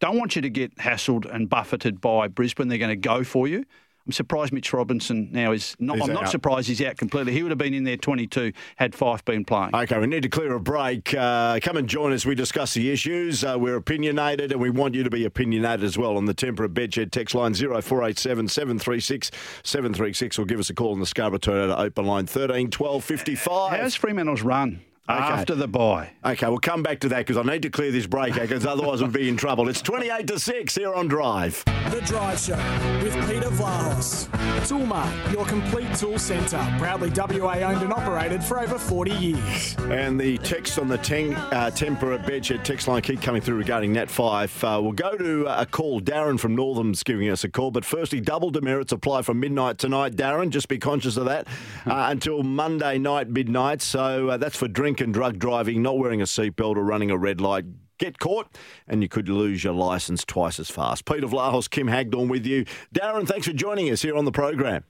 Don't 0.00 0.18
want 0.18 0.34
you 0.34 0.42
to 0.42 0.50
get 0.50 0.74
hassled 0.76 1.32
and 1.32 1.48
buffeted 1.48 2.00
by 2.00 2.28
Brisbane. 2.28 2.68
They're 2.68 2.78
going 2.78 2.90
to 2.90 2.96
go 2.96 3.22
for 3.22 3.46
you. 3.46 3.64
I'm 4.06 4.12
surprised 4.12 4.52
Mitch 4.52 4.72
Robinson 4.72 5.28
now 5.30 5.52
is 5.52 5.76
not. 5.78 5.98
He's 5.98 6.08
I'm 6.08 6.14
not 6.14 6.24
out. 6.24 6.30
surprised 6.30 6.68
he's 6.68 6.80
out 6.80 6.96
completely. 6.96 7.32
He 7.32 7.42
would 7.42 7.50
have 7.50 7.58
been 7.58 7.74
in 7.74 7.84
there 7.84 7.98
22 7.98 8.52
had 8.76 8.92
Fyfe 8.92 9.24
been 9.26 9.44
playing. 9.44 9.74
Okay, 9.74 9.98
we 9.98 10.06
need 10.06 10.22
to 10.22 10.28
clear 10.30 10.54
a 10.54 10.58
break. 10.58 11.14
Uh, 11.14 11.60
come 11.62 11.76
and 11.76 11.86
join 11.86 12.12
us. 12.12 12.24
We 12.24 12.34
discuss 12.34 12.72
the 12.72 12.90
issues. 12.90 13.44
Uh, 13.44 13.56
we're 13.58 13.76
opinionated 13.76 14.52
and 14.52 14.60
we 14.60 14.70
want 14.70 14.94
you 14.94 15.02
to 15.04 15.10
be 15.10 15.26
opinionated 15.26 15.84
as 15.84 15.98
well 15.98 16.16
on 16.16 16.24
the 16.24 16.34
Tempur 16.34 16.66
Bedshed 16.66 17.10
text 17.10 17.34
line 17.34 17.52
0487 17.52 18.48
736 18.48 19.30
736 19.62 20.38
or 20.38 20.44
give 20.46 20.58
us 20.58 20.70
a 20.70 20.74
call 20.74 20.92
on 20.92 21.00
the 21.00 21.06
Scarborough 21.06 21.38
Toyota 21.38 21.78
open 21.78 22.06
line 22.06 22.26
13 22.26 22.70
12 22.70 23.04
55. 23.04 23.78
How's 23.78 23.94
Fremantle's 23.94 24.42
run 24.42 24.80
After 25.18 25.54
the 25.54 25.68
bye. 25.68 26.10
Okay, 26.24 26.46
we'll 26.48 26.58
come 26.58 26.82
back 26.82 27.00
to 27.00 27.08
that 27.08 27.18
because 27.18 27.36
I 27.36 27.42
need 27.42 27.62
to 27.62 27.70
clear 27.70 27.90
this 27.90 28.06
break 28.06 28.34
because 28.34 28.66
otherwise 28.66 29.02
we'll 29.02 29.10
be 29.10 29.28
in 29.28 29.36
trouble. 29.36 29.68
It's 29.68 29.82
28 29.82 30.26
to 30.28 30.38
6 30.38 30.74
here 30.74 30.94
on 30.94 31.08
Drive. 31.08 31.64
The 31.90 32.00
Drive 32.02 32.38
Show 32.38 32.56
with 33.02 33.14
Peter 33.28 33.48
Vlahos. 33.50 34.28
Toolmart, 34.60 35.32
your 35.32 35.44
complete 35.46 35.92
tool 35.94 36.18
centre. 36.18 36.64
Proudly 36.78 37.10
WA 37.10 37.54
owned 37.54 37.82
and 37.82 37.92
operated 37.92 38.44
for 38.44 38.60
over 38.60 38.78
40 38.78 39.10
years. 39.12 39.76
And 39.78 40.20
the 40.20 40.38
text 40.38 40.78
on 40.78 40.86
the 40.88 40.98
ten, 40.98 41.34
uh, 41.34 41.70
Tempur 41.74 42.22
Bedshed 42.24 42.62
text 42.62 42.86
line 42.86 43.02
keep 43.02 43.22
coming 43.22 43.40
through 43.40 43.56
regarding 43.56 43.94
Nat 43.94 44.08
Fyfe. 44.08 44.62
Uh, 44.62 44.80
we'll 44.80 44.92
go 44.92 45.16
to 45.16 45.46
a 45.46 45.66
call. 45.66 46.00
Darren 46.00 46.38
from 46.38 46.54
Northam's 46.54 47.02
giving 47.02 47.28
us 47.30 47.42
a 47.42 47.48
call. 47.48 47.70
But 47.70 47.84
firstly, 47.84 48.20
double 48.20 48.50
demerits 48.50 48.92
apply 48.92 49.22
from 49.22 49.40
midnight 49.40 49.78
tonight. 49.78 50.14
Darren, 50.14 50.50
just 50.50 50.68
be 50.68 50.78
conscious 50.78 51.16
of 51.16 51.24
that 51.24 51.48
uh, 51.86 52.08
until 52.10 52.42
Monday 52.42 52.98
night, 52.98 53.28
midnight. 53.28 53.82
So 53.82 54.28
uh, 54.28 54.36
that's 54.36 54.56
for 54.56 54.68
drink 54.68 54.99
and 55.00 55.12
drug 55.12 55.38
driving, 55.38 55.82
not 55.82 55.98
wearing 55.98 56.20
a 56.20 56.24
seatbelt 56.24 56.76
or 56.76 56.84
running 56.84 57.10
a 57.10 57.16
red 57.16 57.40
light. 57.40 57.64
Get 57.98 58.18
caught, 58.18 58.48
and 58.88 59.02
you 59.02 59.08
could 59.08 59.28
lose 59.28 59.62
your 59.62 59.74
licence 59.74 60.24
twice 60.24 60.58
as 60.58 60.70
fast. 60.70 61.04
Peter 61.04 61.26
Vlahos, 61.26 61.68
Kim 61.68 61.86
Hagdorn 61.86 62.28
with 62.28 62.46
you. 62.46 62.64
Darren, 62.94 63.28
thanks 63.28 63.46
for 63.46 63.52
joining 63.52 63.90
us 63.90 64.00
here 64.00 64.16
on 64.16 64.24
the 64.24 64.32
program. 64.32 64.84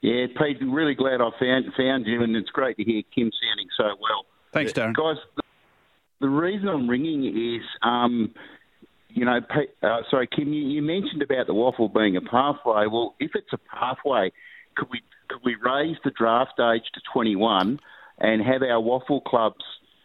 Yeah, 0.00 0.26
Pete, 0.38 0.58
really 0.62 0.94
glad 0.94 1.20
I 1.20 1.30
found 1.40 1.66
found 1.76 2.06
you, 2.06 2.22
and 2.22 2.36
it's 2.36 2.50
great 2.50 2.76
to 2.76 2.84
hear 2.84 3.02
Kim 3.12 3.32
sounding 3.42 3.68
so 3.76 3.84
well. 4.00 4.26
Thanks, 4.52 4.72
Darren. 4.72 4.94
Guys, 4.94 5.16
the, 5.36 5.42
the 6.20 6.28
reason 6.28 6.68
I'm 6.68 6.88
ringing 6.88 7.24
is, 7.24 7.66
um, 7.82 8.32
you 9.08 9.24
know, 9.24 9.40
Pete, 9.40 9.70
uh, 9.82 10.02
sorry, 10.08 10.28
Kim, 10.28 10.52
you, 10.52 10.62
you 10.62 10.82
mentioned 10.82 11.22
about 11.22 11.48
the 11.48 11.54
waffle 11.54 11.88
being 11.88 12.16
a 12.16 12.20
pathway. 12.20 12.86
Well, 12.86 13.16
if 13.18 13.32
it's 13.34 13.52
a 13.52 13.58
pathway, 13.58 14.30
could 14.76 14.88
we 14.90 15.02
could 15.28 15.40
we 15.44 15.56
raise 15.56 15.96
the 16.04 16.10
draft 16.10 16.60
age 16.60 16.84
to 16.94 17.00
21 17.12 17.80
and 18.20 18.42
have 18.42 18.62
our 18.62 18.80
WAFL 18.82 19.24
clubs, 19.24 19.64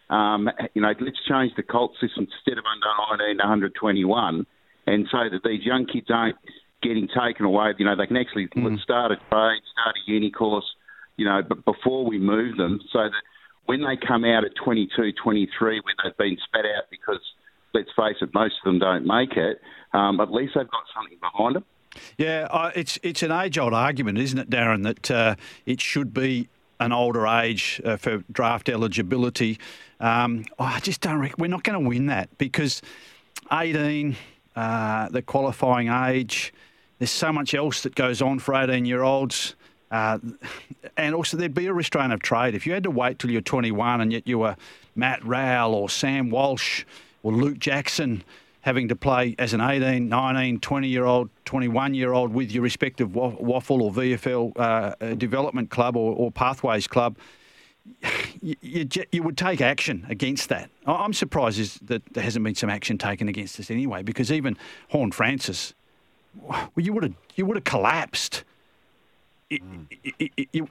um, 0.09 0.49
you 0.73 0.81
know, 0.81 0.93
let's 0.99 1.17
change 1.27 1.53
the 1.55 1.63
cult 1.63 1.93
system 1.99 2.27
instead 2.31 2.57
of 2.57 2.65
under 2.65 2.87
19 3.27 3.37
to 3.37 3.43
121, 3.43 4.45
and 4.87 5.07
so 5.11 5.17
that 5.31 5.41
these 5.43 5.63
young 5.63 5.85
kids 5.85 6.07
aren't 6.09 6.35
getting 6.81 7.07
taken 7.07 7.45
away. 7.45 7.73
You 7.77 7.85
know, 7.85 7.95
they 7.95 8.05
can 8.07 8.17
actually 8.17 8.47
Mm. 8.47 8.79
start 8.81 9.11
a 9.11 9.15
trade, 9.15 9.61
start 9.71 9.95
a 9.95 10.11
uni 10.11 10.29
course, 10.29 10.65
you 11.17 11.25
know, 11.25 11.41
but 11.41 11.63
before 11.65 12.05
we 12.05 12.19
move 12.19 12.57
them, 12.57 12.81
so 12.91 13.03
that 13.03 13.23
when 13.65 13.81
they 13.81 13.95
come 13.95 14.25
out 14.25 14.43
at 14.43 14.51
22, 14.55 15.13
23, 15.13 15.79
when 15.79 15.95
they've 16.03 16.17
been 16.17 16.37
spat 16.43 16.65
out 16.65 16.83
because, 16.91 17.21
let's 17.73 17.89
face 17.95 18.17
it, 18.21 18.33
most 18.33 18.55
of 18.61 18.65
them 18.65 18.79
don't 18.79 19.05
make 19.05 19.37
it, 19.37 19.61
um, 19.93 20.19
at 20.19 20.31
least 20.31 20.53
they've 20.55 20.69
got 20.69 20.83
something 20.93 21.17
behind 21.21 21.55
them. 21.55 21.63
Yeah, 22.17 22.47
uh, 22.51 22.71
it's 22.75 22.97
it's 23.03 23.21
an 23.23 23.31
age-old 23.31 23.73
argument, 23.73 24.17
isn't 24.17 24.37
it, 24.39 24.49
Darren? 24.49 24.83
That 24.83 25.11
uh, 25.11 25.35
it 25.65 25.79
should 25.79 26.13
be 26.13 26.49
an 26.83 26.91
older 26.91 27.25
age 27.27 27.81
uh, 27.85 27.97
for 27.97 28.23
draft 28.31 28.69
eligibility. 28.69 29.57
Um, 29.99 30.45
I 30.59 30.79
just 30.81 31.01
don't. 31.01 31.19
Reckon, 31.19 31.37
we're 31.39 31.47
not 31.47 31.63
going 31.63 31.81
to 31.81 31.87
win 31.87 32.07
that 32.07 32.37
because 32.37 32.81
18, 33.51 34.15
uh, 34.55 35.09
the 35.09 35.21
qualifying 35.21 35.87
age. 35.87 36.53
There's 36.99 37.11
so 37.11 37.31
much 37.31 37.53
else 37.53 37.83
that 37.83 37.95
goes 37.95 38.21
on 38.21 38.39
for 38.39 38.53
18-year-olds. 38.53 39.55
Uh, 39.91 40.19
and 40.97 41.15
also, 41.15 41.37
there'd 41.37 41.53
be 41.53 41.67
a 41.67 41.73
restraint 41.73 42.13
of 42.13 42.21
trade. 42.21 42.55
If 42.55 42.65
you 42.65 42.73
had 42.73 42.83
to 42.83 42.91
wait 42.91 43.19
till 43.19 43.31
you're 43.31 43.41
21 43.41 44.01
and 44.01 44.11
yet 44.11 44.27
you 44.27 44.39
were 44.39 44.55
Matt 44.95 45.23
Rowell 45.23 45.73
or 45.73 45.89
Sam 45.89 46.29
Walsh 46.29 46.83
or 47.21 47.31
Luke 47.31 47.59
Jackson 47.59 48.23
having 48.63 48.87
to 48.87 48.95
play 48.95 49.35
as 49.37 49.53
an 49.53 49.61
18, 49.61 50.07
19, 50.07 50.59
20 50.59 50.87
year 50.87 51.05
old, 51.05 51.29
21 51.45 51.93
year 51.93 52.13
old 52.13 52.33
with 52.33 52.51
your 52.51 52.63
respective 52.63 53.09
WAFL 53.09 53.81
or 53.81 53.91
VFL 53.91 54.57
uh, 54.57 54.59
uh, 54.59 55.13
development 55.15 55.69
club 55.69 55.95
or, 55.97 56.15
or 56.15 56.31
pathways 56.31 56.87
club, 56.87 57.17
you, 58.41 58.55
you, 58.61 58.87
you 59.11 59.21
would 59.21 59.37
take 59.37 59.59
action 59.59 60.05
against 60.09 60.47
that. 60.47 60.69
I'm 60.85 61.13
surprised 61.13 61.85
that 61.87 62.01
there 62.13 62.23
hasn't 62.23 62.43
been 62.43 62.55
some 62.55 62.69
action 62.69 62.97
taken 62.97 63.27
against 63.27 63.59
us 63.59 63.69
anyway, 63.69 64.01
because 64.01 64.31
even 64.31 64.57
Horne-Francis, 64.89 65.73
well, 66.41 66.69
you 66.77 66.93
would 66.93 67.03
have 67.03 67.13
you 67.35 67.45
would 67.45 67.57
have 67.57 67.65
collapsed. 67.65 68.43
It, 69.49 69.61
it, 70.03 70.31
it, 70.37 70.49
it, 70.53 70.63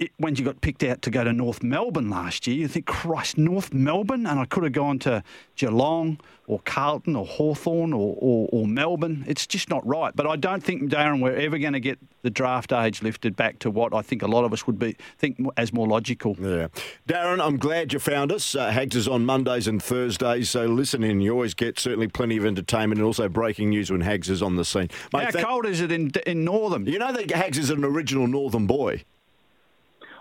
it, 0.00 0.10
when 0.16 0.34
you 0.34 0.44
got 0.44 0.60
picked 0.62 0.82
out 0.82 1.02
to 1.02 1.10
go 1.10 1.22
to 1.22 1.32
North 1.32 1.62
Melbourne 1.62 2.08
last 2.08 2.46
year, 2.46 2.56
you 2.56 2.68
think, 2.68 2.86
Christ, 2.86 3.36
North 3.38 3.72
Melbourne? 3.72 4.26
And 4.26 4.40
I 4.40 4.46
could 4.46 4.64
have 4.64 4.72
gone 4.72 4.98
to 5.00 5.22
Geelong 5.56 6.18
or 6.46 6.58
Carlton 6.64 7.14
or 7.14 7.26
Hawthorn 7.26 7.92
or, 7.92 8.16
or, 8.18 8.48
or 8.50 8.66
Melbourne. 8.66 9.24
It's 9.28 9.46
just 9.46 9.68
not 9.68 9.86
right. 9.86 10.16
But 10.16 10.26
I 10.26 10.36
don't 10.36 10.64
think, 10.64 10.90
Darren, 10.90 11.20
we're 11.20 11.36
ever 11.36 11.58
going 11.58 11.74
to 11.74 11.80
get 11.80 11.98
the 12.22 12.30
draft 12.30 12.72
age 12.72 13.02
lifted 13.02 13.36
back 13.36 13.58
to 13.60 13.70
what 13.70 13.94
I 13.94 14.00
think 14.02 14.22
a 14.22 14.26
lot 14.26 14.44
of 14.44 14.52
us 14.52 14.66
would 14.66 14.78
be 14.78 14.96
think 15.18 15.38
as 15.56 15.72
more 15.72 15.86
logical. 15.86 16.34
Yeah. 16.40 16.68
Darren, 17.06 17.40
I'm 17.40 17.58
glad 17.58 17.92
you 17.92 17.98
found 17.98 18.32
us. 18.32 18.54
Uh, 18.54 18.70
Hags 18.70 18.96
is 18.96 19.06
on 19.06 19.26
Mondays 19.26 19.68
and 19.68 19.82
Thursdays, 19.82 20.48
so 20.50 20.64
listen 20.66 21.04
in. 21.04 21.20
You 21.20 21.32
always 21.32 21.54
get 21.54 21.78
certainly 21.78 22.08
plenty 22.08 22.38
of 22.38 22.46
entertainment 22.46 22.98
and 22.98 23.06
also 23.06 23.28
breaking 23.28 23.68
news 23.68 23.90
when 23.92 24.00
Hags 24.00 24.30
is 24.30 24.42
on 24.42 24.56
the 24.56 24.64
scene. 24.64 24.88
Mate, 25.12 25.24
How 25.24 25.30
thank- 25.30 25.46
cold 25.46 25.66
is 25.66 25.80
it 25.82 25.92
in, 25.92 26.10
in 26.26 26.44
Northam? 26.44 26.88
You 26.88 26.98
know 26.98 27.12
that 27.12 27.30
Hags 27.30 27.58
is 27.58 27.68
an 27.70 27.84
original 27.84 28.26
Northam 28.26 28.66
boy. 28.66 29.04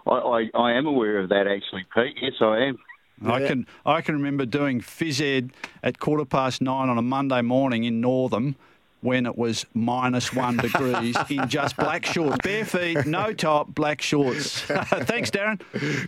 I, 0.07 0.11
I, 0.11 0.49
I 0.53 0.71
am 0.73 0.85
aware 0.85 1.19
of 1.19 1.29
that, 1.29 1.47
actually, 1.47 1.85
Pete. 1.93 2.17
Yes, 2.21 2.33
I 2.41 2.65
am. 2.65 2.77
I 3.25 3.45
can 3.45 3.67
I 3.85 4.01
can 4.01 4.15
remember 4.15 4.45
doing 4.45 4.79
phys 4.79 5.19
ed 5.19 5.51
at 5.83 5.99
quarter 5.99 6.23
past 6.23 6.61
nine 6.61 6.87
on 6.87 6.97
a 6.97 7.01
Monday 7.01 7.41
morning 7.41 7.83
in 7.83 7.99
Northam 7.99 8.55
when 9.01 9.25
it 9.25 9.37
was 9.37 9.65
minus 9.73 10.33
one 10.33 10.57
degrees 10.57 11.15
in 11.29 11.47
just 11.47 11.77
black 11.77 12.05
shorts, 12.05 12.37
bare 12.43 12.65
feet, 12.65 13.05
no 13.05 13.33
top, 13.33 13.73
black 13.73 14.01
shorts. 14.01 14.61
Thanks, 14.61 15.31
Darren. 15.31 15.61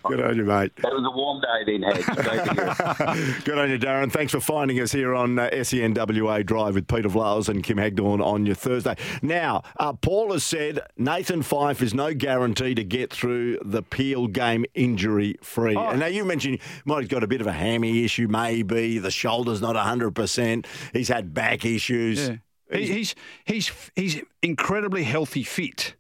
Good 0.04 0.22
on 0.22 0.38
you, 0.38 0.46
mate. 0.46 0.76
That 0.78 0.92
was 0.92 1.06
a 1.06 1.16
warm 1.16 1.42
day 1.42 1.66
then, 1.66 1.84
Hags. 1.84 2.06
Great 2.06 2.46
to 2.46 2.54
hear 2.54 3.36
it. 3.38 3.46
Good 3.46 3.58
on 3.58 3.70
you, 3.70 3.80
Darren. 3.80 4.12
Thanks 4.12 4.32
for 4.32 4.40
finding 4.40 4.80
us 4.80 4.92
here 4.92 5.16
on 5.16 5.40
uh, 5.40 5.50
SENWA 5.52 6.46
Drive 6.46 6.76
with 6.76 6.88
Peter 6.88 7.10
Vlahos 7.10 7.50
and 7.50 7.64
Kim 7.64 7.78
Hagdorn 7.78 8.22
on 8.22 8.46
your 8.46 8.56
Thursday. 8.56 8.96
Now, 9.22 9.64
uh, 9.78 9.94
Paul 9.94 10.34
has 10.34 10.44
said 10.44 10.82
Nathan 10.98 11.42
Fyfe 11.42 11.82
is 11.82 11.94
no 11.94 12.14
guarantee 12.14 12.76
to 12.76 12.84
get 12.84 13.12
through 13.12 13.60
the 13.64 13.82
Peel 13.82 14.28
game 14.28 14.66
injury 14.74 15.36
free. 15.42 15.76
Oh. 15.76 15.90
And 15.90 16.00
now 16.00 16.08
you 16.08 16.26
mentioned 16.26 16.56
he 16.56 16.62
might 16.86 17.02
have 17.02 17.10
got 17.10 17.24
a 17.24 17.28
bit 17.28 17.42
of 17.42 17.48
a 17.48 17.54
hammy 17.54 18.04
issue, 18.04 18.28
maybe. 18.28 18.98
The 18.98 19.12
shoulder's 19.12 19.62
not 19.62 19.76
100%. 19.76 20.66
He's 20.94 21.08
had 21.08 21.34
back 21.34 21.66
issues. 21.66 22.30
Yeah. 22.30 22.36
He, 22.72 22.88
he's 22.88 23.16
he's 23.46 23.72
he's 23.96 24.22
incredibly 24.42 25.04
healthy 25.04 25.44
fit 25.44 25.96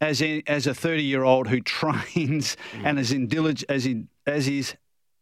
as 0.00 0.20
a, 0.20 0.42
as 0.46 0.66
a 0.66 0.74
30 0.74 1.02
year 1.02 1.22
old 1.22 1.48
who 1.48 1.60
trains 1.62 2.56
hmm. 2.72 2.86
and 2.86 2.98
as 2.98 3.12
in 3.12 3.28
dilig- 3.28 3.64
as 3.68 3.86
in 3.86 4.08
as 4.26 4.48
is 4.48 4.74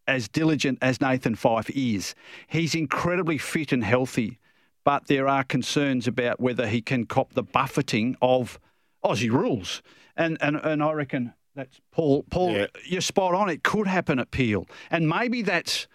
as 0.07 0.27
diligent 0.27 0.79
as 0.81 0.99
Nathan 0.99 1.35
Fyfe 1.35 1.69
is. 1.69 2.15
He's 2.47 2.75
incredibly 2.75 3.37
fit 3.37 3.71
and 3.71 3.83
healthy, 3.83 4.39
but 4.83 5.07
there 5.07 5.27
are 5.27 5.43
concerns 5.43 6.07
about 6.07 6.39
whether 6.39 6.67
he 6.67 6.81
can 6.81 7.05
cop 7.05 7.33
the 7.33 7.43
buffeting 7.43 8.17
of 8.21 8.59
Aussie 9.05 9.31
rules. 9.31 9.81
And 10.17 10.37
and 10.41 10.57
and 10.57 10.83
I 10.83 10.91
reckon 10.93 11.33
that's 11.55 11.79
Paul. 11.91 12.23
Paul, 12.23 12.53
Yeah. 12.53 12.67
you're 12.85 13.01
spot 13.01 13.33
on. 13.33 13.49
It 13.49 13.63
could 13.63 13.87
happen 13.87 14.19
at 14.19 14.31
Peel, 14.31 14.67
and 14.89 15.07
maybe 15.07 15.41
that's. 15.41 15.87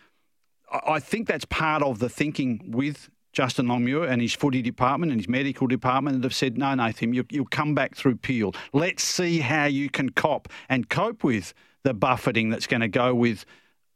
I 0.70 0.98
think 0.98 1.28
that's 1.28 1.44
part 1.44 1.82
of 1.84 2.00
the 2.00 2.08
thinking 2.08 2.72
with 2.72 3.08
Justin 3.36 3.66
Longmuir 3.66 4.08
and 4.08 4.22
his 4.22 4.32
footy 4.32 4.62
department 4.62 5.12
and 5.12 5.20
his 5.20 5.28
medical 5.28 5.66
department 5.66 6.16
that 6.16 6.24
have 6.24 6.34
said, 6.34 6.56
no, 6.56 6.74
Nathan, 6.74 7.12
you, 7.12 7.22
you'll 7.30 7.44
come 7.44 7.74
back 7.74 7.94
through 7.94 8.16
Peel. 8.16 8.54
Let's 8.72 9.04
see 9.04 9.40
how 9.40 9.66
you 9.66 9.90
can 9.90 10.08
cop 10.08 10.48
and 10.70 10.88
cope 10.88 11.22
with 11.22 11.52
the 11.82 11.92
buffeting 11.92 12.48
that's 12.48 12.66
going 12.66 12.80
to 12.80 12.88
go 12.88 13.14
with 13.14 13.44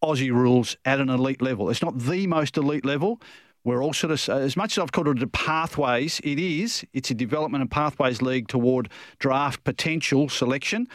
Aussie 0.05 0.31
rules 0.31 0.77
at 0.85 1.01
an 1.01 1.09
elite 1.09 1.41
level. 1.41 1.71
It's 1.71 1.81
not 1.81 1.99
the 1.99 2.27
most 2.27 2.59
elite 2.59 2.85
level. 2.85 3.19
We're 3.65 3.83
all 3.83 3.95
sort 3.95 4.11
of, 4.11 4.29
as 4.29 4.59
much 4.59 4.77
as 4.77 4.83
I've 4.83 4.93
called 4.93 5.09
it 5.09 5.23
a 5.23 5.27
pathways, 5.27 6.21
it 6.23 6.39
is. 6.39 6.85
It's 6.93 7.11
a 7.11 7.15
development 7.15 7.63
and 7.63 7.71
pathways 7.71 8.21
league 8.21 8.47
toward 8.47 8.91
draft 9.21 9.65
potential 9.65 10.29
selection 10.29 10.87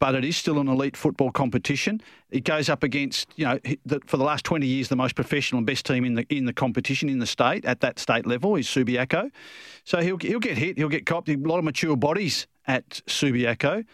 but 0.00 0.14
it 0.14 0.24
is 0.24 0.36
still 0.36 0.58
an 0.58 0.66
elite 0.66 0.96
football 0.96 1.30
competition. 1.30 2.00
It 2.30 2.44
goes 2.44 2.68
up 2.68 2.82
against, 2.82 3.28
you 3.36 3.44
know, 3.44 3.58
the, 3.84 4.00
for 4.06 4.16
the 4.16 4.24
last 4.24 4.44
20 4.44 4.66
years, 4.66 4.88
the 4.88 4.96
most 4.96 5.14
professional 5.14 5.58
and 5.58 5.66
best 5.66 5.86
team 5.86 6.04
in 6.04 6.14
the 6.14 6.26
in 6.34 6.46
the 6.46 6.52
competition 6.52 7.08
in 7.08 7.18
the 7.18 7.26
state 7.26 7.64
at 7.64 7.80
that 7.80 7.98
state 7.98 8.26
level 8.26 8.56
is 8.56 8.66
Subiaco. 8.66 9.30
So 9.84 10.00
he'll 10.00 10.18
he'll 10.18 10.40
get 10.40 10.58
hit, 10.58 10.78
he'll 10.78 10.88
get 10.88 11.06
copped. 11.06 11.28
A 11.28 11.36
lot 11.36 11.58
of 11.58 11.64
mature 11.64 11.96
bodies 11.96 12.48
at 12.66 12.88
Subiaco. 13.06 13.84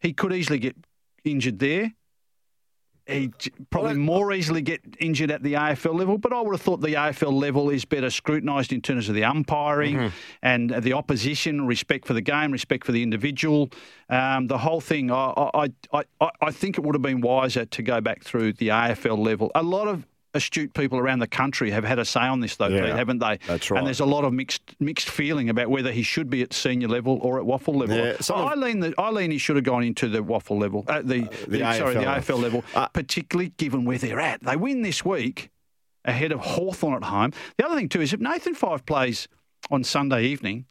He 0.00 0.12
could 0.12 0.32
easily 0.32 0.58
get 0.58 0.76
injured 1.24 1.60
there. 1.60 1.92
He 3.12 3.50
probably 3.70 3.94
more 3.94 4.32
easily 4.32 4.62
get 4.62 4.80
injured 4.98 5.30
at 5.30 5.42
the 5.42 5.54
AFL 5.54 5.94
level, 5.94 6.18
but 6.18 6.32
I 6.32 6.40
would 6.40 6.52
have 6.52 6.60
thought 6.60 6.80
the 6.80 6.94
AFL 6.94 7.32
level 7.32 7.70
is 7.70 7.84
better 7.84 8.10
scrutinised 8.10 8.72
in 8.72 8.80
terms 8.80 9.08
of 9.08 9.14
the 9.14 9.24
umpiring 9.24 10.12
and 10.42 10.70
the 10.70 10.92
opposition, 10.92 11.66
respect 11.66 12.06
for 12.06 12.14
the 12.14 12.20
game, 12.20 12.52
respect 12.52 12.84
for 12.84 12.92
the 12.92 13.02
individual, 13.02 13.70
um, 14.08 14.46
the 14.46 14.58
whole 14.58 14.80
thing. 14.80 15.10
I, 15.10 15.32
I, 15.54 15.72
I, 15.92 16.04
I, 16.20 16.30
I 16.40 16.50
think 16.50 16.78
it 16.78 16.84
would 16.84 16.94
have 16.94 17.02
been 17.02 17.20
wiser 17.20 17.64
to 17.64 17.82
go 17.82 18.00
back 18.00 18.22
through 18.24 18.54
the 18.54 18.68
AFL 18.68 19.18
level. 19.18 19.50
A 19.54 19.62
lot 19.62 19.88
of 19.88 20.06
astute 20.34 20.72
people 20.74 20.98
around 20.98 21.18
the 21.18 21.26
country 21.26 21.70
have 21.70 21.84
had 21.84 21.98
a 21.98 22.04
say 22.04 22.20
on 22.20 22.40
this, 22.40 22.56
though, 22.56 22.68
Yeah, 22.68 22.86
Pete, 22.86 22.94
haven't 22.94 23.18
they? 23.18 23.38
that's 23.46 23.70
right. 23.70 23.78
And 23.78 23.86
there's 23.86 24.00
a 24.00 24.06
lot 24.06 24.24
of 24.24 24.32
mixed 24.32 24.62
mixed 24.80 25.08
feeling 25.10 25.48
about 25.50 25.68
whether 25.68 25.92
he 25.92 26.02
should 26.02 26.30
be 26.30 26.42
at 26.42 26.52
senior 26.52 26.88
level 26.88 27.18
or 27.22 27.38
at 27.38 27.44
WAFL 27.44 27.74
level. 27.76 27.96
Yeah, 27.96 28.12
of- 28.12 28.30
I 28.30 28.54
lean 28.54 28.80
the, 28.80 28.94
I 28.98 29.10
lean 29.10 29.30
he 29.30 29.38
should 29.38 29.56
have 29.56 29.64
gone 29.64 29.82
into 29.84 30.08
the 30.08 30.22
WAFL 30.22 30.58
level, 30.58 30.84
uh, 30.88 31.02
the, 31.02 31.22
the 31.48 31.58
the, 31.58 31.74
sorry, 31.74 31.94
the 31.94 32.00
AFL. 32.00 32.20
AFL 32.22 32.42
level, 32.42 32.64
Uh, 32.74 32.88
particularly 32.88 33.52
given 33.58 33.84
where 33.84 33.98
they're 33.98 34.20
at. 34.20 34.42
They 34.42 34.56
win 34.56 34.82
this 34.82 35.04
week 35.04 35.50
ahead 36.04 36.32
of 36.32 36.40
Hawthorn 36.40 36.94
at 36.94 37.04
home. 37.04 37.32
The 37.58 37.66
other 37.66 37.76
thing 37.76 37.88
too 37.88 38.00
is 38.00 38.12
if 38.12 38.20
Nathan 38.20 38.54
Fyfe 38.54 38.84
plays 38.86 39.28
on 39.70 39.84
Sunday 39.84 40.24
evening, 40.24 40.66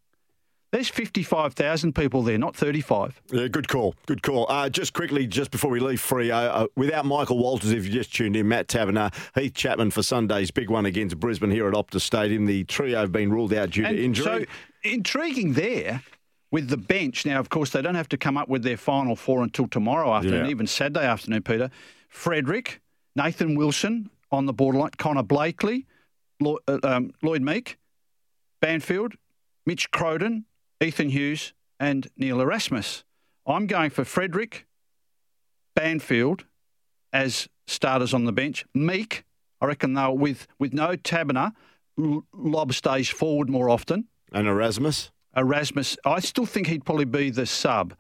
there's 0.72 0.88
55,000 0.90 1.94
people 1.94 2.24
there, 2.24 2.38
not 2.38 2.56
35. 2.56 3.22
Yeah, 3.32 3.48
good 3.48 3.68
call. 3.68 3.94
Good 4.06 4.24
call. 4.24 4.46
Uh, 4.50 4.70
just 4.70 4.94
quickly, 4.94 5.28
just 5.28 5.52
before 5.52 5.70
we 5.70 5.80
leave 5.80 6.00
free, 6.00 6.32
uh, 6.32 6.40
uh, 6.40 6.68
without 6.76 7.06
Michael 7.06 7.38
Walters, 7.38 7.72
if 7.72 7.86
you 7.86 7.92
just 7.92 8.14
tuned 8.14 8.36
in, 8.36 8.48
Matt 8.48 8.68
Taberner, 8.68 9.14
Heath 9.36 9.54
Chapman 9.54 9.92
for 9.92 10.02
Sunday's 10.02 10.50
big 10.50 10.70
one 10.70 10.86
against 10.86 11.20
Brisbane 11.20 11.52
here 11.52 11.68
at 11.68 11.74
Optus 11.74 12.02
Stadium. 12.02 12.46
The 12.46 12.64
trio 12.64 13.00
have 13.00 13.12
been 13.12 13.32
ruled 13.32 13.54
out 13.54 13.72
due 13.72 13.86
And 13.86 13.98
to 13.98 14.04
injury. 14.04 14.24
So 14.24 14.46
intriguing 14.84 15.54
there 15.54 16.04
with 16.52 16.70
the 16.70 16.78
bench. 16.78 17.26
Now, 17.26 17.40
of 17.40 17.50
course, 17.50 17.72
they 17.72 17.82
don't 17.82 17.96
have 17.96 18.10
to 18.10 18.18
come 18.18 18.38
up 18.38 18.48
with 18.48 18.64
their 18.64 18.78
final 18.78 19.16
four 19.16 19.44
until 19.44 19.68
tomorrow 19.68 20.14
afternoon, 20.14 20.46
Yeah. 20.46 20.52
even 20.52 20.68
Saturday 20.68 21.06
afternoon, 21.06 21.44
Peter. 21.44 21.70
Frederick, 22.08 22.82
Nathan 23.16 23.56
Wilson 23.56 24.10
on 24.32 24.46
the 24.46 24.54
borderline, 24.54 24.92
Connor 24.98 25.24
Blakely, 25.24 25.86
Lloyd, 26.40 26.60
uh, 26.68 26.80
um, 26.84 27.12
Lloyd 27.22 27.42
Meek, 27.42 27.78
Banfield, 28.62 29.14
Mitch 29.66 29.92
Crowden, 29.92 30.46
Ethan 30.82 31.10
Hughes, 31.10 31.54
and 31.80 32.08
Neil 32.18 32.42
Erasmus. 32.42 33.04
I'm 33.46 33.68
going 33.68 33.90
for 33.90 34.04
Frederick, 34.06 34.66
Banfield 35.76 36.46
as 37.14 37.48
starters 37.68 38.14
on 38.14 38.26
the 38.26 38.32
bench. 38.32 38.66
Meek, 38.74 39.24
I 39.60 39.66
reckon 39.66 39.94
they'll 39.94 40.18
with 40.18 40.48
with 40.60 40.74
no 40.74 40.96
Taberner, 40.96 41.52
L- 42.00 42.26
Lobb 42.34 42.74
stays 42.74 43.10
forward 43.10 43.50
more 43.50 43.70
often. 43.70 44.08
and 44.32 44.48
Erasmus. 44.48 45.12
Erasmus, 45.36 45.98
I 46.06 46.20
still 46.20 46.46
think 46.46 46.68
he'd 46.68 46.84
probably 46.86 47.06
be 47.06 47.30
the 47.30 47.46
sub. 47.46 47.96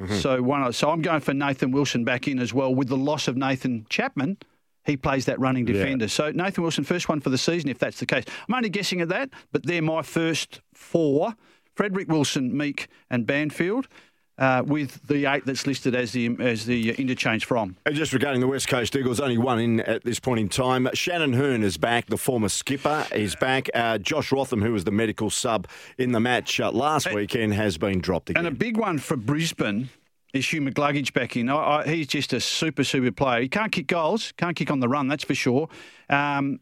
Mm-hmm. 0.00 0.16
So 0.16 0.40
one, 0.42 0.72
so 0.72 0.90
I'm 0.90 1.02
going 1.02 1.20
for 1.20 1.34
Nathan 1.34 1.72
Wilson 1.72 2.04
back 2.04 2.26
in 2.26 2.38
as 2.38 2.54
well. 2.54 2.74
With 2.74 2.88
the 2.88 2.96
loss 2.96 3.28
of 3.28 3.36
Nathan 3.36 3.84
Chapman, 3.90 4.38
he 4.84 4.96
plays 4.96 5.26
that 5.26 5.38
running 5.38 5.66
Yeah. 5.66 5.74
defender. 5.74 6.08
So 6.08 6.30
Nathan 6.30 6.62
Wilson, 6.62 6.84
first 6.84 7.08
one 7.08 7.20
for 7.20 7.28
the 7.28 7.36
season, 7.38 7.68
if 7.68 7.78
that's 7.78 8.00
the 8.00 8.06
case. 8.06 8.24
I'm 8.48 8.54
only 8.54 8.70
guessing 8.70 9.02
at 9.02 9.10
that, 9.10 9.28
but 9.52 9.66
they're 9.66 9.82
my 9.82 10.00
first 10.02 10.62
four: 10.72 11.34
Frederick 11.74 12.08
Wilson, 12.08 12.56
Meek, 12.56 12.88
and 13.10 13.26
Banfield. 13.26 13.88
Uh, 14.38 14.62
with 14.64 15.06
the 15.06 15.26
eight 15.26 15.44
that's 15.44 15.66
listed 15.66 15.94
as 15.94 16.12
the 16.12 16.34
as 16.40 16.64
the 16.64 16.92
interchange 16.92 17.44
from. 17.44 17.76
And 17.84 17.94
just 17.94 18.14
regarding 18.14 18.40
the 18.40 18.46
West 18.46 18.68
Coast 18.68 18.96
Eagles, 18.96 19.20
only 19.20 19.36
one 19.36 19.60
in 19.60 19.80
at 19.80 20.02
this 20.02 20.18
point 20.18 20.40
in 20.40 20.48
time. 20.48 20.88
Shannon 20.94 21.34
Hurn 21.34 21.62
is 21.62 21.76
back, 21.76 22.06
the 22.06 22.16
former 22.16 22.48
skipper 22.48 23.06
is 23.12 23.36
back. 23.36 23.68
Uh, 23.74 23.98
Josh 23.98 24.32
Rotham, 24.32 24.62
who 24.62 24.72
was 24.72 24.84
the 24.84 24.92
medical 24.92 25.28
sub 25.28 25.68
in 25.98 26.12
the 26.12 26.20
match 26.20 26.58
uh, 26.58 26.72
last 26.72 27.12
weekend, 27.12 27.52
has 27.52 27.76
been 27.76 28.00
dropped 28.00 28.30
again. 28.30 28.46
And 28.46 28.54
a 28.54 28.56
big 28.56 28.78
one 28.78 28.96
for 28.96 29.14
Brisbane 29.14 29.90
is 30.32 30.50
Hugh 30.50 30.62
McGluggage 30.62 31.12
back 31.12 31.36
in. 31.36 31.50
I, 31.50 31.56
I, 31.56 31.86
he's 31.86 32.06
just 32.06 32.32
a 32.32 32.40
super, 32.40 32.82
super 32.82 33.12
player. 33.12 33.42
He 33.42 33.48
can't 33.48 33.70
kick 33.70 33.88
goals, 33.88 34.32
can't 34.38 34.56
kick 34.56 34.70
on 34.70 34.80
the 34.80 34.88
run, 34.88 35.08
that's 35.08 35.24
for 35.24 35.34
sure. 35.34 35.68
Um, 36.08 36.60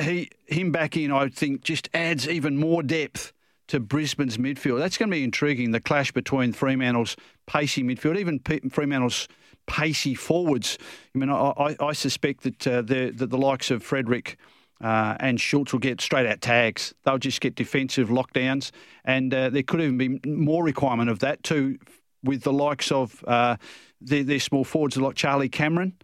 he 0.00 0.30
him 0.46 0.72
back 0.72 0.96
in, 0.96 1.12
I 1.12 1.28
think, 1.28 1.60
just 1.60 1.90
adds 1.92 2.26
even 2.26 2.56
more 2.56 2.82
depth 2.82 3.34
to 3.68 3.80
Brisbane's 3.80 4.38
midfield. 4.38 4.78
That's 4.78 4.98
going 4.98 5.10
to 5.10 5.16
be 5.16 5.24
intriguing. 5.24 5.70
The 5.70 5.80
clash 5.80 6.12
between 6.12 6.52
Fremantle's 6.52 7.16
pacey 7.46 7.82
midfield, 7.82 8.18
even 8.18 8.40
P- 8.40 8.68
Fremantle's 8.70 9.28
pacey 9.66 10.14
forwards. 10.14 10.78
I 11.14 11.18
mean, 11.18 11.30
I, 11.30 11.52
I, 11.56 11.76
I 11.80 11.92
suspect 11.92 12.42
that, 12.42 12.66
uh, 12.66 12.82
the, 12.82 13.12
that 13.14 13.30
the 13.30 13.38
likes 13.38 13.70
of 13.70 13.82
Frederick. 13.82 14.36
Uh, 14.80 15.16
and 15.18 15.40
Schultz 15.40 15.72
will 15.72 15.80
get 15.80 16.00
straight 16.00 16.24
out 16.24 16.40
tags. 16.40 16.94
They'll 17.04 17.18
just 17.18 17.40
get 17.40 17.56
defensive 17.56 18.10
lockdowns, 18.10 18.70
and 19.04 19.34
uh, 19.34 19.50
there 19.50 19.64
could 19.64 19.80
even 19.80 19.98
be 19.98 20.20
more 20.24 20.62
requirement 20.62 21.10
of 21.10 21.18
that 21.18 21.42
too, 21.42 21.78
with 22.22 22.42
the 22.42 22.52
likes 22.52 22.92
of 22.92 23.24
uh, 23.26 23.56
their, 24.00 24.22
their 24.22 24.38
small 24.38 24.62
forwards 24.62 24.96
like 24.96 25.16
Charlie 25.16 25.48
Cameron, 25.48 25.94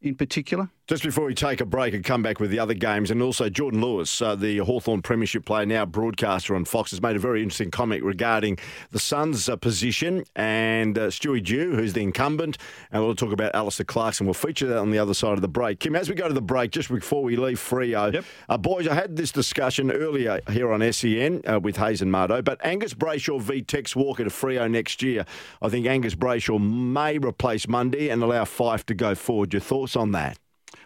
in 0.00 0.14
particular. 0.14 0.70
Just 0.88 1.04
before 1.04 1.26
we 1.26 1.34
take 1.34 1.60
a 1.60 1.64
break 1.64 1.94
and 1.94 2.04
come 2.04 2.22
back 2.24 2.40
with 2.40 2.50
the 2.50 2.58
other 2.58 2.74
games, 2.74 3.12
and 3.12 3.22
also 3.22 3.48
Jordan 3.48 3.80
Lewis, 3.80 4.20
uh, 4.20 4.34
the 4.34 4.58
Hawthorn 4.58 5.00
Premiership 5.00 5.44
player, 5.44 5.64
now 5.64 5.86
broadcaster 5.86 6.56
on 6.56 6.64
Fox, 6.64 6.90
has 6.90 7.00
made 7.00 7.14
a 7.14 7.20
very 7.20 7.40
interesting 7.40 7.70
comment 7.70 8.02
regarding 8.02 8.58
the 8.90 8.98
Suns' 8.98 9.48
uh, 9.48 9.54
position 9.54 10.24
and 10.34 10.98
uh, 10.98 11.06
Stewie 11.06 11.42
Dew, 11.42 11.76
who's 11.76 11.92
the 11.92 12.02
incumbent, 12.02 12.58
and 12.90 13.00
we'll 13.00 13.14
talk 13.14 13.32
about 13.32 13.54
Alastair 13.54 13.84
Clarkson. 13.84 14.26
We'll 14.26 14.34
feature 14.34 14.66
that 14.66 14.78
on 14.78 14.90
the 14.90 14.98
other 14.98 15.14
side 15.14 15.34
of 15.34 15.40
the 15.40 15.48
break. 15.48 15.78
Kim, 15.78 15.94
as 15.94 16.08
we 16.08 16.16
go 16.16 16.26
to 16.26 16.34
the 16.34 16.42
break, 16.42 16.72
just 16.72 16.88
before 16.88 17.22
we 17.22 17.36
leave 17.36 17.60
Freo, 17.60 18.12
Yep. 18.12 18.24
uh, 18.48 18.58
boys, 18.58 18.88
I 18.88 18.94
had 18.94 19.14
this 19.14 19.30
discussion 19.30 19.92
earlier 19.92 20.40
here 20.50 20.72
on 20.72 20.92
SEN 20.92 21.42
uh, 21.48 21.60
with 21.60 21.76
Hayes 21.76 22.02
and 22.02 22.12
Mardo, 22.12 22.42
but 22.42 22.58
Angus 22.66 22.92
Brayshaw 22.92 23.40
v 23.40 23.62
Tex 23.62 23.94
Walker 23.94 24.24
to 24.24 24.30
Freo 24.30 24.68
next 24.68 25.00
year. 25.00 25.24
I 25.62 25.68
think 25.68 25.86
Angus 25.86 26.16
Brayshaw 26.16 26.60
may 26.60 27.18
replace 27.18 27.68
Mundy 27.68 28.08
and 28.10 28.20
allow 28.20 28.44
Fyfe 28.44 28.84
to 28.86 28.94
go 28.94 29.14
forward. 29.14 29.52
Your 29.52 29.60
thoughts 29.60 29.94
on 29.94 30.10
that? 30.10 30.38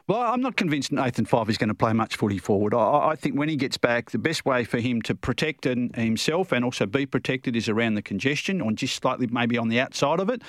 Well, 0.09 0.21
I'm 0.21 0.41
not 0.41 0.55
convinced 0.55 0.93
Nathan 0.93 1.27
Fyfe 1.27 1.49
is 1.49 1.59
going 1.59 1.69
to 1.69 1.75
play 1.75 1.93
much 1.93 2.15
footy 2.15 2.39
forward. 2.39 2.75
I, 2.75 3.09
I 3.09 3.17
think 3.17 3.37
when 3.37 3.49
he 3.49 3.57
gets 3.57 3.77
back, 3.77 4.13
the 4.13 4.21
best 4.21 4.47
way 4.47 4.63
for 4.63 4.79
him 4.79 5.03
to 5.03 5.17
protect 5.17 5.65
himself 5.65 6.53
and 6.53 6.65
also 6.65 6.87
be 6.87 7.07
protected 7.07 7.57
is 7.57 7.69
around 7.69 7.95
the 7.95 8.03
congestion, 8.03 8.61
or 8.61 8.71
just 8.71 8.95
slightly 8.95 9.27
maybe 9.27 9.59
on 9.59 9.69
the 9.69 9.81
outside 9.81 10.21
of 10.21 10.31
it. 10.31 10.43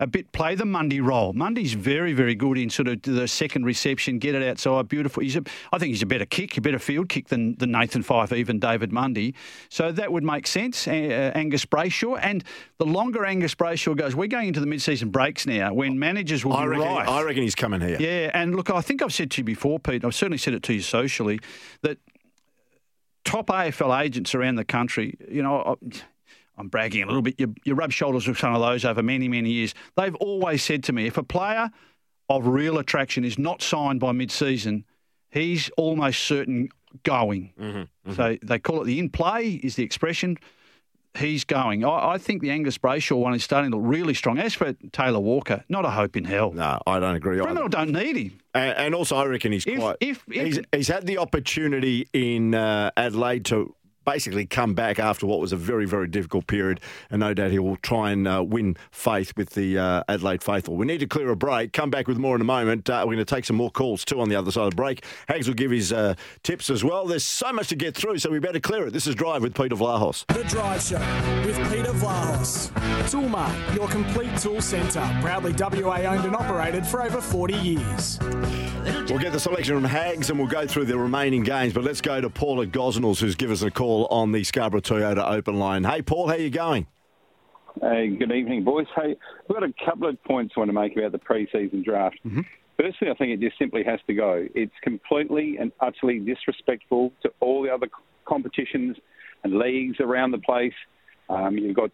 A 0.00 0.06
bit 0.06 0.32
play 0.32 0.54
the 0.54 0.64
Mundy 0.64 1.02
role. 1.02 1.34
Mundy's 1.34 1.74
very, 1.74 2.14
very 2.14 2.34
good 2.34 2.56
in 2.56 2.70
sort 2.70 2.88
of 2.88 3.02
the 3.02 3.28
second 3.28 3.66
reception, 3.66 4.18
get 4.18 4.34
it 4.34 4.42
outside, 4.42 4.88
beautiful. 4.88 5.22
He's 5.22 5.36
a, 5.36 5.42
I 5.72 5.78
think 5.78 5.90
he's 5.90 6.02
a 6.02 6.06
better 6.06 6.24
kick, 6.24 6.56
a 6.56 6.62
better 6.62 6.78
field 6.78 7.10
kick 7.10 7.28
than, 7.28 7.54
than 7.56 7.70
Nathan 7.70 8.02
Fyfe, 8.02 8.32
even 8.32 8.58
David 8.58 8.92
Mundy. 8.92 9.34
So 9.68 9.92
that 9.92 10.10
would 10.10 10.24
make 10.24 10.46
sense. 10.46 10.88
Uh, 10.88 11.32
Angus 11.34 11.66
Brayshaw, 11.66 12.18
and 12.22 12.42
the 12.78 12.86
longer 12.86 13.26
Angus 13.26 13.54
Brayshaw 13.54 13.94
goes, 13.94 14.16
we're 14.16 14.26
going 14.26 14.48
into 14.48 14.60
the 14.60 14.66
mid-season 14.66 15.10
breaks 15.10 15.46
now 15.46 15.74
when 15.74 15.98
managers 15.98 16.46
will 16.46 16.54
I 16.54 16.62
be 16.62 16.68
reckon, 16.68 16.86
right. 16.86 17.06
I 17.06 17.22
reckon 17.22 17.42
he's 17.42 17.54
coming 17.54 17.82
here. 17.82 17.98
Yeah, 18.00 18.30
and 18.32 18.56
look, 18.56 18.70
I 18.70 18.80
think 18.80 19.01
I've 19.02 19.12
said 19.12 19.30
to 19.32 19.40
you 19.40 19.44
before, 19.44 19.78
Pete, 19.78 20.04
I've 20.04 20.14
certainly 20.14 20.38
said 20.38 20.54
it 20.54 20.62
to 20.64 20.74
you 20.74 20.80
socially, 20.80 21.40
that 21.82 21.98
top 23.24 23.48
AFL 23.48 24.02
agents 24.02 24.34
around 24.34 24.56
the 24.56 24.64
country, 24.64 25.16
you 25.28 25.42
know, 25.42 25.76
I- 25.82 26.00
I'm 26.58 26.68
bragging 26.68 27.02
a 27.02 27.06
little 27.06 27.22
bit, 27.22 27.36
you, 27.38 27.54
you 27.64 27.74
rub 27.74 27.92
shoulders 27.92 28.28
with 28.28 28.38
some 28.38 28.54
of 28.54 28.60
those 28.60 28.84
over 28.84 29.02
many, 29.02 29.26
many 29.26 29.50
years. 29.50 29.74
They've 29.96 30.14
always 30.16 30.62
said 30.62 30.84
to 30.84 30.92
me, 30.92 31.06
if 31.06 31.16
a 31.16 31.22
player 31.22 31.70
of 32.28 32.46
real 32.46 32.78
attraction 32.78 33.24
is 33.24 33.38
not 33.38 33.62
signed 33.62 34.00
by 34.00 34.12
mid 34.12 34.30
season, 34.30 34.84
he's 35.30 35.70
almost 35.76 36.22
certain 36.22 36.68
going. 37.04 37.52
Mm-hmm, 37.58 37.78
mm-hmm. 37.78 38.12
So 38.12 38.36
they 38.42 38.58
call 38.58 38.82
it 38.82 38.84
the 38.84 38.98
in 38.98 39.08
play, 39.08 39.60
is 39.62 39.76
the 39.76 39.82
expression. 39.82 40.36
He's 41.14 41.44
going. 41.44 41.84
I, 41.84 42.12
I 42.12 42.18
think 42.18 42.40
the 42.40 42.50
Angus 42.50 42.78
Brayshaw 42.78 43.18
one 43.18 43.34
is 43.34 43.44
starting 43.44 43.70
to 43.70 43.76
look 43.76 43.86
really 43.86 44.14
strong. 44.14 44.38
As 44.38 44.54
for 44.54 44.72
Taylor 44.92 45.20
Walker, 45.20 45.62
not 45.68 45.84
a 45.84 45.90
hope 45.90 46.16
in 46.16 46.24
hell. 46.24 46.52
No, 46.52 46.80
I 46.86 46.98
don't 47.00 47.14
agree. 47.16 47.36
Fremantle 47.38 47.68
don't 47.68 47.92
need 47.92 48.16
him. 48.16 48.38
And, 48.54 48.76
and 48.78 48.94
also, 48.94 49.16
I 49.16 49.26
reckon 49.26 49.52
he's 49.52 49.66
If- 49.66 49.78
quite. 49.78 49.96
if- 50.00 50.24
if- 50.30 50.46
he's, 50.46 50.60
he's 50.72 50.88
had 50.88 51.06
the 51.06 51.18
opportunity 51.18 52.08
in 52.14 52.54
uh, 52.54 52.90
Adelaide 52.96 53.44
to 53.46 53.74
basically 54.04 54.46
come 54.46 54.74
back 54.74 54.98
after 54.98 55.26
what 55.26 55.40
was 55.40 55.52
a 55.52 55.56
very, 55.56 55.86
very 55.86 56.08
difficult 56.08 56.46
period, 56.46 56.80
and 57.10 57.20
no 57.20 57.34
doubt 57.34 57.50
he 57.50 57.58
will 57.58 57.76
try 57.76 58.10
and 58.10 58.26
uh, 58.26 58.42
win 58.46 58.76
faith 58.90 59.32
with 59.36 59.50
the 59.50 59.78
uh, 59.78 60.02
Adelaide 60.08 60.42
faithful. 60.42 60.76
We 60.76 60.86
need 60.86 60.98
to 61.00 61.06
clear 61.06 61.30
a 61.30 61.36
break. 61.36 61.72
Come 61.72 61.90
back 61.90 62.08
with 62.08 62.18
more 62.18 62.34
in 62.34 62.40
a 62.40 62.44
moment. 62.44 62.88
Uh, 62.88 63.00
we're 63.06 63.14
going 63.14 63.18
to 63.18 63.34
take 63.34 63.44
some 63.44 63.56
more 63.56 63.70
calls 63.70 64.04
too 64.04 64.20
on 64.20 64.28
the 64.28 64.36
other 64.36 64.50
side 64.50 64.64
of 64.64 64.70
the 64.70 64.76
break. 64.76 65.04
Hags 65.28 65.48
will 65.48 65.54
give 65.54 65.70
his 65.70 65.92
uh, 65.92 66.14
tips 66.42 66.70
as 66.70 66.84
well. 66.84 67.06
There's 67.06 67.24
so 67.24 67.52
much 67.52 67.68
to 67.68 67.76
get 67.76 67.94
through, 67.94 68.18
so 68.18 68.30
we 68.30 68.38
better 68.38 68.60
clear 68.60 68.86
it. 68.86 68.92
This 68.92 69.06
is 69.06 69.14
Drive 69.14 69.42
with 69.42 69.54
Peter 69.54 69.76
Vlahos. 69.76 70.26
The 70.26 70.44
Drive 70.44 70.82
Show 70.82 70.98
with 71.46 71.56
Peter 71.70 71.92
Vlahos. 71.92 72.70
Toolmart, 73.10 73.74
your 73.74 73.88
complete 73.88 74.36
tool 74.38 74.60
centre. 74.60 75.08
Proudly 75.20 75.52
WA 75.52 75.98
owned 76.02 76.24
and 76.24 76.36
operated 76.36 76.86
for 76.86 77.02
over 77.02 77.20
40 77.20 77.54
years. 77.54 78.18
We'll 79.08 79.18
get 79.18 79.32
the 79.32 79.40
selection 79.40 79.76
from 79.76 79.84
Hags 79.84 80.30
and 80.30 80.38
we'll 80.38 80.48
go 80.48 80.66
through 80.66 80.86
the 80.86 80.98
remaining 80.98 81.42
games. 81.42 81.72
But 81.72 81.84
let's 81.84 82.00
go 82.00 82.20
to 82.20 82.30
Paul 82.30 82.62
at 82.62 82.70
Gosnells, 82.72 83.20
who's 83.20 83.36
given 83.36 83.52
us 83.52 83.62
a 83.62 83.70
call 83.70 83.91
on 84.10 84.32
the 84.32 84.44
Scarborough 84.44 84.80
Toyota 84.80 85.30
open 85.30 85.58
line. 85.58 85.84
Hey, 85.84 86.02
Paul, 86.02 86.28
how 86.28 86.34
you 86.34 86.50
going? 86.50 86.86
Hey, 87.80 88.08
good 88.08 88.32
evening, 88.32 88.64
boys. 88.64 88.86
Hey, 88.94 89.16
we've 89.48 89.58
got 89.58 89.62
a 89.62 89.72
couple 89.84 90.08
of 90.08 90.22
points 90.24 90.54
I 90.56 90.60
want 90.60 90.68
to 90.68 90.74
make 90.74 90.96
about 90.96 91.12
the 91.12 91.18
pre-season 91.18 91.82
draft. 91.82 92.18
Firstly, 92.76 93.08
I 93.10 93.14
think 93.14 93.32
it 93.32 93.40
just 93.40 93.58
simply 93.58 93.82
has 93.84 94.00
to 94.06 94.14
go. 94.14 94.46
It's 94.54 94.72
completely 94.82 95.56
and 95.58 95.72
utterly 95.80 96.18
disrespectful 96.18 97.12
to 97.22 97.30
all 97.40 97.62
the 97.62 97.70
other 97.70 97.88
competitions 98.26 98.96
and 99.44 99.58
leagues 99.58 99.98
around 100.00 100.32
the 100.32 100.38
place. 100.38 100.74
Um, 101.28 101.56
you've 101.56 101.76
got 101.76 101.90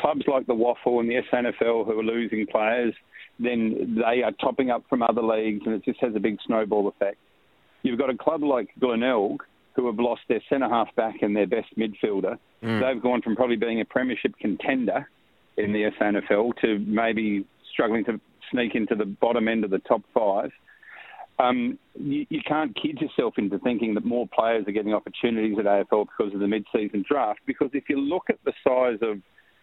clubs 0.00 0.22
like 0.26 0.46
the 0.46 0.54
WAFL 0.54 1.00
and 1.00 1.08
the 1.08 1.20
SANFL 1.32 1.86
who 1.86 1.98
are 1.98 2.04
losing 2.04 2.46
players. 2.46 2.94
Then 3.38 3.96
they 3.96 4.22
are 4.22 4.32
topping 4.32 4.70
up 4.70 4.84
from 4.88 5.02
other 5.02 5.22
leagues, 5.22 5.62
and 5.66 5.74
it 5.74 5.84
just 5.84 6.00
has 6.00 6.14
a 6.14 6.20
big 6.20 6.38
snowball 6.46 6.88
effect. 6.88 7.18
You've 7.82 7.98
got 7.98 8.10
a 8.10 8.16
club 8.16 8.42
like 8.42 8.70
Glenelg 8.80 9.42
who 9.76 9.86
have 9.86 9.98
lost 9.98 10.22
their 10.28 10.40
centre 10.48 10.68
half 10.68 10.92
back 10.96 11.16
and 11.22 11.36
their 11.36 11.46
best 11.46 11.68
midfielder. 11.76 12.38
They've 12.80 13.00
gone 13.00 13.22
from 13.22 13.36
probably 13.36 13.56
being 13.56 13.80
a 13.80 13.84
premiership 13.84 14.34
contender 14.40 15.08
in 15.58 15.72
the 15.72 15.90
SANFL 16.00 16.56
to 16.62 16.78
maybe 16.80 17.46
struggling 17.72 18.04
to 18.06 18.18
sneak 18.50 18.74
into 18.74 18.94
the 18.94 19.04
bottom 19.04 19.48
end 19.48 19.64
of 19.64 19.70
the 19.70 19.78
top 19.80 20.02
five. 20.14 20.50
um, 21.38 21.78
you, 21.94 22.26
you, 22.30 22.40
can't 22.46 22.74
kid 22.74 22.98
yourself 23.00 23.34
into 23.36 23.58
thinking 23.58 23.94
that 23.94 24.04
more 24.06 24.26
players 24.26 24.66
are 24.66 24.72
getting 24.72 24.94
opportunities 24.94 25.58
at 25.58 25.66
AFL 25.66 26.06
because 26.16 26.32
of 26.32 26.40
the 26.40 26.48
mid-season 26.48 27.04
draft. 27.06 27.40
Because 27.46 27.68
if 27.74 27.84
you 27.90 28.00
look 28.00 28.30
at 28.30 28.38
the 28.44 28.52
size 28.66 28.98
of 29.02 29.20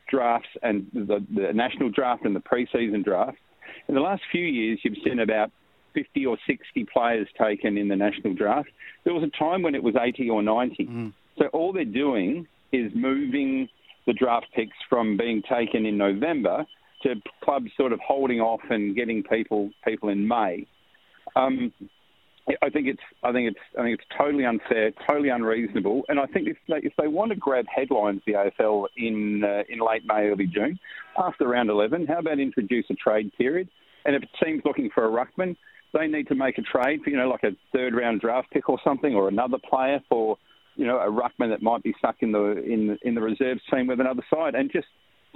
drafts 0.07 0.49
and 0.61 0.85
the, 0.93 1.25
the 1.33 1.51
national 1.53 1.89
draft 1.89 2.25
and 2.25 2.35
the 2.35 2.39
pre-season 2.39 3.01
draft, 3.01 3.39
in 3.87 3.95
the 3.95 4.01
last 4.01 4.21
few 4.31 4.45
years, 4.45 4.79
you've 4.83 4.97
seen 5.03 5.19
about 5.19 5.51
50 5.93 6.25
or 6.25 6.37
60 6.47 6.85
players 6.91 7.27
taken 7.39 7.77
in 7.77 7.87
the 7.87 7.95
national 7.95 8.33
draft. 8.33 8.69
There 9.03 9.13
was 9.13 9.23
a 9.23 9.37
time 9.37 9.61
when 9.61 9.75
it 9.75 9.83
was 9.83 9.95
80 9.99 10.29
or 10.29 10.41
90. 10.41 10.85
Mm. 10.85 11.13
So 11.37 11.47
all 11.47 11.73
they're 11.73 11.85
doing 11.85 12.47
is 12.71 12.91
moving 12.95 13.69
the 14.05 14.13
draft 14.13 14.47
picks 14.55 14.77
from 14.89 15.17
being 15.17 15.41
taken 15.41 15.85
in 15.85 15.97
November 15.97 16.65
to 17.03 17.15
clubs 17.43 17.71
sort 17.77 17.93
of 17.93 17.99
holding 17.99 18.39
off 18.39 18.61
and 18.69 18.95
getting 18.95 19.23
people 19.23 19.71
people 19.85 20.09
in 20.09 20.27
May. 20.27 20.65
Um, 21.35 21.71
I 22.61 22.69
think 22.69 22.87
it's 22.87 23.01
I 23.23 23.31
think 23.31 23.49
it's 23.51 23.79
I 23.79 23.83
think 23.83 23.99
it's 23.99 24.07
totally 24.17 24.45
unfair, 24.45 24.91
totally 25.07 25.29
unreasonable, 25.29 26.03
and 26.09 26.19
I 26.19 26.25
think 26.25 26.47
if 26.49 26.57
they, 26.67 26.85
if 26.85 26.93
they 26.97 27.07
want 27.07 27.31
to 27.31 27.37
grab 27.37 27.65
headlines, 27.73 28.21
the 28.25 28.33
AFL 28.33 28.87
in 28.97 29.43
uh, 29.43 29.63
in 29.69 29.79
late 29.79 30.03
May, 30.05 30.27
early 30.27 30.47
June, 30.47 30.77
after 31.17 31.47
round 31.47 31.69
eleven, 31.69 32.05
how 32.05 32.19
about 32.19 32.39
introduce 32.39 32.85
a 32.89 32.95
trade 32.95 33.31
period? 33.37 33.69
And 34.05 34.15
if 34.15 34.23
a 34.23 34.45
team's 34.45 34.61
looking 34.65 34.89
for 34.93 35.05
a 35.05 35.09
ruckman, 35.09 35.55
they 35.93 36.07
need 36.07 36.27
to 36.27 36.35
make 36.35 36.57
a 36.57 36.61
trade 36.61 37.01
for 37.03 37.09
you 37.09 37.17
know 37.17 37.29
like 37.29 37.43
a 37.43 37.51
third 37.71 37.95
round 37.95 38.21
draft 38.21 38.51
pick 38.51 38.69
or 38.69 38.79
something, 38.83 39.13
or 39.13 39.27
another 39.27 39.57
player 39.69 39.99
for 40.09 40.37
you 40.75 40.85
know 40.85 40.97
a 40.99 41.09
ruckman 41.09 41.49
that 41.49 41.61
might 41.61 41.83
be 41.83 41.93
stuck 41.97 42.17
in 42.21 42.31
the 42.31 42.63
in 42.63 42.97
in 43.03 43.15
the 43.15 43.21
reserves 43.21 43.61
team 43.71 43.87
with 43.87 43.99
another 43.99 44.23
side, 44.33 44.55
and 44.55 44.71
just 44.71 44.87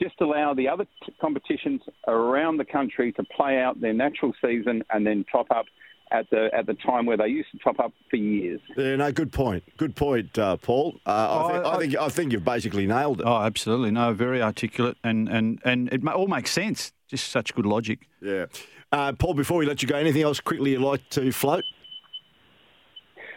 just 0.02 0.16
allow 0.22 0.54
the 0.54 0.68
other 0.68 0.86
t- 1.06 1.14
competitions 1.20 1.82
around 2.08 2.58
the 2.58 2.66
country 2.66 3.12
to 3.14 3.24
play 3.36 3.60
out 3.60 3.80
their 3.82 3.94
natural 3.94 4.32
season 4.42 4.84
and 4.92 5.06
then 5.06 5.26
top 5.32 5.48
up 5.50 5.66
at 6.12 6.30
the 6.30 6.50
at 6.54 6.66
the 6.66 6.74
time 6.74 7.06
where 7.06 7.18
they 7.18 7.28
used 7.28 7.52
to 7.52 7.58
top 7.60 7.80
up 7.80 7.92
for 8.10 8.16
years. 8.16 8.62
Yeah, 8.78 8.96
no, 8.96 9.12
good 9.12 9.32
point. 9.32 9.64
Good 9.78 9.96
point, 9.96 10.38
uh, 10.38 10.58
Paul. 10.58 11.00
Uh, 11.06 11.10
I, 11.10 11.52
th- 11.52 11.66
I, 11.66 11.70
I, 11.70 11.78
think 11.80 11.96
I 11.98 12.10
think 12.10 12.32
you've 12.32 12.46
basically 12.46 12.88
nailed 12.88 13.22
it. 13.22 13.26
Oh, 13.26 13.42
absolutely. 13.42 13.92
No, 13.92 14.14
very 14.14 14.42
articulate, 14.42 14.98
and 15.04 15.28
and 15.28 15.60
and 15.66 15.90
it 15.92 16.06
all 16.08 16.28
makes 16.28 16.52
sense. 16.52 16.94
Just 17.08 17.30
such 17.30 17.54
good 17.56 17.66
logic. 17.66 18.08
Yeah, 18.22 18.46
uh, 18.92 19.14
Paul. 19.14 19.34
Before 19.34 19.58
we 19.58 19.66
let 19.66 19.82
you 19.82 19.88
go, 19.88 19.96
anything 19.96 20.22
else 20.22 20.40
quickly 20.40 20.72
you'd 20.72 20.82
like 20.82 21.08
to 21.12 21.32
float? 21.32 21.64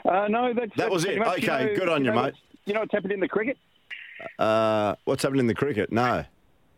Uh, 0.05 0.29
no, 0.29 0.55
that's, 0.55 0.75
that 0.77 0.91
was 0.91 1.05
it. 1.05 1.19
Much, 1.19 1.43
okay, 1.43 1.63
you 1.63 1.69
know, 1.71 1.77
good 1.77 1.89
on 1.89 2.05
you, 2.05 2.11
you 2.11 2.17
know, 2.17 2.23
mate. 2.23 2.35
You 2.65 2.75
know 2.75 2.81
what's 2.81 2.93
happened 2.93 3.13
in 3.13 3.21
the 3.21 3.29
cricket? 3.29 3.59
Uh, 4.39 4.95
what's 5.05 5.23
happened 5.23 5.41
in 5.41 5.47
the 5.47 5.55
cricket? 5.55 5.93
No. 5.93 6.25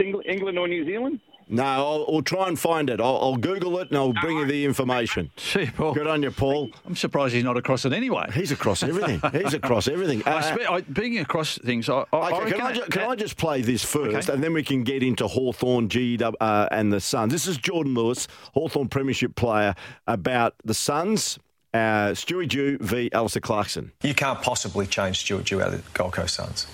England 0.00 0.58
or 0.58 0.66
New 0.66 0.84
Zealand? 0.84 1.20
No, 1.48 1.64
I'll, 1.64 2.06
I'll, 2.08 2.22
try 2.22 2.48
and 2.48 2.58
find 2.58 2.88
it. 2.88 3.00
I'll, 3.00 3.18
I'll, 3.20 3.36
Google 3.36 3.78
it 3.78 3.88
and 3.88 3.98
I'll 3.98 4.12
bring 4.12 4.38
you 4.38 4.46
the 4.46 4.64
information. 4.64 5.30
Gee, 5.36 5.66
Paul. 5.66 5.94
Good 5.94 6.06
on 6.06 6.22
you, 6.22 6.30
Paul. 6.30 6.70
I'm 6.86 6.96
surprised 6.96 7.34
he's 7.34 7.44
not 7.44 7.56
across 7.56 7.84
it 7.84 7.92
anyway. 7.92 8.30
He's 8.32 8.52
across 8.52 8.82
everything. 8.82 9.20
he's 9.32 9.54
across 9.54 9.88
everything. 9.88 10.22
Uh, 10.24 10.40
spe- 10.40 10.70
I, 10.70 10.80
being 10.82 11.18
across 11.18 11.58
things, 11.58 11.88
I, 11.88 12.04
I, 12.12 12.30
okay, 12.32 12.52
can, 12.52 12.60
I, 12.60 12.72
ju- 12.72 12.86
can 12.90 13.10
I 13.10 13.14
just 13.14 13.36
play 13.36 13.62
this 13.62 13.84
first 13.84 14.28
okay. 14.28 14.34
and 14.34 14.42
then 14.42 14.52
we 14.52 14.62
can 14.62 14.84
get 14.84 15.02
into 15.02 15.26
Hawthorn, 15.26 15.88
GW, 15.88 16.34
uh, 16.40 16.68
and 16.70 16.92
the 16.92 17.00
Suns? 17.00 17.32
This 17.32 17.46
is 17.46 17.56
Jordan 17.58 17.94
Lewis, 17.94 18.28
Hawthorn 18.54 18.88
Premiership 18.88 19.34
player, 19.34 19.74
about 20.06 20.54
the 20.64 20.74
Suns. 20.74 21.38
Uh, 21.74 22.12
Stuart 22.14 22.48
Dew 22.48 22.76
v 22.82 23.08
Alastair 23.14 23.40
Clarkson. 23.40 23.92
You 24.02 24.14
can't 24.14 24.42
possibly 24.42 24.86
change 24.86 25.20
Stuart 25.20 25.46
Dew 25.46 25.62
out 25.62 25.68
of 25.68 25.82
the 25.82 25.98
Gold 25.98 26.12
Coast 26.12 26.34
Suns. 26.34 26.66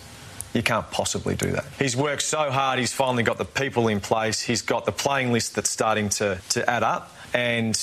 You 0.55 0.63
can't 0.63 0.91
possibly 0.91 1.35
do 1.35 1.51
that. 1.53 1.67
He's 1.79 1.97
worked 1.97 2.23
so 2.23 2.51
hard, 2.51 2.79
he's 2.79 2.93
finally 2.93 3.23
got 3.23 3.39
the 3.39 3.45
people 3.45 3.89
in 3.89 4.01
place, 4.01 4.41
he's 4.41 4.63
got 4.63 4.85
the 4.85 4.93
playing 4.93 5.33
list 5.33 5.55
that's 5.55 5.71
starting 5.71 6.09
to, 6.11 6.41
to 6.51 6.69
add 6.69 6.83
up, 6.83 7.15
and 7.35 7.75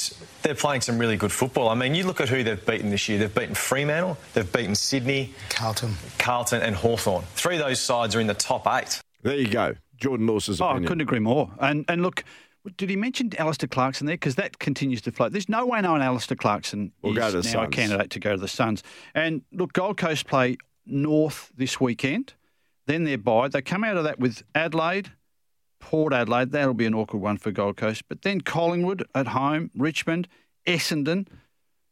they're 0.41 0.55
playing 0.55 0.81
some 0.81 0.97
really 0.97 1.17
good 1.17 1.31
football. 1.31 1.69
I 1.69 1.75
mean, 1.75 1.95
you 1.95 2.05
look 2.05 2.21
at 2.21 2.29
who 2.29 2.43
they've 2.43 2.65
beaten 2.65 2.89
this 2.89 3.07
year. 3.07 3.19
They've 3.19 3.33
beaten 3.33 3.55
Fremantle, 3.55 4.17
they've 4.33 4.51
beaten 4.51 4.75
Sydney, 4.75 5.33
Carlton, 5.49 5.93
Carlton, 6.17 6.61
and 6.61 6.75
Hawthorn. 6.75 7.23
Three 7.35 7.55
of 7.55 7.61
those 7.61 7.79
sides 7.79 8.15
are 8.15 8.19
in 8.19 8.27
the 8.27 8.33
top 8.33 8.67
eight. 8.67 9.01
There 9.21 9.35
you 9.35 9.47
go. 9.47 9.75
Jordan 9.97 10.27
Lewis's 10.27 10.61
oh, 10.61 10.65
opinion. 10.65 10.83
I 10.83 10.87
couldn't 10.87 11.01
agree 11.01 11.19
more. 11.19 11.51
And, 11.59 11.85
and 11.87 12.03
look, 12.03 12.23
did 12.77 12.89
he 12.89 12.95
mention 12.95 13.31
Alastair 13.37 13.67
Clarkson 13.67 14.07
there? 14.07 14.15
Because 14.15 14.35
that 14.35 14.59
continues 14.59 15.01
to 15.03 15.11
float. 15.11 15.31
There's 15.31 15.49
no 15.49 15.65
way 15.65 15.81
knowing 15.81 16.01
Alastair 16.01 16.35
Clarkson 16.35 16.91
we'll 17.01 17.17
is 17.17 17.33
now 17.33 17.41
Suns. 17.41 17.55
a 17.55 17.67
candidate 17.67 18.09
to 18.11 18.19
go 18.19 18.31
to 18.31 18.41
the 18.41 18.47
Suns. 18.47 18.83
And 19.13 19.41
look, 19.51 19.73
Gold 19.73 19.97
Coast 19.97 20.27
play 20.27 20.57
North 20.85 21.51
this 21.55 21.79
weekend. 21.79 22.33
Then 22.87 23.03
they're 23.03 23.17
bye. 23.17 23.47
They 23.47 23.61
come 23.61 23.83
out 23.83 23.97
of 23.97 24.03
that 24.03 24.19
with 24.19 24.43
Adelaide, 24.53 25.11
Port 25.79 26.13
Adelaide. 26.13 26.51
That'll 26.51 26.73
be 26.73 26.85
an 26.85 26.93
awkward 26.93 27.19
one 27.19 27.37
for 27.37 27.51
Gold 27.51 27.77
Coast. 27.77 28.03
But 28.07 28.21
then 28.21 28.41
Collingwood 28.41 29.05
at 29.15 29.27
home, 29.27 29.71
Richmond, 29.75 30.27
Essendon. 30.67 31.27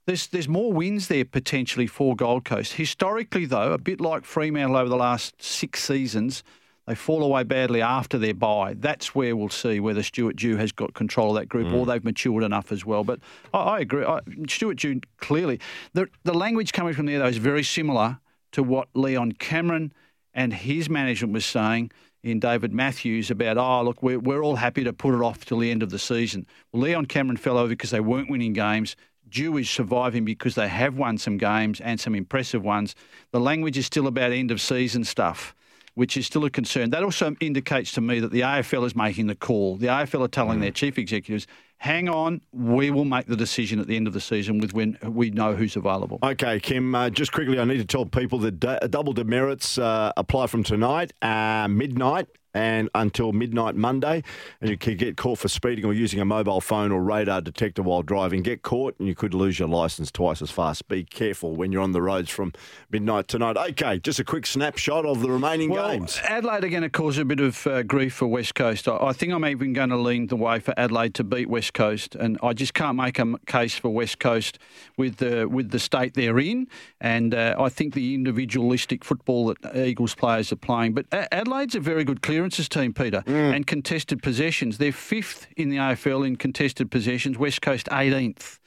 There's 0.05 0.27
there's 0.27 0.47
more 0.47 0.73
wins 0.73 1.07
there 1.07 1.25
potentially 1.25 1.87
for 1.87 2.15
Gold 2.15 2.45
Coast. 2.45 2.73
Historically, 2.73 3.45
though, 3.45 3.71
a 3.71 3.77
bit 3.77 4.01
like 4.01 4.25
Fremantle 4.25 4.75
over 4.75 4.89
the 4.89 4.97
last 4.97 5.41
six 5.41 5.81
seasons, 5.83 6.43
they 6.85 6.95
fall 6.95 7.23
away 7.23 7.43
badly 7.43 7.81
after 7.81 8.17
their 8.17 8.33
bye. 8.33 8.73
That's 8.77 9.15
where 9.15 9.35
we'll 9.35 9.49
see 9.49 9.79
whether 9.79 10.03
Stuart 10.03 10.35
Dew 10.35 10.57
has 10.57 10.73
got 10.73 10.93
control 10.93 11.29
of 11.29 11.41
that 11.41 11.47
group 11.47 11.67
mm. 11.67 11.73
or 11.73 11.85
they've 11.85 12.03
matured 12.03 12.43
enough 12.43 12.71
as 12.71 12.85
well. 12.85 13.05
But 13.05 13.19
I, 13.53 13.59
I 13.59 13.79
agree. 13.79 14.03
I, 14.03 14.19
Stuart 14.49 14.75
Dew 14.75 14.99
clearly 15.17 15.59
the 15.93 16.07
the 16.23 16.33
language 16.33 16.73
coming 16.73 16.93
from 16.93 17.05
there 17.05 17.19
though 17.19 17.27
is 17.27 17.37
very 17.37 17.63
similar 17.63 18.19
to 18.51 18.61
what 18.61 18.89
Leon 18.93 19.33
Cameron 19.33 19.93
and 20.33 20.53
his 20.53 20.89
management 20.89 21.33
was 21.33 21.45
saying 21.45 21.91
in 22.23 22.39
David 22.39 22.73
Matthews 22.73 23.29
about, 23.29 23.57
oh, 23.57 23.83
look, 23.83 24.01
we're, 24.01 24.19
we're 24.19 24.41
all 24.41 24.55
happy 24.55 24.83
to 24.83 24.93
put 24.93 25.13
it 25.13 25.21
off 25.21 25.45
till 25.45 25.59
the 25.59 25.69
end 25.69 25.83
of 25.83 25.89
the 25.89 25.99
season. 25.99 26.47
Well, 26.71 26.83
Leon 26.83 27.07
Cameron 27.07 27.37
fell 27.37 27.57
over 27.57 27.69
because 27.69 27.91
they 27.91 27.99
weren't 27.99 28.29
winning 28.29 28.53
games. 28.53 28.95
Dew 29.29 29.57
is 29.57 29.69
surviving 29.69 30.25
because 30.25 30.55
they 30.55 30.67
have 30.67 30.95
won 30.95 31.17
some 31.17 31.37
games 31.37 31.81
and 31.81 31.99
some 31.99 32.15
impressive 32.15 32.63
ones. 32.63 32.95
The 33.31 33.39
language 33.39 33.77
is 33.77 33.85
still 33.85 34.07
about 34.07 34.31
end 34.31 34.51
of 34.51 34.61
season 34.61 35.03
stuff, 35.03 35.55
which 35.95 36.15
is 36.15 36.25
still 36.25 36.45
a 36.45 36.49
concern. 36.49 36.91
That 36.91 37.03
also 37.03 37.35
indicates 37.39 37.91
to 37.93 38.01
me 38.01 38.19
that 38.19 38.31
the 38.31 38.41
AFL 38.41 38.85
is 38.85 38.95
making 38.95 39.27
the 39.27 39.35
call. 39.35 39.75
The 39.75 39.87
AFL 39.87 40.23
are 40.23 40.27
telling 40.29 40.59
mm. 40.59 40.61
their 40.61 40.71
chief 40.71 40.97
executives, 40.97 41.47
hang 41.83 42.07
on, 42.07 42.39
we 42.53 42.89
will 42.91 43.03
make 43.03 43.25
the 43.25 43.35
decision 43.35 43.77
at 43.77 43.87
the 43.87 43.97
end 43.97 44.07
of 44.07 44.13
the 44.13 44.21
season 44.21 44.57
with 44.57 44.73
when 44.73 44.97
we 45.03 45.29
know 45.29 45.53
who's 45.53 45.75
available. 45.75 46.17
Okay, 46.23 46.57
Kim, 46.61 46.95
uh, 46.95 47.09
just 47.09 47.33
quickly, 47.33 47.59
I 47.59 47.65
need 47.65 47.79
to 47.79 47.85
tell 47.85 48.05
people 48.05 48.39
that 48.39 48.57
d- 48.57 48.77
double 48.89 49.11
demerits 49.11 49.77
uh, 49.77 50.13
apply 50.15 50.47
from 50.47 50.63
tonight, 50.63 51.11
uh, 51.21 51.67
midnight 51.69 52.27
and 52.53 52.89
until 52.95 53.31
midnight 53.31 53.75
Monday. 53.75 54.23
And 54.61 54.69
you 54.69 54.77
could 54.77 54.97
get 54.97 55.17
caught 55.17 55.39
for 55.39 55.47
speeding 55.47 55.85
or 55.85 55.93
using 55.93 56.19
a 56.19 56.25
mobile 56.25 56.61
phone 56.61 56.91
or 56.91 57.01
radar 57.01 57.41
detector 57.41 57.81
while 57.81 58.03
driving. 58.03 58.41
Get 58.43 58.61
caught 58.61 58.95
and 58.99 59.07
you 59.07 59.15
could 59.15 59.33
lose 59.33 59.59
your 59.59 59.67
licence 59.67 60.11
twice 60.11 60.41
as 60.41 60.51
fast. 60.51 60.87
Be 60.87 61.03
careful 61.03 61.55
when 61.55 61.71
you're 61.71 61.81
on 61.81 61.91
the 61.91 62.01
roads 62.01 62.29
from 62.29 62.53
midnight 62.91 63.27
tonight. 63.27 63.57
Okay, 63.57 63.99
just 63.99 64.19
a 64.19 64.23
quick 64.23 64.45
snapshot 64.45 65.05
of 65.05 65.21
the 65.21 65.29
remaining 65.29 65.69
well, 65.69 65.89
games. 65.89 66.19
Adelaide 66.23 66.63
are 66.63 66.69
going 66.69 66.83
to 66.83 66.89
cause 66.89 67.17
a 67.17 67.25
bit 67.25 67.39
of 67.39 67.65
uh, 67.67 67.83
grief 67.83 68.13
for 68.13 68.27
West 68.27 68.55
Coast. 68.55 68.87
I, 68.87 68.97
I, 68.97 69.13
think 69.13 69.33
I'm 69.33 69.45
even 69.45 69.73
going 69.73 69.89
to 69.89 69.97
lean 69.97 70.27
the 70.27 70.35
way 70.35 70.59
for 70.59 70.73
Adelaide 70.77 71.15
to 71.15 71.23
beat 71.23 71.49
West 71.49 71.73
Coast, 71.73 72.15
and 72.15 72.37
I 72.43 72.53
just 72.53 72.73
can't 72.73 72.95
make 72.95 73.19
a 73.19 73.37
case 73.45 73.75
for 73.75 73.89
West 73.89 74.19
Coast 74.19 74.59
with 74.97 75.17
the 75.17 75.47
with 75.47 75.71
the 75.71 75.79
state 75.79 76.13
they're 76.13 76.39
in. 76.39 76.67
And 77.01 77.33
uh, 77.33 77.55
I 77.57 77.69
think 77.69 77.93
the 77.93 78.13
individualistic 78.13 79.03
football 79.03 79.47
that 79.47 79.75
Eagles 79.75 80.15
players 80.15 80.51
are 80.51 80.57
playing. 80.57 80.93
But 80.93 81.05
Adelaide's 81.11 81.75
a 81.75 81.79
very 81.79 82.03
good 82.03 82.21
clear 82.21 82.42
clearances 82.43 82.67
team, 82.67 82.93
Peter, 82.93 83.23
mm. 83.25 83.55
and 83.55 83.65
contested 83.65 84.21
possessions. 84.21 84.77
They're 84.77 84.91
fifth 84.91 85.47
in 85.55 85.69
the 85.69 85.77
AFL 85.77 86.27
in 86.27 86.35
contested 86.35 86.91
possessions, 86.91 87.37
West 87.37 87.61
Coast 87.61 87.85
18th. 87.85 88.59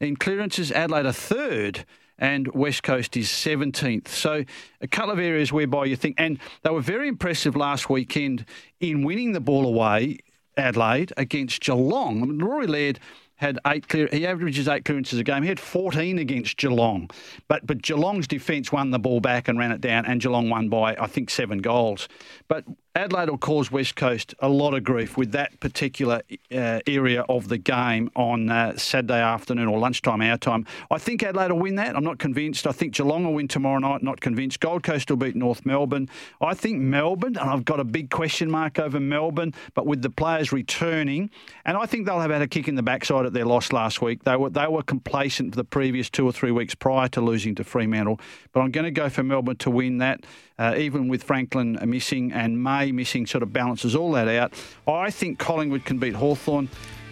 In 0.00 0.16
clearances, 0.16 0.72
Adelaide 0.72 1.04
are 1.04 1.12
third 1.12 1.84
and 2.18 2.48
West 2.54 2.82
Coast 2.82 3.18
is 3.18 3.28
17th. 3.28 4.08
So 4.08 4.46
a 4.80 4.88
couple 4.88 5.10
of 5.10 5.18
areas 5.18 5.52
whereby 5.52 5.84
you 5.84 5.94
think, 5.94 6.14
and 6.18 6.38
they 6.62 6.70
were 6.70 6.80
very 6.80 7.06
impressive 7.06 7.54
last 7.54 7.90
weekend 7.90 8.46
in 8.80 9.04
winning 9.04 9.32
the 9.32 9.40
ball 9.40 9.66
away, 9.66 10.20
Adelaide, 10.56 11.12
against 11.18 11.60
Geelong. 11.60 12.22
I 12.22 12.24
mean, 12.24 12.38
Rory 12.38 12.66
Laird 12.66 12.98
had 13.38 13.58
eight 13.66 13.88
clear. 13.88 14.08
He 14.12 14.26
averages 14.26 14.68
eight 14.68 14.84
clearances 14.84 15.18
a 15.18 15.24
game. 15.24 15.42
He 15.42 15.48
had 15.48 15.58
14 15.58 16.18
against 16.18 16.56
Geelong, 16.56 17.08
but 17.48 17.66
but 17.66 17.82
Geelong's 17.82 18.28
defence 18.28 18.70
won 18.70 18.90
the 18.90 18.98
ball 18.98 19.20
back 19.20 19.48
and 19.48 19.58
ran 19.58 19.72
it 19.72 19.80
down, 19.80 20.04
and 20.04 20.20
Geelong 20.20 20.50
won 20.50 20.68
by 20.68 20.96
I 20.96 21.06
think 21.06 21.30
seven 21.30 21.58
goals. 21.58 22.08
But 22.48 22.64
Adelaide 22.98 23.30
will 23.30 23.38
cause 23.38 23.70
West 23.70 23.94
Coast 23.94 24.34
a 24.40 24.48
lot 24.48 24.74
of 24.74 24.82
grief 24.82 25.16
with 25.16 25.30
that 25.30 25.60
particular 25.60 26.20
uh, 26.52 26.80
area 26.84 27.22
of 27.28 27.46
the 27.46 27.56
game 27.56 28.10
on 28.16 28.50
uh, 28.50 28.76
Saturday 28.76 29.20
afternoon 29.20 29.68
or 29.68 29.78
lunchtime, 29.78 30.20
our 30.20 30.36
time. 30.36 30.66
I 30.90 30.98
think 30.98 31.22
Adelaide 31.22 31.52
will 31.52 31.60
win 31.60 31.76
that. 31.76 31.94
I'm 31.94 32.02
not 32.02 32.18
convinced. 32.18 32.66
I 32.66 32.72
think 32.72 32.94
Geelong 32.94 33.24
will 33.24 33.34
win 33.34 33.46
tomorrow 33.46 33.78
night. 33.78 34.02
Not 34.02 34.20
convinced. 34.20 34.58
Gold 34.58 34.82
Coast 34.82 35.10
will 35.10 35.16
beat 35.16 35.36
North 35.36 35.64
Melbourne. 35.64 36.08
I 36.40 36.54
think 36.54 36.80
Melbourne, 36.80 37.36
and 37.36 37.48
I've 37.48 37.64
got 37.64 37.78
a 37.78 37.84
big 37.84 38.10
question 38.10 38.50
mark 38.50 38.80
over 38.80 38.98
Melbourne, 38.98 39.54
but 39.74 39.86
with 39.86 40.02
the 40.02 40.10
players 40.10 40.50
returning, 40.50 41.30
and 41.64 41.76
I 41.76 41.86
think 41.86 42.04
they'll 42.04 42.18
have 42.18 42.32
had 42.32 42.42
a 42.42 42.48
kick 42.48 42.66
in 42.66 42.74
the 42.74 42.82
backside 42.82 43.26
at 43.28 43.32
their 43.32 43.46
loss 43.46 43.72
last 43.72 44.02
week. 44.02 44.24
They 44.24 44.36
were 44.36 44.50
they 44.50 44.66
were 44.66 44.82
complacent 44.82 45.52
for 45.52 45.56
the 45.56 45.64
previous 45.64 46.10
two 46.10 46.26
or 46.26 46.32
three 46.32 46.50
weeks 46.50 46.74
prior 46.74 47.08
to 47.08 47.20
losing 47.20 47.54
to 47.54 47.64
Fremantle. 47.64 48.20
But 48.52 48.60
I'm 48.60 48.70
going 48.70 48.84
to 48.84 48.90
go 48.90 49.08
for 49.08 49.22
Melbourne 49.22 49.56
to 49.58 49.70
win 49.70 49.98
that 49.98 50.24
uh, 50.58 50.74
even 50.76 51.08
with 51.08 51.22
Franklin 51.22 51.78
missing 51.86 52.32
and 52.32 52.62
May 52.62 52.92
missing, 52.92 53.26
sort 53.26 53.42
of 53.42 53.52
balances 53.52 53.94
all 53.94 54.12
that 54.12 54.28
out. 54.28 54.52
I 54.86 55.10
think 55.10 55.38
Collingwood 55.38 55.84
can 55.84 55.98
beat 55.98 56.14
Hawthorn, 56.14 56.68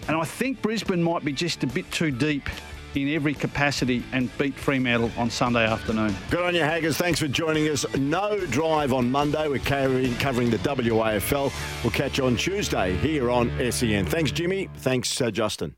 and 0.09 0.17
I 0.17 0.25
think 0.25 0.61
Brisbane 0.63 1.03
might 1.03 1.25
be 1.25 1.33
just 1.33 1.63
a 1.63 1.67
bit 1.67 1.91
too 1.93 2.11
deep 2.11 2.49
in 2.95 3.15
every 3.15 3.35
capacity 3.35 4.03
and 4.13 4.37
beat 4.39 4.55
Fremantle 4.55 5.11
on 5.19 5.29
Sunday 5.29 5.67
afternoon. 5.67 6.17
Good 6.31 6.43
on 6.43 6.55
you, 6.55 6.63
Haggers. 6.63 6.97
Thanks 6.97 7.21
for 7.21 7.29
joining 7.29 7.69
us. 7.69 7.85
No 7.97 8.39
drive 8.47 8.93
on 8.93 9.11
Monday. 9.11 9.49
We're 9.49 9.59
covering, 9.59 10.15
covering 10.15 10.51
the 10.51 10.59
WAFL. 10.59 11.53
We'll 11.85 11.91
catch 11.91 12.19
you 12.19 12.25
on 12.25 12.37
Tuesday 12.37 12.97
here 12.97 13.31
on 13.31 13.51
SEN. 13.71 14.07
Thanks, 14.07 14.33
Jimmy. 14.33 14.71
Thanks, 14.79 15.21
uh, 15.21 15.31
Justin. 15.31 15.75